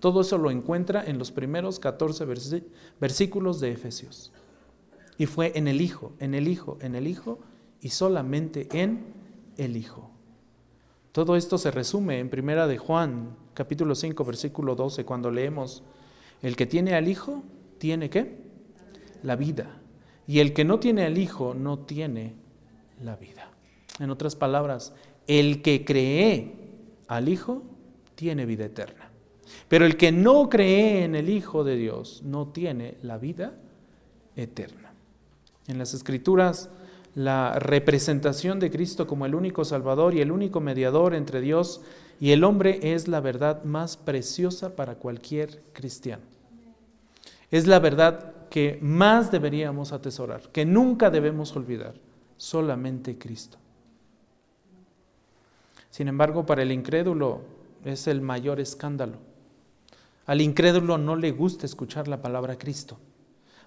Todo 0.00 0.20
eso 0.20 0.38
lo 0.38 0.50
encuentra 0.50 1.04
en 1.04 1.18
los 1.18 1.32
primeros 1.32 1.80
14 1.80 2.24
versículos 3.00 3.60
de 3.60 3.72
Efesios. 3.72 4.32
Y 5.16 5.26
fue 5.26 5.52
en 5.56 5.66
el 5.66 5.80
Hijo, 5.80 6.12
en 6.20 6.34
el 6.34 6.46
Hijo, 6.46 6.78
en 6.80 6.94
el 6.94 7.08
Hijo 7.08 7.40
y 7.80 7.88
solamente 7.88 8.68
en 8.70 9.12
el 9.56 9.76
Hijo. 9.76 10.10
Todo 11.12 11.36
esto 11.36 11.56
se 11.58 11.70
resume 11.70 12.18
en 12.18 12.28
Primera 12.28 12.66
de 12.66 12.78
Juan, 12.78 13.36
capítulo 13.54 13.94
5, 13.94 14.24
versículo 14.24 14.74
12, 14.74 15.04
cuando 15.04 15.30
leemos, 15.30 15.82
el 16.42 16.54
que 16.54 16.66
tiene 16.66 16.94
al 16.94 17.08
Hijo, 17.08 17.42
tiene 17.78 18.10
qué? 18.10 18.36
La 19.22 19.34
vida. 19.34 19.80
Y 20.26 20.40
el 20.40 20.52
que 20.52 20.64
no 20.64 20.78
tiene 20.78 21.04
al 21.04 21.16
Hijo, 21.16 21.54
no 21.54 21.78
tiene 21.78 22.34
la 23.02 23.16
vida. 23.16 23.50
En 23.98 24.10
otras 24.10 24.36
palabras, 24.36 24.92
el 25.26 25.62
que 25.62 25.84
cree 25.84 26.54
al 27.08 27.28
Hijo, 27.28 27.62
tiene 28.14 28.44
vida 28.44 28.66
eterna. 28.66 29.10
Pero 29.68 29.86
el 29.86 29.96
que 29.96 30.12
no 30.12 30.50
cree 30.50 31.04
en 31.04 31.14
el 31.14 31.30
Hijo 31.30 31.64
de 31.64 31.76
Dios, 31.76 32.22
no 32.22 32.48
tiene 32.48 32.98
la 33.02 33.16
vida 33.16 33.54
eterna. 34.36 34.92
En 35.66 35.78
las 35.78 35.94
Escrituras, 35.94 36.70
la 37.18 37.58
representación 37.58 38.60
de 38.60 38.70
Cristo 38.70 39.08
como 39.08 39.26
el 39.26 39.34
único 39.34 39.64
Salvador 39.64 40.14
y 40.14 40.20
el 40.20 40.30
único 40.30 40.60
mediador 40.60 41.16
entre 41.16 41.40
Dios 41.40 41.80
y 42.20 42.30
el 42.30 42.44
hombre 42.44 42.94
es 42.94 43.08
la 43.08 43.18
verdad 43.18 43.64
más 43.64 43.96
preciosa 43.96 44.76
para 44.76 44.94
cualquier 44.94 45.60
cristiano. 45.72 46.22
Es 47.50 47.66
la 47.66 47.80
verdad 47.80 48.46
que 48.50 48.78
más 48.82 49.32
deberíamos 49.32 49.90
atesorar, 49.90 50.42
que 50.52 50.64
nunca 50.64 51.10
debemos 51.10 51.56
olvidar, 51.56 51.94
solamente 52.36 53.18
Cristo. 53.18 53.58
Sin 55.90 56.06
embargo, 56.06 56.46
para 56.46 56.62
el 56.62 56.70
incrédulo 56.70 57.40
es 57.84 58.06
el 58.06 58.20
mayor 58.20 58.60
escándalo. 58.60 59.16
Al 60.24 60.40
incrédulo 60.40 60.98
no 60.98 61.16
le 61.16 61.32
gusta 61.32 61.66
escuchar 61.66 62.06
la 62.06 62.22
palabra 62.22 62.58
Cristo. 62.58 62.96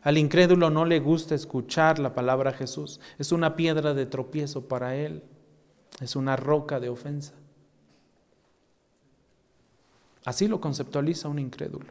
Al 0.01 0.17
incrédulo 0.17 0.69
no 0.69 0.85
le 0.85 0.99
gusta 0.99 1.35
escuchar 1.35 1.99
la 1.99 2.15
palabra 2.15 2.53
Jesús. 2.53 2.99
Es 3.19 3.31
una 3.31 3.55
piedra 3.55 3.93
de 3.93 4.05
tropiezo 4.05 4.67
para 4.67 4.95
él. 4.95 5.23
Es 5.99 6.15
una 6.15 6.35
roca 6.35 6.79
de 6.79 6.89
ofensa. 6.89 7.33
Así 10.25 10.47
lo 10.47 10.59
conceptualiza 10.59 11.27
un 11.27 11.39
incrédulo. 11.39 11.87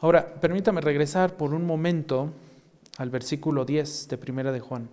Ahora, 0.00 0.34
permítame 0.40 0.80
regresar 0.80 1.36
por 1.36 1.54
un 1.54 1.64
momento 1.64 2.30
al 2.98 3.10
versículo 3.10 3.64
10 3.64 4.08
de 4.08 4.18
Primera 4.18 4.52
de 4.52 4.60
Juan. 4.60 4.88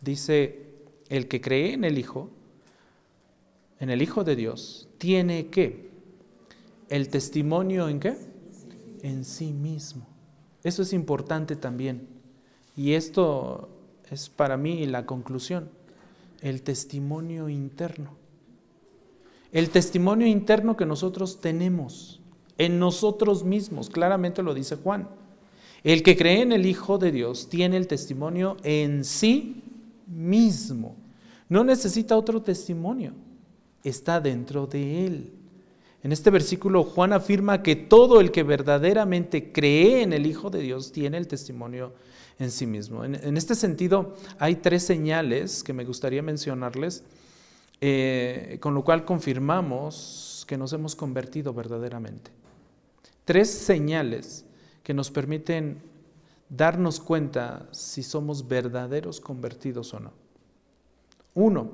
Dice, 0.00 0.66
el 1.08 1.28
que 1.28 1.40
cree 1.40 1.74
en 1.74 1.84
el 1.84 1.98
Hijo, 1.98 2.30
en 3.78 3.90
el 3.90 4.00
Hijo 4.00 4.24
de 4.24 4.36
Dios, 4.36 4.88
tiene 4.96 5.48
que 5.48 5.90
el 6.88 7.08
testimonio 7.08 7.88
en 7.88 8.00
qué? 8.00 8.16
En 9.02 9.24
sí 9.24 9.52
mismo. 9.52 10.06
Eso 10.62 10.82
es 10.82 10.92
importante 10.92 11.56
también. 11.56 12.08
Y 12.76 12.92
esto 12.92 13.68
es 14.10 14.28
para 14.28 14.56
mí 14.56 14.86
la 14.86 15.06
conclusión, 15.06 15.70
el 16.40 16.62
testimonio 16.62 17.48
interno. 17.48 18.16
El 19.52 19.70
testimonio 19.70 20.26
interno 20.26 20.76
que 20.76 20.86
nosotros 20.86 21.40
tenemos 21.40 22.20
en 22.58 22.78
nosotros 22.78 23.42
mismos, 23.42 23.88
claramente 23.88 24.42
lo 24.42 24.54
dice 24.54 24.76
Juan. 24.76 25.08
El 25.82 26.02
que 26.02 26.16
cree 26.16 26.42
en 26.42 26.52
el 26.52 26.66
Hijo 26.66 26.98
de 26.98 27.10
Dios 27.10 27.48
tiene 27.48 27.76
el 27.76 27.86
testimonio 27.86 28.58
en 28.62 29.04
sí 29.04 29.62
mismo. 30.06 30.96
No 31.48 31.64
necesita 31.64 32.16
otro 32.16 32.42
testimonio, 32.42 33.12
está 33.82 34.20
dentro 34.20 34.66
de 34.66 35.06
él. 35.06 35.32
En 36.02 36.12
este 36.12 36.30
versículo 36.30 36.82
Juan 36.82 37.12
afirma 37.12 37.62
que 37.62 37.76
todo 37.76 38.20
el 38.20 38.30
que 38.30 38.42
verdaderamente 38.42 39.52
cree 39.52 40.02
en 40.02 40.12
el 40.12 40.26
Hijo 40.26 40.48
de 40.48 40.60
Dios 40.60 40.92
tiene 40.92 41.18
el 41.18 41.28
testimonio 41.28 41.92
en 42.38 42.50
sí 42.50 42.66
mismo. 42.66 43.04
En, 43.04 43.36
este 43.36 43.54
sentido, 43.54 44.14
hay 44.38 44.56
tres 44.56 44.82
señales 44.82 45.62
que 45.62 45.74
me 45.74 45.84
gustaría 45.84 46.22
mencionarles, 46.22 47.04
eh, 47.82 48.56
con 48.60 48.74
lo 48.74 48.82
cual 48.82 49.04
confirmamos 49.04 50.44
que 50.48 50.56
nos 50.56 50.72
hemos 50.72 50.96
convertido 50.96 51.52
verdaderamente. 51.52 52.30
Tres 53.26 53.50
señales 53.50 54.46
que 54.82 54.94
nos 54.94 55.10
permiten 55.10 55.82
darnos 56.48 56.98
cuenta 56.98 57.68
si 57.72 58.02
somos 58.02 58.48
verdaderos 58.48 59.20
convertidos 59.20 59.92
o 59.92 60.00
no. 60.00 60.12
Uno, 61.34 61.70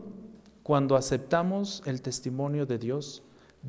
cuando 0.65 0.97
aceptamos 0.97 1.83
el 1.87 2.03
testimonio 2.03 2.67
de 2.67 2.79
Dios 2.79 3.23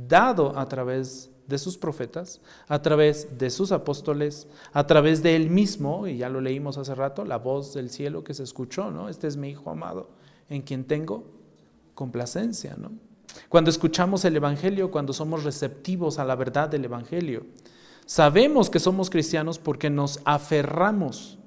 dado 0.08 0.58
a 0.58 0.68
través 0.68 1.32
de 1.48 1.58
sus 1.58 1.78
profetas, 1.78 2.42
a 2.68 2.82
través 2.82 3.38
de 3.38 3.50
sus 3.50 3.72
apóstoles, 3.72 4.48
a 4.74 4.86
través 4.86 5.24
de 5.24 5.36
él 5.36 5.50
mismo, 5.50 6.08
y 6.08 6.18
ya 6.18 6.30
lo 6.30 6.42
leímos 6.42 6.78
hace 6.78 6.94
rato, 6.94 7.24
la 7.24 7.38
voz 7.38 7.74
del 7.74 7.90
cielo 7.90 8.24
que 8.24 8.34
se 8.34 8.44
escuchó, 8.44 8.92
¿no? 8.92 9.10
Este 9.10 9.28
es 9.28 9.38
mi 9.38 9.50
Hijo 9.50 9.70
amado, 9.70 10.10
en 10.50 10.62
quien 10.62 10.84
tengo 10.84 11.24
complacencia, 11.96 12.76
¿no? 12.78 12.92
Cuando 13.50 13.70
escuchamos 13.70 14.26
el 14.26 14.36
Evangelio, 14.36 14.92
cuando 14.92 15.14
somos 15.14 15.44
receptivos 15.44 16.20
a 16.20 16.26
la 16.26 16.36
verdad 16.36 16.70
del 16.70 16.86
Evangelio, 16.86 17.46
sabemos 18.06 18.70
que 18.70 18.80
somos 18.80 19.10
cristianos 19.10 19.58
porque 19.58 19.90
nos 19.90 20.20
aferramos, 20.26 21.38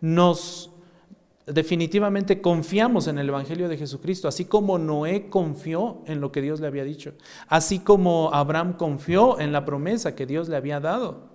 nos 0.00 0.70
definitivamente 1.46 2.40
confiamos 2.40 3.06
en 3.06 3.18
el 3.18 3.28
Evangelio 3.28 3.68
de 3.68 3.76
Jesucristo, 3.76 4.28
así 4.28 4.46
como 4.46 4.78
Noé 4.78 5.28
confió 5.28 6.02
en 6.06 6.20
lo 6.20 6.32
que 6.32 6.40
Dios 6.40 6.60
le 6.60 6.66
había 6.66 6.84
dicho, 6.84 7.14
así 7.48 7.80
como 7.80 8.32
Abraham 8.32 8.74
confió 8.74 9.38
en 9.40 9.52
la 9.52 9.64
promesa 9.64 10.14
que 10.14 10.26
Dios 10.26 10.48
le 10.48 10.56
había 10.56 10.80
dado. 10.80 11.34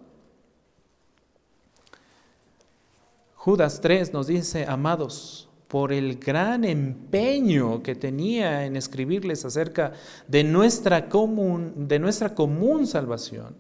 Judas 3.36 3.80
3 3.82 4.14
nos 4.14 4.28
dice, 4.28 4.66
amados, 4.68 5.48
por 5.68 5.94
el 5.94 6.18
gran 6.18 6.66
empeño 6.66 7.84
que 7.84 7.94
tenía 7.96 8.66
en 8.66 8.76
escribirles 8.76 9.46
acerca 9.46 9.94
de 10.28 10.44
nuestra 10.44 11.08
común, 11.08 11.88
de 11.88 12.00
nuestra 12.00 12.34
común 12.34 12.88
salvación, 12.88 13.56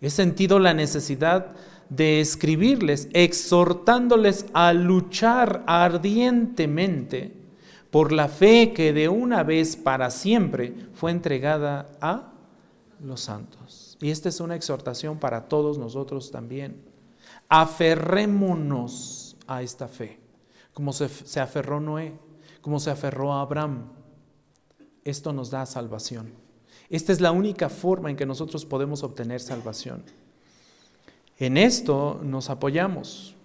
he 0.00 0.10
sentido 0.10 0.60
la 0.60 0.72
necesidad 0.72 1.48
de 1.48 1.77
escribirles, 1.96 3.08
exhortándoles 3.12 4.46
a 4.52 4.72
luchar 4.72 5.64
ardientemente 5.66 7.34
por 7.90 8.12
la 8.12 8.28
fe 8.28 8.72
que 8.72 8.92
de 8.92 9.08
una 9.08 9.42
vez 9.42 9.76
para 9.76 10.10
siempre 10.10 10.74
fue 10.92 11.10
entregada 11.10 11.90
a 12.00 12.32
los 13.00 13.22
santos. 13.22 13.96
Y 14.00 14.10
esta 14.10 14.28
es 14.28 14.40
una 14.40 14.54
exhortación 14.54 15.18
para 15.18 15.48
todos 15.48 15.78
nosotros 15.78 16.30
también. 16.30 16.82
Aferrémonos 17.48 19.36
a 19.46 19.62
esta 19.62 19.88
fe, 19.88 20.20
como 20.74 20.92
se, 20.92 21.08
se 21.08 21.40
aferró 21.40 21.80
Noé, 21.80 22.12
como 22.60 22.78
se 22.78 22.90
aferró 22.90 23.32
a 23.32 23.40
Abraham. 23.40 23.88
Esto 25.04 25.32
nos 25.32 25.50
da 25.50 25.64
salvación. 25.64 26.34
Esta 26.90 27.12
es 27.12 27.20
la 27.20 27.32
única 27.32 27.68
forma 27.68 28.10
en 28.10 28.16
que 28.16 28.26
nosotros 28.26 28.66
podemos 28.66 29.02
obtener 29.02 29.40
salvación. 29.40 30.04
En 31.38 31.56
esto 31.56 32.20
nos 32.22 32.50
apoyamos, 32.50 33.36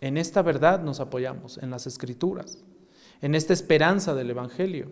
en 0.00 0.16
esta 0.16 0.42
verdad 0.42 0.80
nos 0.80 1.00
apoyamos, 1.00 1.58
en 1.58 1.70
las 1.70 1.86
escrituras, 1.86 2.58
en 3.20 3.34
esta 3.34 3.52
esperanza 3.52 4.14
del 4.14 4.30
Evangelio, 4.30 4.90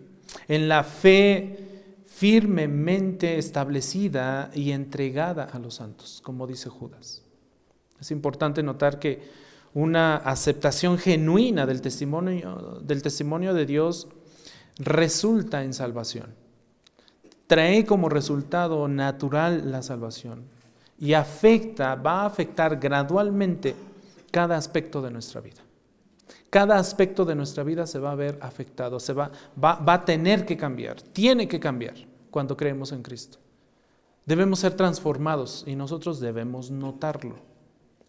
en 0.49 0.67
la 0.67 0.83
fe 0.83 2.03
firmemente 2.05 3.37
establecida 3.37 4.51
y 4.53 4.71
entregada 4.71 5.45
a 5.45 5.59
los 5.59 5.75
santos, 5.75 6.21
como 6.23 6.45
dice 6.45 6.69
Judas. 6.69 7.23
Es 8.01 8.11
importante 8.11 8.63
notar 8.63 8.99
que 8.99 9.21
una 9.73 10.17
aceptación 10.17 10.97
genuina 10.97 11.65
del 11.65 11.81
testimonio, 11.81 12.81
del 12.83 13.01
testimonio 13.01 13.53
de 13.53 13.65
Dios 13.65 14.09
resulta 14.77 15.63
en 15.63 15.73
salvación. 15.73 16.33
Trae 17.47 17.85
como 17.85 18.09
resultado 18.09 18.87
natural 18.89 19.71
la 19.71 19.81
salvación 19.83 20.54
y 20.99 21.13
afecta, 21.13 21.95
va 21.95 22.21
a 22.21 22.25
afectar 22.25 22.79
gradualmente 22.79 23.75
cada 24.31 24.57
aspecto 24.57 25.01
de 25.01 25.11
nuestra 25.11 25.41
vida. 25.41 25.61
Cada 26.49 26.77
aspecto 26.77 27.25
de 27.25 27.35
nuestra 27.35 27.63
vida 27.63 27.85
se 27.85 27.99
va 27.99 28.11
a 28.11 28.15
ver 28.15 28.37
afectado, 28.41 28.99
se 28.99 29.13
va, 29.13 29.31
va, 29.61 29.75
va 29.75 29.93
a 29.95 30.05
tener 30.05 30.45
que 30.45 30.55
cambiar, 30.55 31.01
tiene 31.01 31.47
que 31.47 31.59
cambiar 31.59 31.95
cuando 32.31 32.55
creemos 32.55 32.91
en 32.91 33.01
Cristo. 33.01 33.39
Debemos 34.25 34.59
ser 34.59 34.73
transformados 34.75 35.63
y 35.67 35.75
nosotros 35.75 36.19
debemos 36.19 36.71
notarlo 36.71 37.35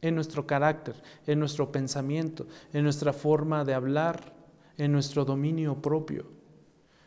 en 0.01 0.15
nuestro 0.15 0.47
carácter, 0.47 0.95
en 1.27 1.39
nuestro 1.39 1.73
pensamiento, 1.73 2.47
en 2.73 2.85
nuestra 2.85 3.13
forma 3.13 3.65
de 3.65 3.75
hablar, 3.75 4.33
en 4.79 4.93
nuestro 4.93 5.25
dominio 5.25 5.81
propio. 5.83 6.27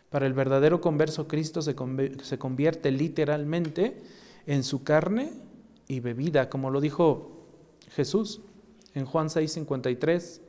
Para 0.10 0.26
el 0.26 0.34
verdadero 0.34 0.82
converso, 0.82 1.28
Cristo 1.28 1.62
se, 1.62 1.76
convierte 1.76 2.92
literalmente 2.92 4.02
en 4.46 4.64
su 4.64 4.84
carne 4.84 5.32
y 5.90 6.00
bebida, 6.00 6.50
como 6.50 6.70
lo 6.70 6.80
dijo 6.80 7.32
Jesús 7.90 8.40
en 8.94 9.06
Juan 9.06 9.28
6:53. 9.28 10.40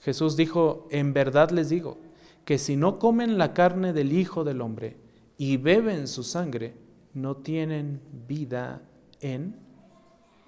Jesús 0.00 0.36
dijo, 0.36 0.88
en 0.90 1.14
verdad 1.14 1.50
les 1.50 1.70
digo, 1.70 1.96
que 2.44 2.58
si 2.58 2.76
no 2.76 2.98
comen 2.98 3.38
la 3.38 3.54
carne 3.54 3.92
del 3.92 4.12
Hijo 4.12 4.44
del 4.44 4.60
Hombre 4.60 4.96
y 5.38 5.56
beben 5.56 6.08
su 6.08 6.24
sangre, 6.24 6.74
no 7.14 7.36
tienen 7.36 8.00
vida 8.26 8.82
en 9.20 9.54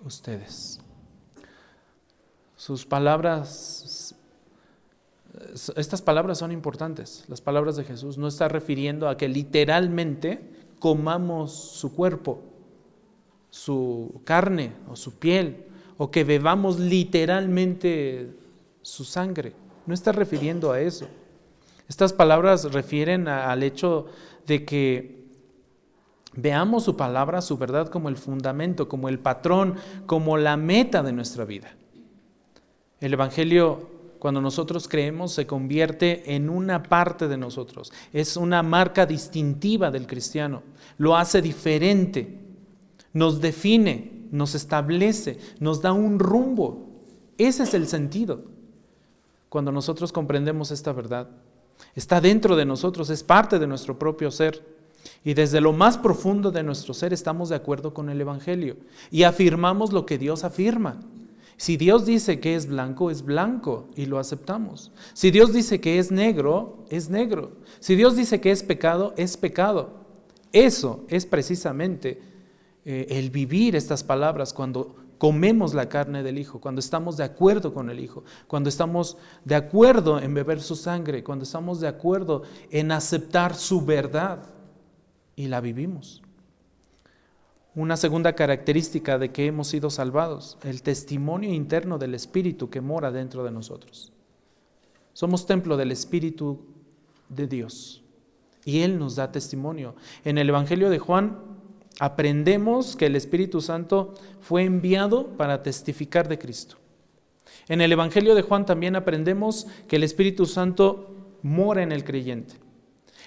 ustedes. 0.04 0.80
Sus 2.56 2.84
palabras, 2.84 4.16
estas 5.76 6.02
palabras 6.02 6.38
son 6.38 6.50
importantes, 6.50 7.24
las 7.28 7.40
palabras 7.40 7.76
de 7.76 7.84
Jesús. 7.84 8.18
No 8.18 8.26
está 8.26 8.48
refiriendo 8.48 9.08
a 9.08 9.16
que 9.16 9.28
literalmente 9.28 10.50
comamos 10.80 11.52
su 11.52 11.94
cuerpo, 11.94 12.42
su 13.54 14.20
carne 14.24 14.72
o 14.90 14.96
su 14.96 15.16
piel, 15.20 15.66
o 15.96 16.10
que 16.10 16.24
bebamos 16.24 16.80
literalmente 16.80 18.34
su 18.82 19.04
sangre. 19.04 19.52
No 19.86 19.94
está 19.94 20.10
refiriendo 20.10 20.72
a 20.72 20.80
eso. 20.80 21.06
Estas 21.88 22.12
palabras 22.12 22.72
refieren 22.72 23.28
al 23.28 23.62
hecho 23.62 24.06
de 24.44 24.64
que 24.64 25.28
veamos 26.34 26.82
su 26.82 26.96
palabra, 26.96 27.40
su 27.42 27.56
verdad 27.56 27.88
como 27.90 28.08
el 28.08 28.16
fundamento, 28.16 28.88
como 28.88 29.08
el 29.08 29.20
patrón, 29.20 29.76
como 30.04 30.36
la 30.36 30.56
meta 30.56 31.04
de 31.04 31.12
nuestra 31.12 31.44
vida. 31.44 31.76
El 32.98 33.12
Evangelio, 33.12 33.88
cuando 34.18 34.40
nosotros 34.40 34.88
creemos, 34.88 35.30
se 35.30 35.46
convierte 35.46 36.34
en 36.34 36.50
una 36.50 36.82
parte 36.82 37.28
de 37.28 37.36
nosotros. 37.36 37.92
Es 38.12 38.36
una 38.36 38.64
marca 38.64 39.06
distintiva 39.06 39.92
del 39.92 40.08
cristiano. 40.08 40.64
Lo 40.98 41.16
hace 41.16 41.40
diferente 41.40 42.43
nos 43.14 43.40
define, 43.40 44.10
nos 44.30 44.54
establece, 44.54 45.38
nos 45.60 45.80
da 45.80 45.92
un 45.92 46.18
rumbo. 46.18 46.88
Ese 47.38 47.62
es 47.62 47.72
el 47.72 47.88
sentido. 47.88 48.42
Cuando 49.48 49.72
nosotros 49.72 50.12
comprendemos 50.12 50.70
esta 50.72 50.92
verdad, 50.92 51.28
está 51.94 52.20
dentro 52.20 52.56
de 52.56 52.66
nosotros, 52.66 53.08
es 53.08 53.22
parte 53.22 53.58
de 53.58 53.66
nuestro 53.66 53.98
propio 53.98 54.30
ser. 54.30 54.62
Y 55.24 55.34
desde 55.34 55.60
lo 55.60 55.72
más 55.72 55.96
profundo 55.96 56.50
de 56.50 56.62
nuestro 56.62 56.92
ser 56.92 57.12
estamos 57.12 57.50
de 57.50 57.56
acuerdo 57.56 57.94
con 57.94 58.08
el 58.08 58.20
Evangelio 58.20 58.76
y 59.10 59.22
afirmamos 59.22 59.92
lo 59.92 60.06
que 60.06 60.18
Dios 60.18 60.44
afirma. 60.44 61.00
Si 61.56 61.76
Dios 61.76 62.04
dice 62.04 62.40
que 62.40 62.56
es 62.56 62.66
blanco, 62.66 63.10
es 63.10 63.22
blanco 63.22 63.88
y 63.94 64.06
lo 64.06 64.18
aceptamos. 64.18 64.90
Si 65.12 65.30
Dios 65.30 65.52
dice 65.52 65.80
que 65.80 65.98
es 65.98 66.10
negro, 66.10 66.84
es 66.90 67.10
negro. 67.10 67.52
Si 67.80 67.94
Dios 67.94 68.16
dice 68.16 68.40
que 68.40 68.50
es 68.50 68.62
pecado, 68.62 69.14
es 69.16 69.36
pecado. 69.36 69.90
Eso 70.52 71.04
es 71.08 71.26
precisamente 71.26 72.20
eh, 72.84 73.06
el 73.10 73.30
vivir 73.30 73.76
estas 73.76 74.04
palabras 74.04 74.52
cuando 74.52 74.96
comemos 75.18 75.72
la 75.72 75.88
carne 75.88 76.22
del 76.22 76.38
Hijo, 76.38 76.60
cuando 76.60 76.80
estamos 76.80 77.16
de 77.16 77.24
acuerdo 77.24 77.72
con 77.72 77.88
el 77.88 78.00
Hijo, 78.00 78.24
cuando 78.46 78.68
estamos 78.68 79.16
de 79.44 79.54
acuerdo 79.54 80.20
en 80.20 80.34
beber 80.34 80.60
su 80.60 80.76
sangre, 80.76 81.24
cuando 81.24 81.44
estamos 81.44 81.80
de 81.80 81.88
acuerdo 81.88 82.42
en 82.70 82.92
aceptar 82.92 83.54
su 83.54 83.84
verdad 83.84 84.50
y 85.36 85.48
la 85.48 85.60
vivimos. 85.60 86.22
Una 87.74 87.96
segunda 87.96 88.34
característica 88.34 89.18
de 89.18 89.32
que 89.32 89.46
hemos 89.46 89.68
sido 89.68 89.90
salvados, 89.90 90.58
el 90.62 90.82
testimonio 90.82 91.52
interno 91.52 91.98
del 91.98 92.14
Espíritu 92.14 92.70
que 92.70 92.80
mora 92.80 93.10
dentro 93.10 93.44
de 93.44 93.50
nosotros. 93.50 94.12
Somos 95.12 95.46
templo 95.46 95.76
del 95.76 95.90
Espíritu 95.90 96.60
de 97.28 97.46
Dios 97.46 98.04
y 98.64 98.80
Él 98.80 98.98
nos 98.98 99.16
da 99.16 99.32
testimonio. 99.32 99.96
En 100.24 100.38
el 100.38 100.48
Evangelio 100.48 100.90
de 100.90 100.98
Juan 100.98 101.53
aprendemos 101.98 102.96
que 102.96 103.06
el 103.06 103.16
Espíritu 103.16 103.60
Santo 103.60 104.14
fue 104.40 104.64
enviado 104.64 105.28
para 105.36 105.62
testificar 105.62 106.28
de 106.28 106.38
Cristo. 106.38 106.76
En 107.68 107.80
el 107.80 107.92
Evangelio 107.92 108.34
de 108.34 108.42
Juan 108.42 108.66
también 108.66 108.96
aprendemos 108.96 109.66
que 109.88 109.96
el 109.96 110.02
Espíritu 110.02 110.46
Santo 110.46 111.38
mora 111.42 111.82
en 111.82 111.92
el 111.92 112.04
creyente. 112.04 112.54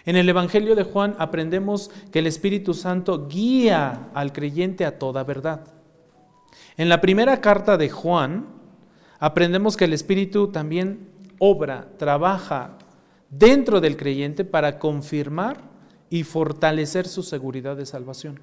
En 0.05 0.15
el 0.15 0.29
Evangelio 0.29 0.75
de 0.75 0.83
Juan 0.83 1.15
aprendemos 1.17 1.91
que 2.11 2.19
el 2.19 2.27
Espíritu 2.27 2.73
Santo 2.73 3.27
guía 3.27 4.09
al 4.13 4.31
creyente 4.31 4.85
a 4.85 4.99
toda 4.99 5.23
verdad. 5.23 5.67
En 6.77 6.89
la 6.89 7.01
primera 7.01 7.41
carta 7.41 7.77
de 7.77 7.89
Juan 7.89 8.45
aprendemos 9.19 9.75
que 9.75 9.85
el 9.85 9.93
Espíritu 9.93 10.49
también 10.49 11.09
obra, 11.39 11.89
trabaja 11.97 12.77
dentro 13.29 13.81
del 13.81 13.97
creyente 13.97 14.45
para 14.45 14.79
confirmar 14.79 15.57
y 16.09 16.23
fortalecer 16.23 17.07
su 17.07 17.23
seguridad 17.23 17.75
de 17.75 17.85
salvación. 17.85 18.39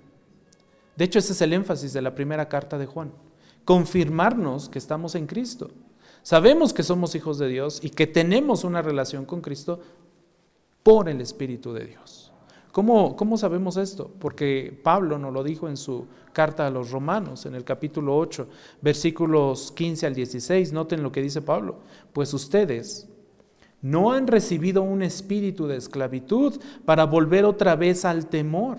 De 0.97 1.05
hecho, 1.05 1.19
ese 1.19 1.33
es 1.33 1.41
el 1.41 1.53
énfasis 1.53 1.93
de 1.93 2.03
la 2.03 2.15
primera 2.15 2.49
carta 2.49 2.79
de 2.79 2.87
Juan, 2.87 3.13
confirmarnos 3.65 4.69
que 4.69 4.79
estamos 4.79 5.15
en 5.15 5.27
Cristo. 5.27 5.71
Sabemos 6.23 6.73
que 6.73 6.83
somos 6.83 7.15
hijos 7.15 7.39
de 7.39 7.49
Dios 7.49 7.81
y 7.83 7.91
que 7.91 8.07
tenemos 8.07 8.65
una 8.65 8.81
relación 8.81 9.25
con 9.25 9.41
Cristo 9.41 9.81
por 10.83 11.09
el 11.09 11.21
Espíritu 11.21 11.73
de 11.73 11.87
Dios. 11.87 12.33
¿Cómo, 12.73 13.15
¿Cómo, 13.15 13.39
sabemos 13.39 13.77
esto? 13.77 14.11
Porque 14.19 14.77
Pablo 14.83 15.17
nos 15.17 15.33
lo 15.33 15.45
dijo 15.45 15.69
en 15.69 15.77
su 15.77 16.07
carta 16.33 16.67
a 16.67 16.71
los 16.71 16.91
romanos, 16.91 17.47
en 17.47 17.55
el 17.55 17.63
capítulo 17.63 18.17
8, 18.17 18.49
versículos 18.83 19.71
15 19.73 20.07
al 20.07 20.15
16. 20.15 20.73
Noten 20.73 21.03
lo 21.03 21.13
que 21.13 21.23
dice 21.23 21.41
Pablo. 21.41 21.79
Pues 22.13 22.35
ustedes 22.35 23.09
no 23.81 24.13
han 24.13 24.27
recibido 24.27 24.83
un 24.83 25.03
espíritu 25.03 25.67
de 25.67 25.77
esclavitud 25.77 26.61
para 26.85 27.05
volver 27.05 27.45
otra 27.45 27.77
vez 27.77 28.07
al 28.07 28.27
temor, 28.27 28.79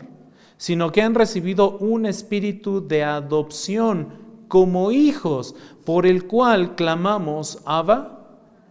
sino 0.57 0.91
que 0.91 1.01
han 1.01 1.15
recibido 1.15 1.77
un 1.77 2.05
espíritu 2.05 2.85
de 2.85 3.03
adopción 3.03 4.25
como 4.47 4.91
hijos, 4.91 5.55
por 5.83 6.05
el 6.05 6.27
cual 6.27 6.75
clamamos, 6.75 7.61
Abba, 7.65 8.15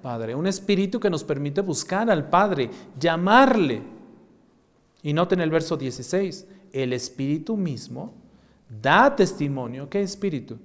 Padre. 0.03 0.35
Un 0.35 0.47
espíritu 0.47 1.01
que 1.01 1.11
nos 1.11 1.25
permite 1.25 1.61
buscar 1.61 2.11
al 2.11 2.29
Padre, 2.29 2.71
llamarle 2.99 3.83
y 5.03 5.13
noten 5.13 5.41
el 5.41 5.51
verso 5.51 5.77
16, 5.77 6.47
el 6.73 6.93
Espíritu 6.93 7.57
mismo 7.57 8.13
da 8.83 9.15
testimonio. 9.15 9.89
¿Qué 9.89 10.03
Espíritu? 10.03 10.59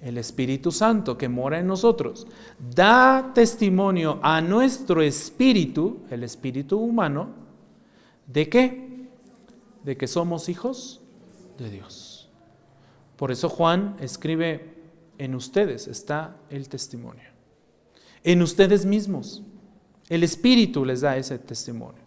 El 0.00 0.18
Espíritu 0.18 0.70
Santo 0.70 1.16
que 1.16 1.28
mora 1.28 1.58
en 1.58 1.66
nosotros. 1.66 2.26
Da 2.58 3.32
testimonio 3.34 4.18
a 4.22 4.40
nuestro 4.40 5.00
espíritu, 5.00 6.00
el 6.10 6.24
espíritu 6.24 6.78
humano, 6.78 7.28
¿de 8.26 8.48
qué? 8.48 8.91
De 9.84 9.96
que 9.96 10.06
somos 10.06 10.48
hijos 10.48 11.00
de 11.58 11.70
Dios. 11.70 12.30
Por 13.16 13.30
eso 13.30 13.48
Juan 13.48 13.96
escribe, 14.00 14.74
en 15.18 15.34
ustedes 15.34 15.86
está 15.88 16.36
el 16.50 16.68
testimonio. 16.68 17.30
En 18.24 18.42
ustedes 18.42 18.84
mismos. 18.84 19.42
El 20.08 20.24
Espíritu 20.24 20.84
les 20.84 21.00
da 21.00 21.16
ese 21.16 21.38
testimonio. 21.38 22.02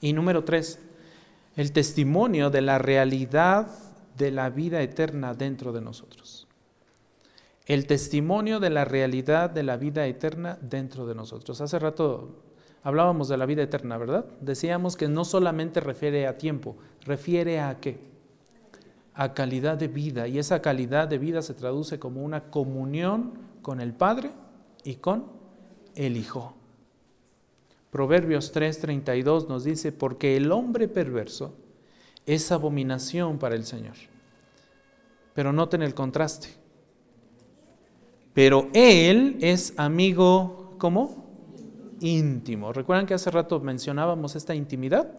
Y 0.00 0.12
número 0.12 0.44
tres, 0.44 0.78
el 1.56 1.72
testimonio 1.72 2.50
de 2.50 2.60
la 2.60 2.78
realidad 2.78 3.68
de 4.16 4.30
la 4.30 4.50
vida 4.50 4.82
eterna 4.82 5.34
dentro 5.34 5.72
de 5.72 5.80
nosotros. 5.80 6.46
El 7.66 7.86
testimonio 7.86 8.60
de 8.60 8.70
la 8.70 8.84
realidad 8.84 9.48
de 9.48 9.62
la 9.62 9.76
vida 9.76 10.06
eterna 10.06 10.58
dentro 10.60 11.06
de 11.06 11.14
nosotros. 11.14 11.60
Hace 11.60 11.78
rato 11.78 12.43
hablábamos 12.84 13.28
de 13.28 13.36
la 13.38 13.46
vida 13.46 13.62
eterna, 13.62 13.96
¿verdad? 13.96 14.26
Decíamos 14.40 14.94
que 14.96 15.08
no 15.08 15.24
solamente 15.24 15.80
refiere 15.80 16.28
a 16.28 16.38
tiempo, 16.38 16.76
refiere 17.04 17.58
a 17.58 17.80
qué? 17.80 17.98
A 19.14 19.32
calidad 19.32 19.78
de 19.78 19.88
vida. 19.88 20.28
Y 20.28 20.38
esa 20.38 20.60
calidad 20.62 21.08
de 21.08 21.18
vida 21.18 21.42
se 21.42 21.54
traduce 21.54 21.98
como 21.98 22.22
una 22.22 22.50
comunión 22.50 23.32
con 23.62 23.80
el 23.80 23.94
Padre 23.94 24.30
y 24.84 24.96
con 24.96 25.24
el 25.96 26.16
Hijo. 26.16 26.54
Proverbios 27.90 28.52
3:32 28.52 29.48
nos 29.48 29.64
dice, 29.64 29.90
porque 29.90 30.36
el 30.36 30.52
hombre 30.52 30.86
perverso 30.86 31.54
es 32.26 32.52
abominación 32.52 33.38
para 33.38 33.54
el 33.54 33.64
Señor. 33.64 33.94
Pero 35.32 35.52
noten 35.52 35.82
el 35.82 35.94
contraste. 35.94 36.48
Pero 38.34 38.68
Él 38.74 39.38
es 39.40 39.72
amigo, 39.78 40.74
¿cómo? 40.78 41.23
Íntimo. 42.00 42.72
¿Recuerdan 42.72 43.06
que 43.06 43.14
hace 43.14 43.30
rato 43.30 43.60
mencionábamos 43.60 44.36
esta 44.36 44.54
intimidad? 44.54 45.12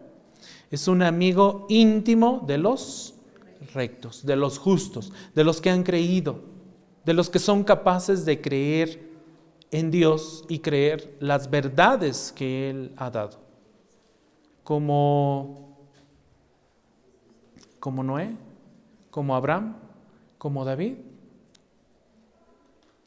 Es 0.70 0.88
un 0.88 1.02
amigo 1.02 1.66
íntimo 1.68 2.44
de 2.46 2.58
los 2.58 3.14
rectos, 3.74 4.24
de 4.24 4.36
los 4.36 4.58
justos, 4.58 5.12
de 5.34 5.44
los 5.44 5.60
que 5.60 5.70
han 5.70 5.82
creído, 5.82 6.40
de 7.04 7.14
los 7.14 7.30
que 7.30 7.38
son 7.38 7.64
capaces 7.64 8.24
de 8.24 8.40
creer 8.40 9.06
en 9.70 9.90
Dios 9.90 10.44
y 10.48 10.60
creer 10.60 11.16
las 11.20 11.50
verdades 11.50 12.32
que 12.34 12.70
Él 12.70 12.92
ha 12.96 13.10
dado. 13.10 13.38
Como, 14.64 15.78
como 17.78 18.02
Noé, 18.02 18.36
como 19.10 19.36
Abraham, 19.36 19.76
como 20.38 20.64
David. 20.64 20.96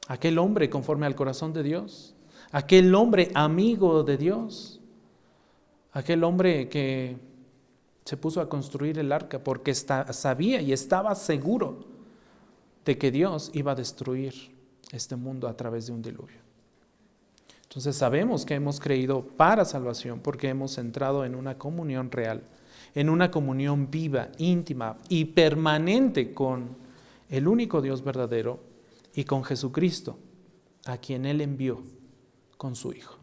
Aquel 0.08 0.40
hombre 0.40 0.70
conforme 0.70 1.06
al 1.06 1.16
corazón 1.16 1.54
de 1.54 1.64
Dios. 1.64 2.16
Aquel 2.52 2.94
hombre 2.96 3.32
amigo 3.36 4.04
de 4.04 4.18
Dios. 4.18 4.80
Aquel 5.92 6.24
hombre 6.24 6.68
que 6.70 7.18
se 8.06 8.18
puso 8.18 8.42
a 8.42 8.50
construir 8.50 8.98
el 8.98 9.12
arca 9.12 9.44
porque 9.44 9.76
sabía 9.76 10.62
y 10.62 10.74
estaba 10.74 11.14
seguro 11.14 11.86
de 12.86 12.98
que 12.98 13.12
Dios 13.12 13.52
iba 13.54 13.74
a 13.74 13.76
destruir 13.76 14.34
este 14.92 15.16
mundo 15.16 15.48
a 15.48 15.56
través 15.56 15.88
de 15.88 15.94
un 15.94 16.02
diluvio. 16.02 16.40
Entonces 17.64 17.96
sabemos 17.96 18.46
que 18.46 18.56
hemos 18.56 18.80
creído 18.80 19.22
para 19.22 19.64
salvación 19.64 20.22
porque 20.22 20.50
hemos 20.50 20.80
entrado 20.80 21.24
en 21.24 21.36
una 21.36 21.60
comunión 21.60 22.10
real, 22.10 22.42
en 22.96 23.10
una 23.10 23.30
comunión 23.30 23.92
viva, 23.92 24.30
íntima 24.40 24.98
y 25.08 25.26
permanente 25.26 26.34
con 26.34 26.76
el 27.30 27.48
único 27.48 27.80
Dios 27.80 28.04
verdadero 28.04 28.60
y 29.14 29.24
con 29.24 29.44
Jesucristo, 29.44 30.18
a 30.86 30.98
quien 30.98 31.28
Él 31.28 31.42
envió 31.42 31.84
con 32.60 32.76
su 32.76 32.92
Hijo. 32.92 33.16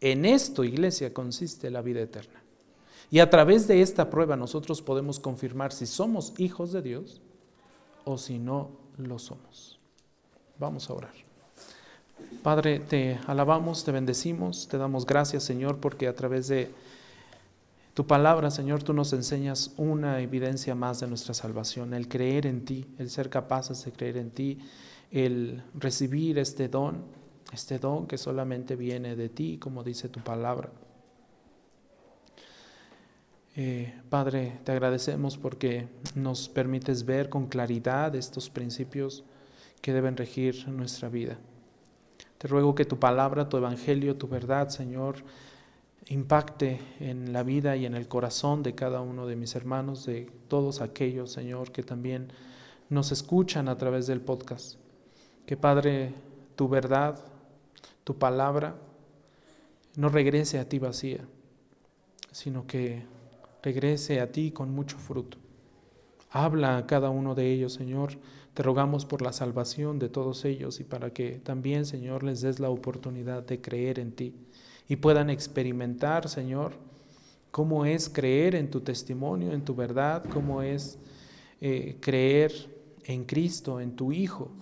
En 0.00 0.24
esto, 0.24 0.64
iglesia, 0.64 1.12
consiste 1.12 1.70
la 1.70 1.82
vida 1.82 2.00
eterna. 2.00 2.42
Y 3.10 3.18
a 3.18 3.28
través 3.28 3.68
de 3.68 3.82
esta 3.82 4.08
prueba 4.08 4.34
nosotros 4.34 4.80
podemos 4.80 5.20
confirmar 5.20 5.72
si 5.72 5.84
somos 5.84 6.32
hijos 6.38 6.72
de 6.72 6.80
Dios 6.80 7.20
o 8.04 8.16
si 8.16 8.38
no 8.38 8.70
lo 8.96 9.18
somos. 9.18 9.78
Vamos 10.58 10.88
a 10.88 10.94
orar. 10.94 11.12
Padre, 12.42 12.80
te 12.80 13.20
alabamos, 13.26 13.84
te 13.84 13.92
bendecimos, 13.92 14.66
te 14.68 14.78
damos 14.78 15.04
gracias, 15.04 15.42
Señor, 15.42 15.76
porque 15.76 16.08
a 16.08 16.16
través 16.16 16.48
de 16.48 16.72
tu 17.92 18.06
palabra, 18.06 18.50
Señor, 18.50 18.82
tú 18.82 18.94
nos 18.94 19.12
enseñas 19.12 19.74
una 19.76 20.20
evidencia 20.22 20.74
más 20.74 21.00
de 21.00 21.08
nuestra 21.08 21.34
salvación, 21.34 21.92
el 21.92 22.08
creer 22.08 22.46
en 22.46 22.64
ti, 22.64 22.86
el 22.98 23.10
ser 23.10 23.28
capaces 23.28 23.84
de 23.84 23.92
creer 23.92 24.16
en 24.16 24.30
ti, 24.30 24.58
el 25.10 25.62
recibir 25.74 26.38
este 26.38 26.68
don, 26.68 27.04
este 27.52 27.78
don 27.78 28.06
que 28.06 28.18
solamente 28.18 28.76
viene 28.76 29.16
de 29.16 29.28
ti, 29.28 29.58
como 29.58 29.84
dice 29.84 30.08
tu 30.08 30.20
palabra. 30.20 30.70
Eh, 33.58 33.94
Padre, 34.10 34.58
te 34.64 34.72
agradecemos 34.72 35.38
porque 35.38 35.88
nos 36.14 36.48
permites 36.48 37.06
ver 37.06 37.30
con 37.30 37.46
claridad 37.46 38.14
estos 38.14 38.50
principios 38.50 39.24
que 39.80 39.94
deben 39.94 40.16
regir 40.16 40.68
nuestra 40.68 41.08
vida. 41.08 41.38
Te 42.36 42.48
ruego 42.48 42.74
que 42.74 42.84
tu 42.84 42.98
palabra, 42.98 43.48
tu 43.48 43.56
evangelio, 43.56 44.16
tu 44.16 44.28
verdad, 44.28 44.68
Señor, 44.68 45.16
impacte 46.08 46.80
en 47.00 47.32
la 47.32 47.42
vida 47.42 47.76
y 47.76 47.86
en 47.86 47.94
el 47.94 48.08
corazón 48.08 48.62
de 48.62 48.74
cada 48.74 49.00
uno 49.00 49.26
de 49.26 49.36
mis 49.36 49.54
hermanos, 49.54 50.04
de 50.04 50.30
todos 50.48 50.82
aquellos, 50.82 51.32
Señor, 51.32 51.72
que 51.72 51.82
también 51.82 52.28
nos 52.90 53.10
escuchan 53.10 53.68
a 53.68 53.76
través 53.78 54.06
del 54.06 54.20
podcast. 54.20 54.78
Que 55.46 55.56
Padre, 55.56 56.12
tu 56.56 56.68
verdad, 56.68 57.18
tu 58.06 58.16
palabra, 58.16 58.76
no 59.96 60.08
regrese 60.08 60.60
a 60.60 60.68
ti 60.68 60.78
vacía, 60.78 61.26
sino 62.30 62.64
que 62.64 63.02
regrese 63.64 64.20
a 64.20 64.30
ti 64.30 64.52
con 64.52 64.70
mucho 64.70 64.96
fruto. 64.96 65.38
Habla 66.30 66.76
a 66.76 66.86
cada 66.86 67.10
uno 67.10 67.34
de 67.34 67.52
ellos, 67.52 67.72
Señor, 67.72 68.12
te 68.54 68.62
rogamos 68.62 69.06
por 69.06 69.22
la 69.22 69.32
salvación 69.32 69.98
de 69.98 70.08
todos 70.08 70.44
ellos 70.44 70.78
y 70.78 70.84
para 70.84 71.12
que 71.12 71.40
también, 71.42 71.84
Señor, 71.84 72.22
les 72.22 72.42
des 72.42 72.60
la 72.60 72.70
oportunidad 72.70 73.42
de 73.42 73.60
creer 73.60 73.98
en 73.98 74.12
ti 74.12 74.36
y 74.88 74.94
puedan 74.94 75.28
experimentar, 75.28 76.28
Señor, 76.28 76.74
cómo 77.50 77.86
es 77.86 78.08
creer 78.08 78.54
en 78.54 78.70
tu 78.70 78.82
testimonio, 78.82 79.50
en 79.50 79.64
tu 79.64 79.74
verdad, 79.74 80.22
cómo 80.32 80.62
es 80.62 80.96
eh, 81.60 81.96
creer 82.00 82.52
en 83.02 83.24
Cristo, 83.24 83.80
en 83.80 83.96
tu 83.96 84.12
Hijo. 84.12 84.52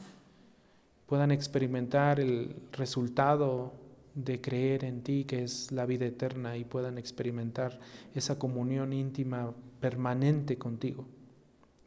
Puedan 1.07 1.31
experimentar 1.31 2.21
el 2.21 2.57
resultado 2.73 3.73
de 4.15 4.41
creer 4.41 4.85
en 4.85 5.03
ti, 5.03 5.25
que 5.25 5.43
es 5.43 5.73
la 5.73 5.87
vida 5.87 6.07
eterna, 6.07 6.57
y 6.57 6.65
puedan 6.65 6.99
experimentar 6.99 7.79
esa 8.15 8.39
comunión 8.39 8.93
íntima 8.93 9.53
permanente 9.81 10.57
contigo, 10.57 11.05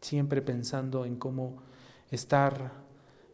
siempre 0.01 0.41
pensando 0.41 1.05
en 1.05 1.15
cómo 1.15 1.57
estar, 2.11 2.74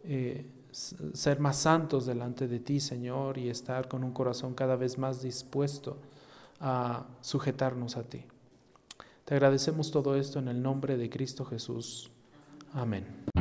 eh, 0.03 0.45
ser 0.71 1.39
más 1.39 1.57
santos 1.57 2.05
delante 2.05 2.47
de 2.47 2.59
ti, 2.59 2.79
Señor, 2.79 3.37
y 3.37 3.49
estar 3.49 3.87
con 3.87 4.03
un 4.03 4.11
corazón 4.11 4.53
cada 4.53 4.75
vez 4.75 4.97
más 4.97 5.21
dispuesto 5.21 5.97
a 6.59 7.05
sujetarnos 7.21 7.97
a 7.97 8.03
ti. 8.03 8.23
Te 9.25 9.35
agradecemos 9.35 9.91
todo 9.91 10.15
esto 10.15 10.39
en 10.39 10.47
el 10.47 10.61
nombre 10.61 10.97
de 10.97 11.09
Cristo 11.09 11.45
Jesús. 11.45 12.11
Amén. 12.73 13.32